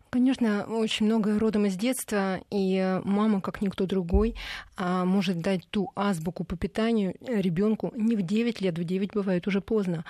Конечно, 0.10 0.66
очень 0.68 1.08
многое 1.08 1.40
родом 1.40 1.66
из 1.66 1.76
детства, 1.76 2.40
и 2.52 3.00
мама, 3.04 3.42
как 3.42 3.62
никто 3.62 3.86
другой, 3.86 4.36
а, 4.78 5.06
может 5.06 5.40
дать 5.40 5.68
ту 5.70 5.92
азбуку 5.96 6.44
по 6.44 6.56
питанию 6.56 7.16
ребенку. 7.20 7.92
Не 7.96 8.16
в 8.16 8.22
9 8.22 8.62
лет, 8.62 8.78
в 8.78 8.84
9 8.84 9.14
бывает 9.14 9.48
уже 9.48 9.60
поздно, 9.62 10.06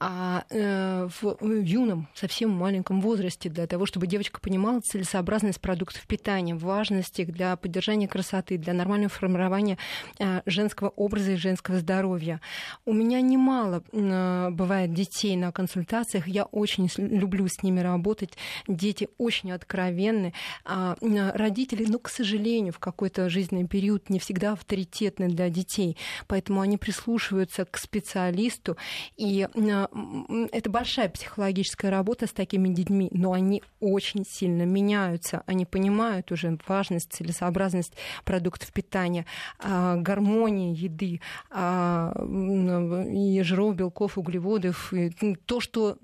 а 0.00 0.44
э, 0.50 1.08
в 1.20 1.36
юном, 1.42 2.08
совсем 2.14 2.50
маленьком 2.50 3.00
возрасте, 3.00 3.48
для 3.48 3.66
того, 3.66 3.86
чтобы 3.86 4.06
девочка 4.06 4.40
понимала 4.40 4.80
целесообразность 4.80 5.60
продуктов 5.60 6.06
питания, 6.06 6.54
важность 6.54 7.18
их 7.20 7.32
для 7.32 7.56
поддержания 7.56 8.08
красоты, 8.08 8.58
для 8.58 8.72
нормального 8.72 9.08
формирования 9.08 9.78
э, 10.18 10.42
женского 10.46 10.88
образа 10.90 11.32
и 11.32 11.36
женского 11.36 11.78
здоровья. 11.78 12.40
У 12.84 12.92
меня 12.92 13.20
немало 13.20 13.84
э, 13.92 14.50
бывает 14.50 14.92
детей 14.92 15.36
на 15.36 15.52
консультациях, 15.52 16.26
я 16.26 16.44
очень 16.44 16.90
люблю 16.96 17.46
с 17.48 17.62
ними 17.62 17.80
работать. 17.80 18.36
Дети 18.66 19.08
очень 19.16 19.52
откровенны. 19.52 20.34
А 20.64 20.96
родители, 21.00 21.86
ну, 21.88 21.98
к 21.98 22.08
сожалению, 22.08 22.72
в 22.72 22.78
какой-то 22.78 23.28
жизненный 23.28 23.68
период 23.68 24.10
не 24.10 24.18
всегда 24.18 24.52
авторитетны 24.52 25.28
для 25.28 25.48
детей, 25.50 25.96
поэтому 26.26 26.60
они 26.60 26.78
прислушиваются 26.78 27.64
к 27.64 27.78
специалисту, 27.78 28.76
и 29.16 29.48
это 30.52 30.70
большая 30.70 31.08
психологическая 31.08 31.90
работа 31.90 32.26
с 32.26 32.30
такими 32.30 32.68
детьми, 32.68 33.08
но 33.12 33.32
они 33.32 33.62
очень 33.80 34.24
сильно 34.24 34.62
меняются, 34.62 35.42
они 35.46 35.66
понимают 35.66 36.32
уже 36.32 36.58
важность, 36.66 37.12
целесообразность 37.12 37.92
продуктов 38.24 38.72
питания, 38.72 39.26
а, 39.58 39.96
гармонии 39.96 40.74
еды, 40.76 41.20
а, 41.50 42.12
и 43.10 43.42
жиров, 43.42 43.76
белков, 43.76 44.18
углеводов, 44.18 44.92
и 44.92 45.10
то, 45.46 45.60
что 45.60 45.98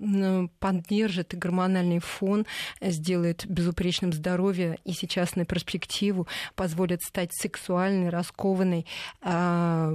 поддержит 0.59 1.35
гормональный 1.37 1.99
фон, 1.99 2.45
сделает 2.81 3.21
делает 3.21 3.45
безупречным 3.47 4.13
здоровье 4.13 4.77
и 4.85 4.93
сейчас 4.93 5.35
на 5.35 5.45
перспективу, 5.45 6.27
позволят 6.55 7.01
стать 7.01 7.33
сексуальной, 7.33 8.09
раскованной, 8.09 8.85
а, 9.21 9.91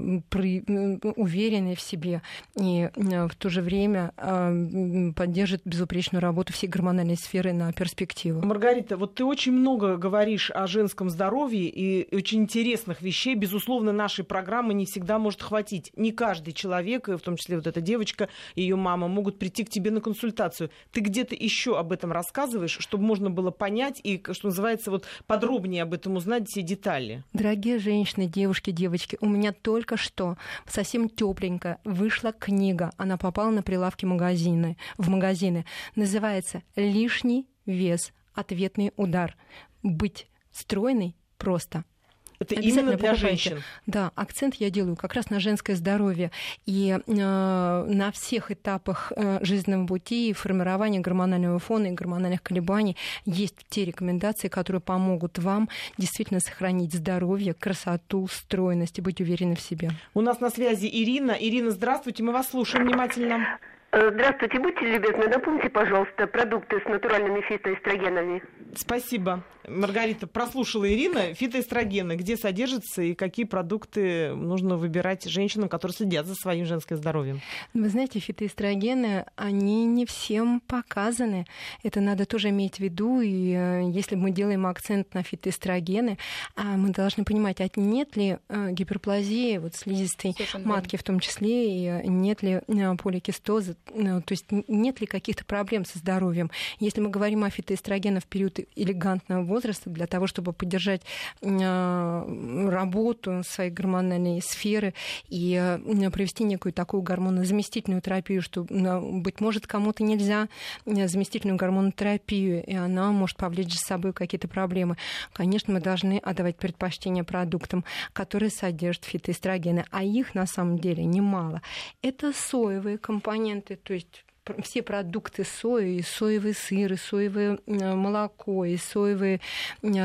уверенной 1.16 1.74
в 1.74 1.80
себе. 1.80 2.22
И 2.60 2.90
а, 2.94 3.28
в 3.28 3.34
то 3.34 3.48
же 3.48 3.62
время 3.62 3.75
а, 3.84 5.12
поддержит 5.14 5.62
безупречную 5.64 6.22
работу 6.22 6.52
всей 6.52 6.68
гормональной 6.68 7.16
сферы 7.16 7.52
на 7.52 7.72
перспективу. 7.72 8.44
Маргарита, 8.44 8.96
вот 8.96 9.16
ты 9.16 9.24
очень 9.24 9.52
много 9.52 9.96
говоришь 9.96 10.50
о 10.50 10.66
женском 10.66 11.10
здоровье 11.10 11.68
и 11.68 12.14
очень 12.14 12.42
интересных 12.42 13.02
вещей. 13.02 13.34
Безусловно, 13.34 13.92
нашей 13.92 14.24
программы 14.24 14.72
не 14.72 14.86
всегда 14.86 15.18
может 15.18 15.42
хватить. 15.42 15.92
Не 15.96 16.12
каждый 16.12 16.52
человек, 16.52 17.08
в 17.08 17.18
том 17.18 17.36
числе 17.36 17.56
вот 17.56 17.66
эта 17.66 17.80
девочка 17.80 18.28
ее 18.54 18.76
мама, 18.76 19.08
могут 19.08 19.38
прийти 19.38 19.64
к 19.64 19.68
тебе 19.68 19.90
на 19.90 20.00
консультацию. 20.00 20.70
Ты 20.92 21.00
где-то 21.00 21.34
еще 21.34 21.78
об 21.78 21.92
этом 21.92 22.12
рассказываешь, 22.12 22.78
чтобы 22.80 23.04
можно 23.04 23.26
можно 23.26 23.30
было 23.30 23.50
понять 23.50 24.00
и, 24.04 24.22
что 24.32 24.48
называется, 24.48 24.90
вот 24.90 25.04
подробнее 25.26 25.82
об 25.82 25.94
этом 25.94 26.16
узнать 26.16 26.48
все 26.48 26.62
детали? 26.62 27.24
Дорогие 27.32 27.78
женщины, 27.78 28.26
девушки, 28.26 28.70
девочки, 28.70 29.18
у 29.20 29.26
меня 29.26 29.52
только 29.52 29.96
что 29.96 30.36
совсем 30.66 31.08
тепленько 31.08 31.78
вышла 31.84 32.32
книга. 32.32 32.92
Она 32.98 33.16
попала 33.16 33.50
на 33.50 33.62
прилавки 33.66 34.06
магазины, 34.06 34.78
в 34.96 35.10
магазины. 35.10 35.66
Называется 35.94 36.62
«Лишний 36.76 37.50
вес. 37.66 38.12
Ответный 38.32 38.92
удар». 38.96 39.36
Быть 39.82 40.28
стройной 40.50 41.14
просто– 41.36 41.84
это 42.38 42.54
именно 42.54 42.96
для 42.96 43.14
женщин. 43.14 43.62
Да, 43.86 44.12
акцент 44.14 44.56
я 44.56 44.70
делаю 44.70 44.96
как 44.96 45.14
раз 45.14 45.30
на 45.30 45.40
женское 45.40 45.76
здоровье. 45.76 46.30
И 46.66 46.98
э, 46.98 47.00
на 47.06 48.10
всех 48.12 48.50
этапах 48.50 49.12
э, 49.14 49.38
жизненного 49.42 49.86
пути 49.86 50.30
и 50.30 50.32
формирования 50.32 51.00
гормонального 51.00 51.58
фона 51.58 51.86
и 51.86 51.90
гормональных 51.92 52.42
колебаний 52.42 52.96
есть 53.24 53.56
те 53.68 53.84
рекомендации, 53.84 54.48
которые 54.48 54.80
помогут 54.80 55.38
вам 55.38 55.68
действительно 55.98 56.40
сохранить 56.40 56.94
здоровье, 56.94 57.54
красоту, 57.54 58.28
стройность 58.28 58.98
и 58.98 59.02
быть 59.02 59.20
уверенной 59.20 59.56
в 59.56 59.60
себе. 59.60 59.90
У 60.14 60.20
нас 60.20 60.40
на 60.40 60.50
связи 60.50 60.86
Ирина. 60.86 61.32
Ирина, 61.32 61.70
здравствуйте, 61.70 62.22
мы 62.22 62.32
вас 62.32 62.50
слушаем 62.50 62.86
внимательно. 62.86 63.58
Э, 63.96 64.10
здравствуйте, 64.12 64.58
будьте 64.60 64.84
любезны, 64.84 65.26
напомните, 65.26 65.70
пожалуйста, 65.70 66.26
продукты 66.26 66.82
с 66.82 66.84
натуральными 66.84 67.40
фитоэстрогенами. 67.40 68.42
Спасибо. 68.74 69.42
Маргарита, 69.66 70.26
прослушала 70.26 70.88
Ирина. 70.88 71.34
Фитоэстрогены, 71.34 72.16
где 72.16 72.36
содержатся 72.36 73.02
и 73.02 73.14
какие 73.14 73.46
продукты 73.46 74.34
нужно 74.34 74.76
выбирать 74.76 75.24
женщинам, 75.24 75.68
которые 75.68 75.94
следят 75.94 76.26
за 76.26 76.34
своим 76.34 76.66
женским 76.66 76.96
здоровьем? 76.96 77.40
Вы 77.74 77.88
знаете, 77.88 78.20
фитоэстрогены, 78.20 79.24
они 79.34 79.86
не 79.86 80.06
всем 80.06 80.60
показаны. 80.60 81.46
Это 81.82 82.00
надо 82.00 82.26
тоже 82.26 82.50
иметь 82.50 82.76
в 82.76 82.80
виду. 82.80 83.20
И 83.20 83.54
э, 83.54 83.90
если 83.90 84.14
мы 84.14 84.30
делаем 84.30 84.66
акцент 84.66 85.14
на 85.14 85.22
фитоэстрогены, 85.22 86.18
а, 86.54 86.76
мы 86.76 86.90
должны 86.90 87.24
понимать, 87.24 87.60
а 87.60 87.68
нет 87.76 88.16
ли 88.16 88.38
э, 88.48 88.70
гиперплазии, 88.72 89.58
вот 89.58 89.74
слизистой 89.74 90.32
Совершенно 90.32 90.68
матки 90.68 90.96
в 90.96 91.02
том 91.02 91.18
числе, 91.18 92.02
и 92.02 92.08
нет 92.08 92.42
ли 92.42 92.60
поликистоза, 93.02 93.74
то 93.86 94.24
есть 94.30 94.46
нет 94.50 95.00
ли 95.00 95.06
каких-то 95.06 95.44
проблем 95.44 95.84
со 95.84 95.98
здоровьем. 95.98 96.50
Если 96.80 97.00
мы 97.00 97.08
говорим 97.08 97.44
о 97.44 97.50
фитоэстрогенах 97.50 98.24
в 98.24 98.26
период 98.26 98.58
элегантного 98.74 99.42
возраста, 99.42 99.90
для 99.90 100.06
того, 100.06 100.26
чтобы 100.26 100.52
поддержать 100.52 101.02
а, 101.42 102.26
работу 102.68 103.42
своей 103.44 103.70
гормональной 103.70 104.42
сферы 104.42 104.94
и 105.28 105.54
а, 105.56 105.80
провести 106.10 106.44
некую 106.44 106.72
такую 106.72 107.02
гормонозаместительную 107.02 108.02
терапию, 108.02 108.42
что, 108.42 108.64
быть 108.68 109.40
может, 109.40 109.66
кому-то 109.66 110.02
нельзя 110.02 110.48
заместительную 110.84 111.56
гормонотерапию, 111.56 112.64
и 112.64 112.74
она 112.74 113.12
может 113.12 113.36
повлечь 113.36 113.72
за 113.72 113.78
собой 113.78 114.12
какие-то 114.12 114.48
проблемы. 114.48 114.96
Конечно, 115.32 115.72
мы 115.74 115.80
должны 115.80 116.18
отдавать 116.18 116.56
предпочтение 116.56 117.24
продуктам, 117.24 117.84
которые 118.12 118.50
содержат 118.50 119.04
фитоэстрогены, 119.04 119.84
а 119.90 120.02
их 120.02 120.34
на 120.34 120.46
самом 120.46 120.78
деле 120.78 121.04
немало. 121.04 121.62
Это 122.02 122.32
соевые 122.32 122.98
компоненты, 122.98 123.65
то 123.74 123.92
есть 123.94 124.24
все 124.62 124.82
продукты 124.82 125.44
сои, 125.44 125.96
и 125.96 126.02
соевый 126.02 126.54
сыр, 126.54 126.92
и 126.92 126.96
соевое 126.96 127.58
молоко, 127.66 128.64
и 128.64 128.76
соевый 128.76 129.40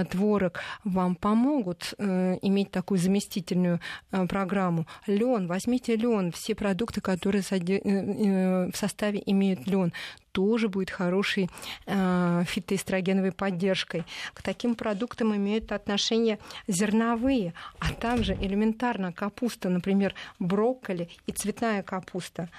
творог 0.09 0.62
вам 0.84 1.16
помогут 1.16 1.93
э, 1.97 2.38
иметь 2.41 2.72
такую 2.72 2.97
заместительную 2.97 3.80
э, 4.12 4.26
программу. 4.26 4.88
Лен, 5.05 5.45
возьмите 5.45 5.95
лен, 5.95 6.32
все 6.32 6.55
продукты, 6.55 7.01
которые 7.01 7.43
э, 7.51 8.72
в 8.72 8.76
составе 8.76 9.22
имеют 9.28 9.68
лен, 9.68 9.93
тоже 10.32 10.70
будет 10.70 10.89
хорошей 10.89 11.49
э, 11.86 12.43
фитоэстрогеновой 12.47 13.34
поддержкой. 13.34 14.05
К 14.34 14.41
таким 14.41 14.74
продуктам 14.74 15.36
имеют 15.36 15.72
отношение 15.72 16.39
зерновые, 16.68 17.53
а 17.80 17.93
также 17.93 18.34
элементарно 18.34 19.14
капуста, 19.14 19.70
например, 19.70 20.16
брокколи 20.39 21.09
и 21.28 21.32
цветная 21.32 21.84
капуста 21.84 22.49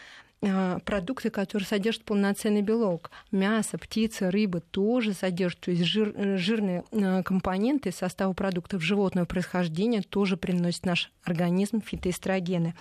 продукты, 0.85 1.31
которые 1.31 1.67
содержат 1.67 2.05
полноценный 2.05 2.63
белок. 2.63 3.13
Мясо, 3.31 3.79
птица, 3.79 4.31
рыба 4.31 4.59
тоже 4.61 5.13
содержат, 5.13 5.61
то 5.61 5.71
есть 5.71 5.85
жир, 5.85 6.13
э, 6.17 6.37
жирные 6.37 6.83
а, 6.91 7.23
компоненты 7.23 7.93
состава 7.93 8.33
продуктов 8.33 8.83
животного 8.83 9.25
происхождения 9.25 10.03
тоже 10.03 10.37
приносят 10.37 10.85
наш 10.85 11.13
организм 11.23 11.81
фитоэстрогены. 11.81 12.75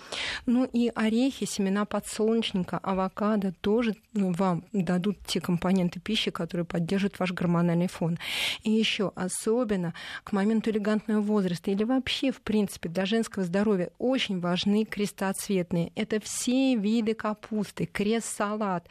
Ну 0.44 0.64
и 0.64 0.90
орехи, 0.92 1.46
семена 1.46 1.84
подсолнечника, 1.84 2.78
авокадо 2.78 3.52
тоже 3.60 3.94
ну, 4.12 4.32
вам 4.32 4.64
дадут 4.72 5.18
те 5.24 5.40
компоненты 5.40 6.00
пищи, 6.00 6.32
которые 6.32 6.66
поддержат 6.66 7.20
ваш 7.20 7.32
гормональный 7.32 7.86
фон. 7.86 8.18
И 8.64 8.72
еще 8.72 9.12
особенно 9.14 9.94
к 10.24 10.32
моменту 10.32 10.70
элегантного 10.70 11.20
возраста 11.20 11.70
или 11.70 11.84
вообще, 11.84 12.32
в 12.32 12.40
принципе, 12.40 12.88
для 12.88 13.06
женского 13.06 13.44
здоровья 13.44 13.90
очень 13.98 14.40
важны 14.40 14.84
крестоцветные. 14.84 15.92
Это 15.94 16.18
все 16.20 16.74
виды 16.74 17.14
капусты, 17.14 17.51
крест-салат. 17.86 18.88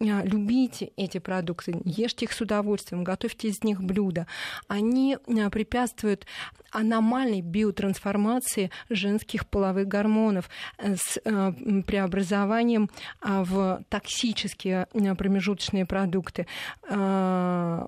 А, 0.00 0.22
любите 0.24 0.92
эти 0.96 1.18
продукты, 1.18 1.80
ешьте 1.84 2.26
их 2.26 2.32
с 2.32 2.40
удовольствием, 2.40 3.04
готовьте 3.04 3.48
из 3.48 3.62
них 3.64 3.82
блюда. 3.82 4.26
Они 4.68 5.16
а, 5.16 5.50
препятствуют 5.50 6.26
аномальной 6.70 7.40
биотрансформации 7.40 8.70
женских 8.88 9.46
половых 9.46 9.88
гормонов 9.88 10.48
э, 10.78 10.96
с 10.96 11.18
э, 11.24 11.52
преобразованием 11.86 12.90
в 13.22 13.82
токсические 13.88 14.86
э, 14.92 15.14
промежуточные 15.14 15.86
продукты. 15.86 16.46
То, 16.88 17.86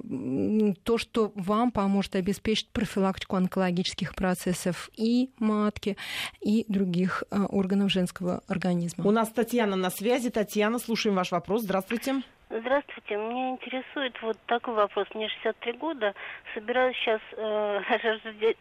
что 0.99 1.33
вам 1.35 1.71
поможет 1.71 2.17
обеспечить 2.17 2.69
профилактику 2.71 3.37
онкологических 3.37 4.15
процессов 4.15 4.91
и 4.97 5.31
матки, 5.39 5.97
и 6.41 6.65
других 6.69 7.25
органов 7.31 7.91
женского 7.91 8.43
организма. 8.47 9.07
У 9.07 9.11
нас 9.11 9.29
Татьяна 9.31 9.77
на 9.77 9.91
связи. 9.91 10.12
Татьяна, 10.31 10.79
слушаем 10.79 11.17
ваш 11.17 11.33
вопрос. 11.33 11.63
Здравствуйте. 11.63 12.23
Здравствуйте. 12.51 13.17
Меня 13.17 13.51
интересует 13.53 14.15
вот 14.21 14.37
такой 14.45 14.75
вопрос. 14.75 15.07
Мне 15.15 15.31
63 15.31 15.73
года. 15.73 16.15
Собираюсь 16.53 16.95
сейчас 16.99 17.23
э, 17.35 17.81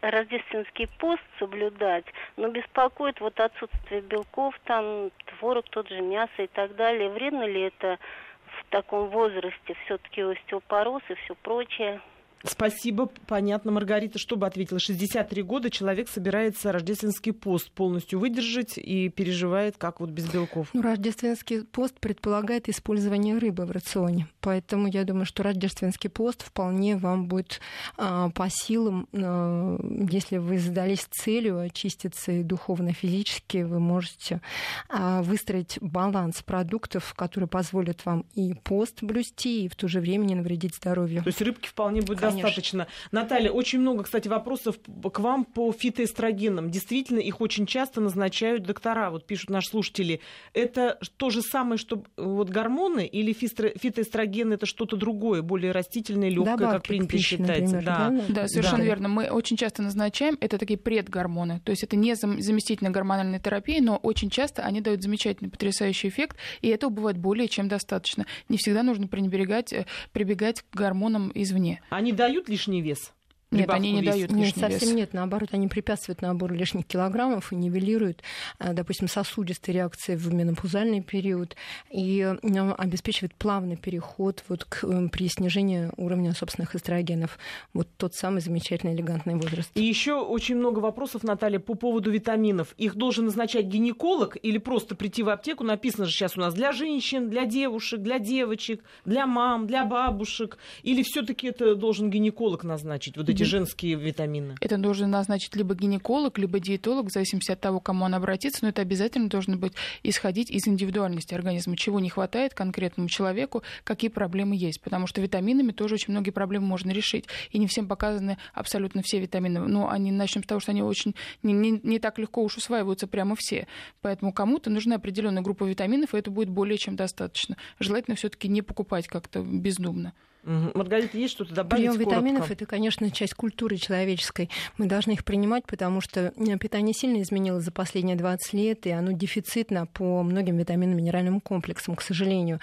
рождественский 0.00 0.88
пост 0.98 1.20
соблюдать, 1.38 2.06
но 2.38 2.48
беспокоит 2.48 3.20
вот 3.20 3.38
отсутствие 3.38 4.00
белков, 4.00 4.54
там 4.64 5.10
творог, 5.26 5.66
тот 5.68 5.90
же 5.90 6.00
мясо 6.00 6.42
и 6.42 6.46
так 6.46 6.74
далее. 6.74 7.10
Вредно 7.10 7.44
ли 7.44 7.60
это 7.60 7.98
в 8.46 8.64
таком 8.70 9.10
возрасте? 9.10 9.76
Все-таки 9.84 10.22
остеопороз 10.22 11.02
и 11.10 11.14
все 11.14 11.34
прочее. 11.34 12.00
Спасибо, 12.44 13.10
понятно, 13.26 13.70
Маргарита. 13.70 14.18
Что 14.18 14.36
бы 14.36 14.46
ответила? 14.46 14.78
63 14.78 15.42
года 15.42 15.70
человек 15.70 16.08
собирается 16.08 16.72
рождественский 16.72 17.32
пост 17.32 17.70
полностью 17.70 18.18
выдержать 18.18 18.78
и 18.78 19.08
переживает, 19.08 19.76
как 19.78 20.00
вот 20.00 20.10
без 20.10 20.28
белков. 20.30 20.68
Ну, 20.72 20.82
рождественский 20.82 21.64
пост 21.64 21.98
предполагает 22.00 22.68
использование 22.68 23.38
рыбы 23.38 23.64
в 23.64 23.70
рационе. 23.70 24.28
Поэтому 24.40 24.88
я 24.88 25.04
думаю, 25.04 25.24
что 25.24 25.42
рождественский 25.42 26.10
пост 26.10 26.42
вполне 26.42 26.96
вам 26.96 27.26
будет 27.26 27.60
а, 27.96 28.30
по 28.30 28.48
силам, 28.50 29.08
а, 29.12 29.78
если 30.10 30.38
вы 30.38 30.58
задались 30.58 31.06
целью 31.10 31.60
очиститься 31.60 32.32
и 32.32 32.42
духовно, 32.42 32.88
и 32.88 32.92
физически, 32.92 33.58
вы 33.58 33.78
можете 33.78 34.40
а, 34.88 35.22
выстроить 35.22 35.78
баланс 35.80 36.42
продуктов, 36.42 37.14
который 37.14 37.48
позволит 37.48 38.04
вам 38.04 38.24
и 38.34 38.54
пост 38.54 39.02
блюсти, 39.02 39.64
и 39.64 39.68
в 39.68 39.76
то 39.76 39.88
же 39.88 40.00
время 40.00 40.24
не 40.24 40.34
навредить 40.34 40.76
здоровью. 40.76 41.22
То 41.22 41.28
есть 41.28 41.42
рыбки 41.42 41.68
вполне 41.68 42.02
будет 42.32 42.42
достаточно. 42.44 42.86
Наталья, 43.10 43.50
очень 43.50 43.80
много, 43.80 44.04
кстати, 44.04 44.28
вопросов 44.28 44.76
к 44.80 45.18
вам 45.18 45.44
по 45.44 45.72
фитоэстрогенам. 45.72 46.70
Действительно, 46.70 47.18
их 47.18 47.40
очень 47.40 47.66
часто 47.66 48.00
назначают 48.00 48.64
доктора. 48.64 49.10
Вот 49.10 49.26
пишут 49.26 49.50
наши 49.50 49.68
слушатели. 49.68 50.20
Это 50.52 50.98
то 51.16 51.30
же 51.30 51.42
самое, 51.42 51.78
что 51.78 52.04
вот 52.16 52.50
гормоны 52.50 53.06
или 53.06 53.32
фитоэстрогены 53.32 54.54
это 54.54 54.66
что-то 54.66 54.96
другое, 54.96 55.42
более 55.42 55.72
растительное, 55.72 56.28
легкое, 56.28 56.56
как 56.56 56.82
принято 56.82 57.18
считать. 57.18 57.70
да. 57.70 58.10
Да, 58.10 58.24
да, 58.28 58.48
совершенно 58.48 58.78
да. 58.78 58.84
верно. 58.84 59.08
Мы 59.08 59.30
очень 59.30 59.56
часто 59.56 59.82
назначаем, 59.82 60.36
это 60.40 60.58
такие 60.58 60.78
предгормоны. 60.78 61.60
То 61.64 61.70
есть 61.70 61.82
это 61.82 61.96
не 61.96 62.14
заместительная 62.14 62.92
гормональная 62.92 63.40
терапия, 63.40 63.80
но 63.82 63.96
очень 63.96 64.30
часто 64.30 64.62
они 64.62 64.80
дают 64.80 65.02
замечательный, 65.02 65.48
потрясающий 65.48 66.08
эффект, 66.08 66.36
и 66.60 66.68
этого 66.68 66.90
бывает 66.90 67.18
более 67.18 67.48
чем 67.48 67.68
достаточно. 67.68 68.26
Не 68.48 68.56
всегда 68.56 68.82
нужно 68.82 69.06
пренебрегать, 69.08 69.72
э, 69.72 69.86
прибегать 70.12 70.62
к 70.62 70.74
гормонам 70.74 71.32
извне. 71.34 71.80
Они 71.90 72.12
дают 72.22 72.48
лишний 72.48 72.82
вес? 72.82 73.12
Нет, 73.52 73.70
они 73.70 73.92
не 73.92 74.00
вес. 74.00 74.14
дают 74.14 74.30
Нет, 74.32 74.56
совсем 74.56 74.88
вес. 74.88 74.96
нет. 74.96 75.12
Наоборот, 75.12 75.50
они 75.52 75.68
препятствуют 75.68 76.22
набору 76.22 76.54
лишних 76.54 76.86
килограммов 76.86 77.52
и 77.52 77.56
нивелируют, 77.56 78.22
э, 78.58 78.72
допустим, 78.72 79.08
сосудистые 79.08 79.76
реакции 79.76 80.16
в 80.16 80.32
менопаузальный 80.32 81.02
период 81.02 81.56
и 81.90 82.20
э, 82.20 82.72
обеспечивают 82.78 83.34
плавный 83.34 83.76
переход 83.76 84.42
вот 84.48 84.64
к, 84.64 84.84
э, 84.84 85.08
при 85.08 85.28
снижении 85.28 85.90
уровня 85.96 86.32
собственных 86.32 86.74
эстрогенов. 86.74 87.38
Вот 87.74 87.88
тот 87.96 88.14
самый 88.14 88.40
замечательный 88.40 88.94
элегантный 88.94 89.34
возраст. 89.34 89.70
И 89.74 89.84
еще 89.84 90.14
очень 90.14 90.56
много 90.56 90.78
вопросов, 90.78 91.22
Наталья, 91.22 91.58
по 91.58 91.74
поводу 91.74 92.10
витаминов. 92.10 92.74
Их 92.78 92.94
должен 92.96 93.26
назначать 93.26 93.66
гинеколог 93.66 94.36
или 94.42 94.58
просто 94.58 94.94
прийти 94.94 95.22
в 95.22 95.28
аптеку? 95.28 95.64
Написано 95.64 96.06
же 96.06 96.12
сейчас 96.12 96.36
у 96.36 96.40
нас 96.40 96.54
для 96.54 96.72
женщин, 96.72 97.28
для 97.28 97.44
девушек, 97.44 98.00
для 98.00 98.18
девочек, 98.18 98.82
для 99.04 99.26
мам, 99.26 99.66
для 99.66 99.84
бабушек. 99.84 100.58
Или 100.82 101.02
все-таки 101.02 101.48
это 101.48 101.74
должен 101.74 102.10
гинеколог 102.10 102.64
назначить? 102.64 103.16
Вот 103.16 103.28
эти 103.28 103.41
эти 103.42 103.48
женские 103.48 103.96
витамины? 103.96 104.56
Это 104.60 104.78
должен 104.78 105.10
назначить 105.10 105.54
либо 105.56 105.74
гинеколог, 105.74 106.38
либо 106.38 106.60
диетолог, 106.60 107.06
в 107.06 107.12
зависимости 107.12 107.52
от 107.52 107.60
того, 107.60 107.80
к 107.80 107.84
кому 107.84 108.04
он 108.04 108.14
обратится, 108.14 108.60
но 108.62 108.68
это 108.68 108.82
обязательно 108.82 109.28
должно 109.28 109.56
быть 109.56 109.72
исходить 110.02 110.50
из 110.50 110.66
индивидуальности 110.66 111.34
организма, 111.34 111.76
чего 111.76 112.00
не 112.00 112.10
хватает 112.10 112.54
конкретному 112.54 113.08
человеку, 113.08 113.62
какие 113.84 114.10
проблемы 114.10 114.56
есть. 114.56 114.80
Потому 114.80 115.06
что 115.06 115.20
витаминами 115.20 115.72
тоже 115.72 115.94
очень 115.94 116.12
многие 116.12 116.30
проблемы 116.30 116.66
можно 116.66 116.90
решить. 116.90 117.26
И 117.50 117.58
не 117.58 117.66
всем 117.66 117.88
показаны 117.88 118.38
абсолютно 118.54 119.02
все 119.02 119.18
витамины. 119.18 119.60
Но 119.60 119.90
они 119.90 120.12
начнем 120.12 120.42
с 120.42 120.46
того, 120.46 120.60
что 120.60 120.72
они 120.72 120.82
очень 120.82 121.14
не, 121.42 121.52
не, 121.52 121.80
не 121.82 121.98
так 121.98 122.18
легко 122.18 122.42
уж 122.42 122.56
усваиваются 122.56 123.06
прямо 123.06 123.36
все. 123.36 123.66
Поэтому 124.00 124.32
кому-то 124.32 124.70
нужна 124.70 124.96
определенная 124.96 125.42
группа 125.42 125.64
витаминов, 125.64 126.14
и 126.14 126.18
это 126.18 126.30
будет 126.30 126.48
более 126.48 126.78
чем 126.78 126.96
достаточно. 126.96 127.56
Желательно 127.78 128.16
все-таки 128.16 128.48
не 128.48 128.62
покупать 128.62 129.08
как-то 129.08 129.42
бездумно. 129.42 130.12
Маргарита, 130.44 131.16
есть 131.16 131.34
что-то 131.34 131.54
добавить? 131.54 131.84
Прием 131.84 131.98
витаминов 131.98 132.50
это, 132.50 132.66
конечно, 132.66 133.08
часть 133.12 133.34
культуры 133.34 133.76
человеческой. 133.76 134.50
Мы 134.76 134.86
должны 134.86 135.12
их 135.12 135.24
принимать, 135.24 135.64
потому 135.66 136.00
что 136.00 136.32
э, 136.36 136.58
питание 136.58 136.92
сильно 136.94 137.22
изменилось 137.22 137.64
за 137.64 137.70
последние 137.70 138.16
20 138.16 138.52
лет, 138.52 138.86
и 138.86 138.90
оно 138.90 139.12
дефицитно 139.12 139.86
по 139.86 140.22
многим 140.24 140.56
витаминно-минеральным 140.58 141.40
комплексам, 141.40 141.94
к 141.94 142.02
сожалению. 142.02 142.58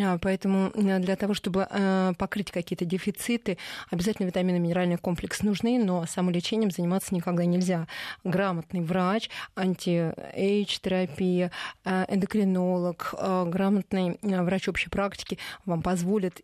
А, 0.00 0.18
поэтому 0.18 0.72
э, 0.74 0.98
для 0.98 1.14
того, 1.14 1.34
чтобы 1.34 1.68
э, 1.70 2.14
покрыть 2.18 2.50
какие-то 2.50 2.84
дефициты, 2.84 3.58
обязательно 3.90 4.26
витаминно-минеральный 4.26 4.96
комплекс 4.96 5.42
нужны, 5.42 5.78
но 5.82 6.06
самолечением 6.06 6.72
заниматься 6.72 7.14
никогда 7.14 7.44
нельзя. 7.44 7.86
Грамотный 8.24 8.80
врач, 8.80 9.30
анти-эйдж-терапия, 9.54 11.52
эндокринолог, 11.84 13.14
грамотный 13.46 14.18
врач 14.22 14.68
общей 14.68 14.88
практики 14.90 15.38
вам 15.64 15.82
позволит 15.82 16.40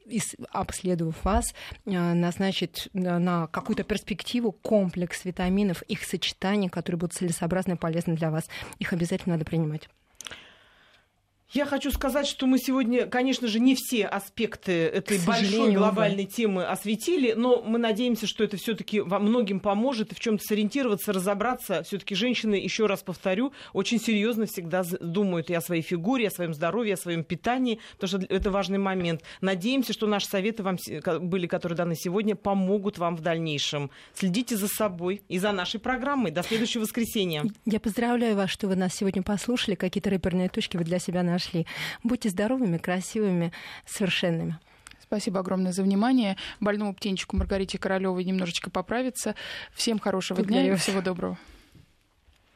обследовав 0.77 1.25
вас, 1.25 1.55
э, 1.87 1.91
назначит 1.91 2.89
э, 2.93 3.19
на 3.19 3.47
какую-то 3.47 3.83
перспективу 3.83 4.53
комплекс 4.53 5.25
витаминов, 5.25 5.83
их 5.83 6.05
сочетаний, 6.05 6.69
которые 6.69 6.99
будут 6.99 7.15
целесообразны 7.15 7.73
и 7.73 7.77
полезны 7.77 8.15
для 8.15 8.31
вас. 8.31 8.45
Их 8.79 8.93
обязательно 8.93 9.35
надо 9.35 9.45
принимать. 9.45 9.89
Я 11.53 11.65
хочу 11.65 11.93
сказать, 11.93 12.27
что 12.27 12.47
мы 12.47 12.59
сегодня, 12.59 13.07
конечно 13.07 13.47
же, 13.47 13.61
не 13.61 13.77
все 13.77 14.05
аспекты 14.05 14.73
этой 14.73 15.19
большой 15.19 15.73
глобальной 15.73 16.25
да. 16.25 16.31
темы 16.31 16.65
осветили, 16.65 17.35
но 17.37 17.63
мы 17.63 17.79
надеемся, 17.79 18.27
что 18.27 18.43
это 18.43 18.57
все-таки 18.57 19.01
во 19.01 19.21
многим 19.21 19.61
поможет 19.61 20.11
и 20.11 20.15
в 20.17 20.21
чем-то 20.21 20.43
сориентироваться, 20.45 21.13
разобраться. 21.13 21.85
Все-таки 21.85 22.17
женщины, 22.17 22.57
еще 22.57 22.87
раз 22.87 23.03
повторю, 23.05 23.53
очень 23.73 24.01
серьезно 24.01 24.47
всегда 24.47 24.83
думают 25.01 25.49
и 25.49 25.55
о 25.55 25.61
своей 25.61 25.83
фигуре, 25.83 26.29
о 26.29 26.31
своем 26.33 26.53
здоровье, 26.53 26.95
о 26.95 26.97
своем 26.97 27.23
питании, 27.23 27.79
потому 27.97 28.25
что 28.25 28.35
это 28.35 28.51
важный 28.51 28.79
момент. 28.79 29.23
Надеемся, 29.41 29.93
что 29.93 30.09
наши 30.09 30.27
советы 30.27 30.65
вам 30.65 30.79
были, 31.21 31.47
которые 31.47 31.77
даны 31.77 31.95
сегодня, 31.95 32.35
помогут 32.35 32.99
вам 32.99 33.17
в 33.17 33.21
дальнейшем. 33.21 33.91
Следите 34.15 34.57
за 34.57 34.67
собой 34.67 35.23
и 35.29 35.39
за 35.39 35.53
нашей 35.53 35.79
программой. 35.79 36.33
До 36.33 36.43
следующего 36.43 36.83
воскресенья. 36.83 37.45
Я 37.65 37.79
поздравляю 37.79 38.35
вас, 38.35 38.51
что 38.51 38.67
вы 38.67 38.75
нас 38.75 38.95
сегодня 38.95 39.23
послушали. 39.23 39.77
Какие-то 39.77 40.11
рэперные 40.11 40.49
точки 40.49 40.77
вы 40.77 40.83
для 40.83 40.99
себя 40.99 41.23
нашли 41.23 41.36
нашли. 41.37 41.67
Будьте 42.03 42.29
здоровыми, 42.31 42.79
красивыми, 42.79 43.53
совершенными. 43.85 44.59
Спасибо 45.03 45.41
огромное 45.41 45.73
за 45.73 45.83
внимание. 45.83 46.37
Больному 46.59 46.95
птенчику 46.95 47.37
Маргарите 47.37 47.79
Королевой 47.79 48.25
немножечко 48.25 48.71
поправиться. 48.71 49.35
Всем 49.73 49.99
хорошего 49.99 50.39
Благодарю. 50.39 50.65
дня 50.65 50.73
и 50.75 50.77
всего 50.77 51.01
доброго. 51.01 51.39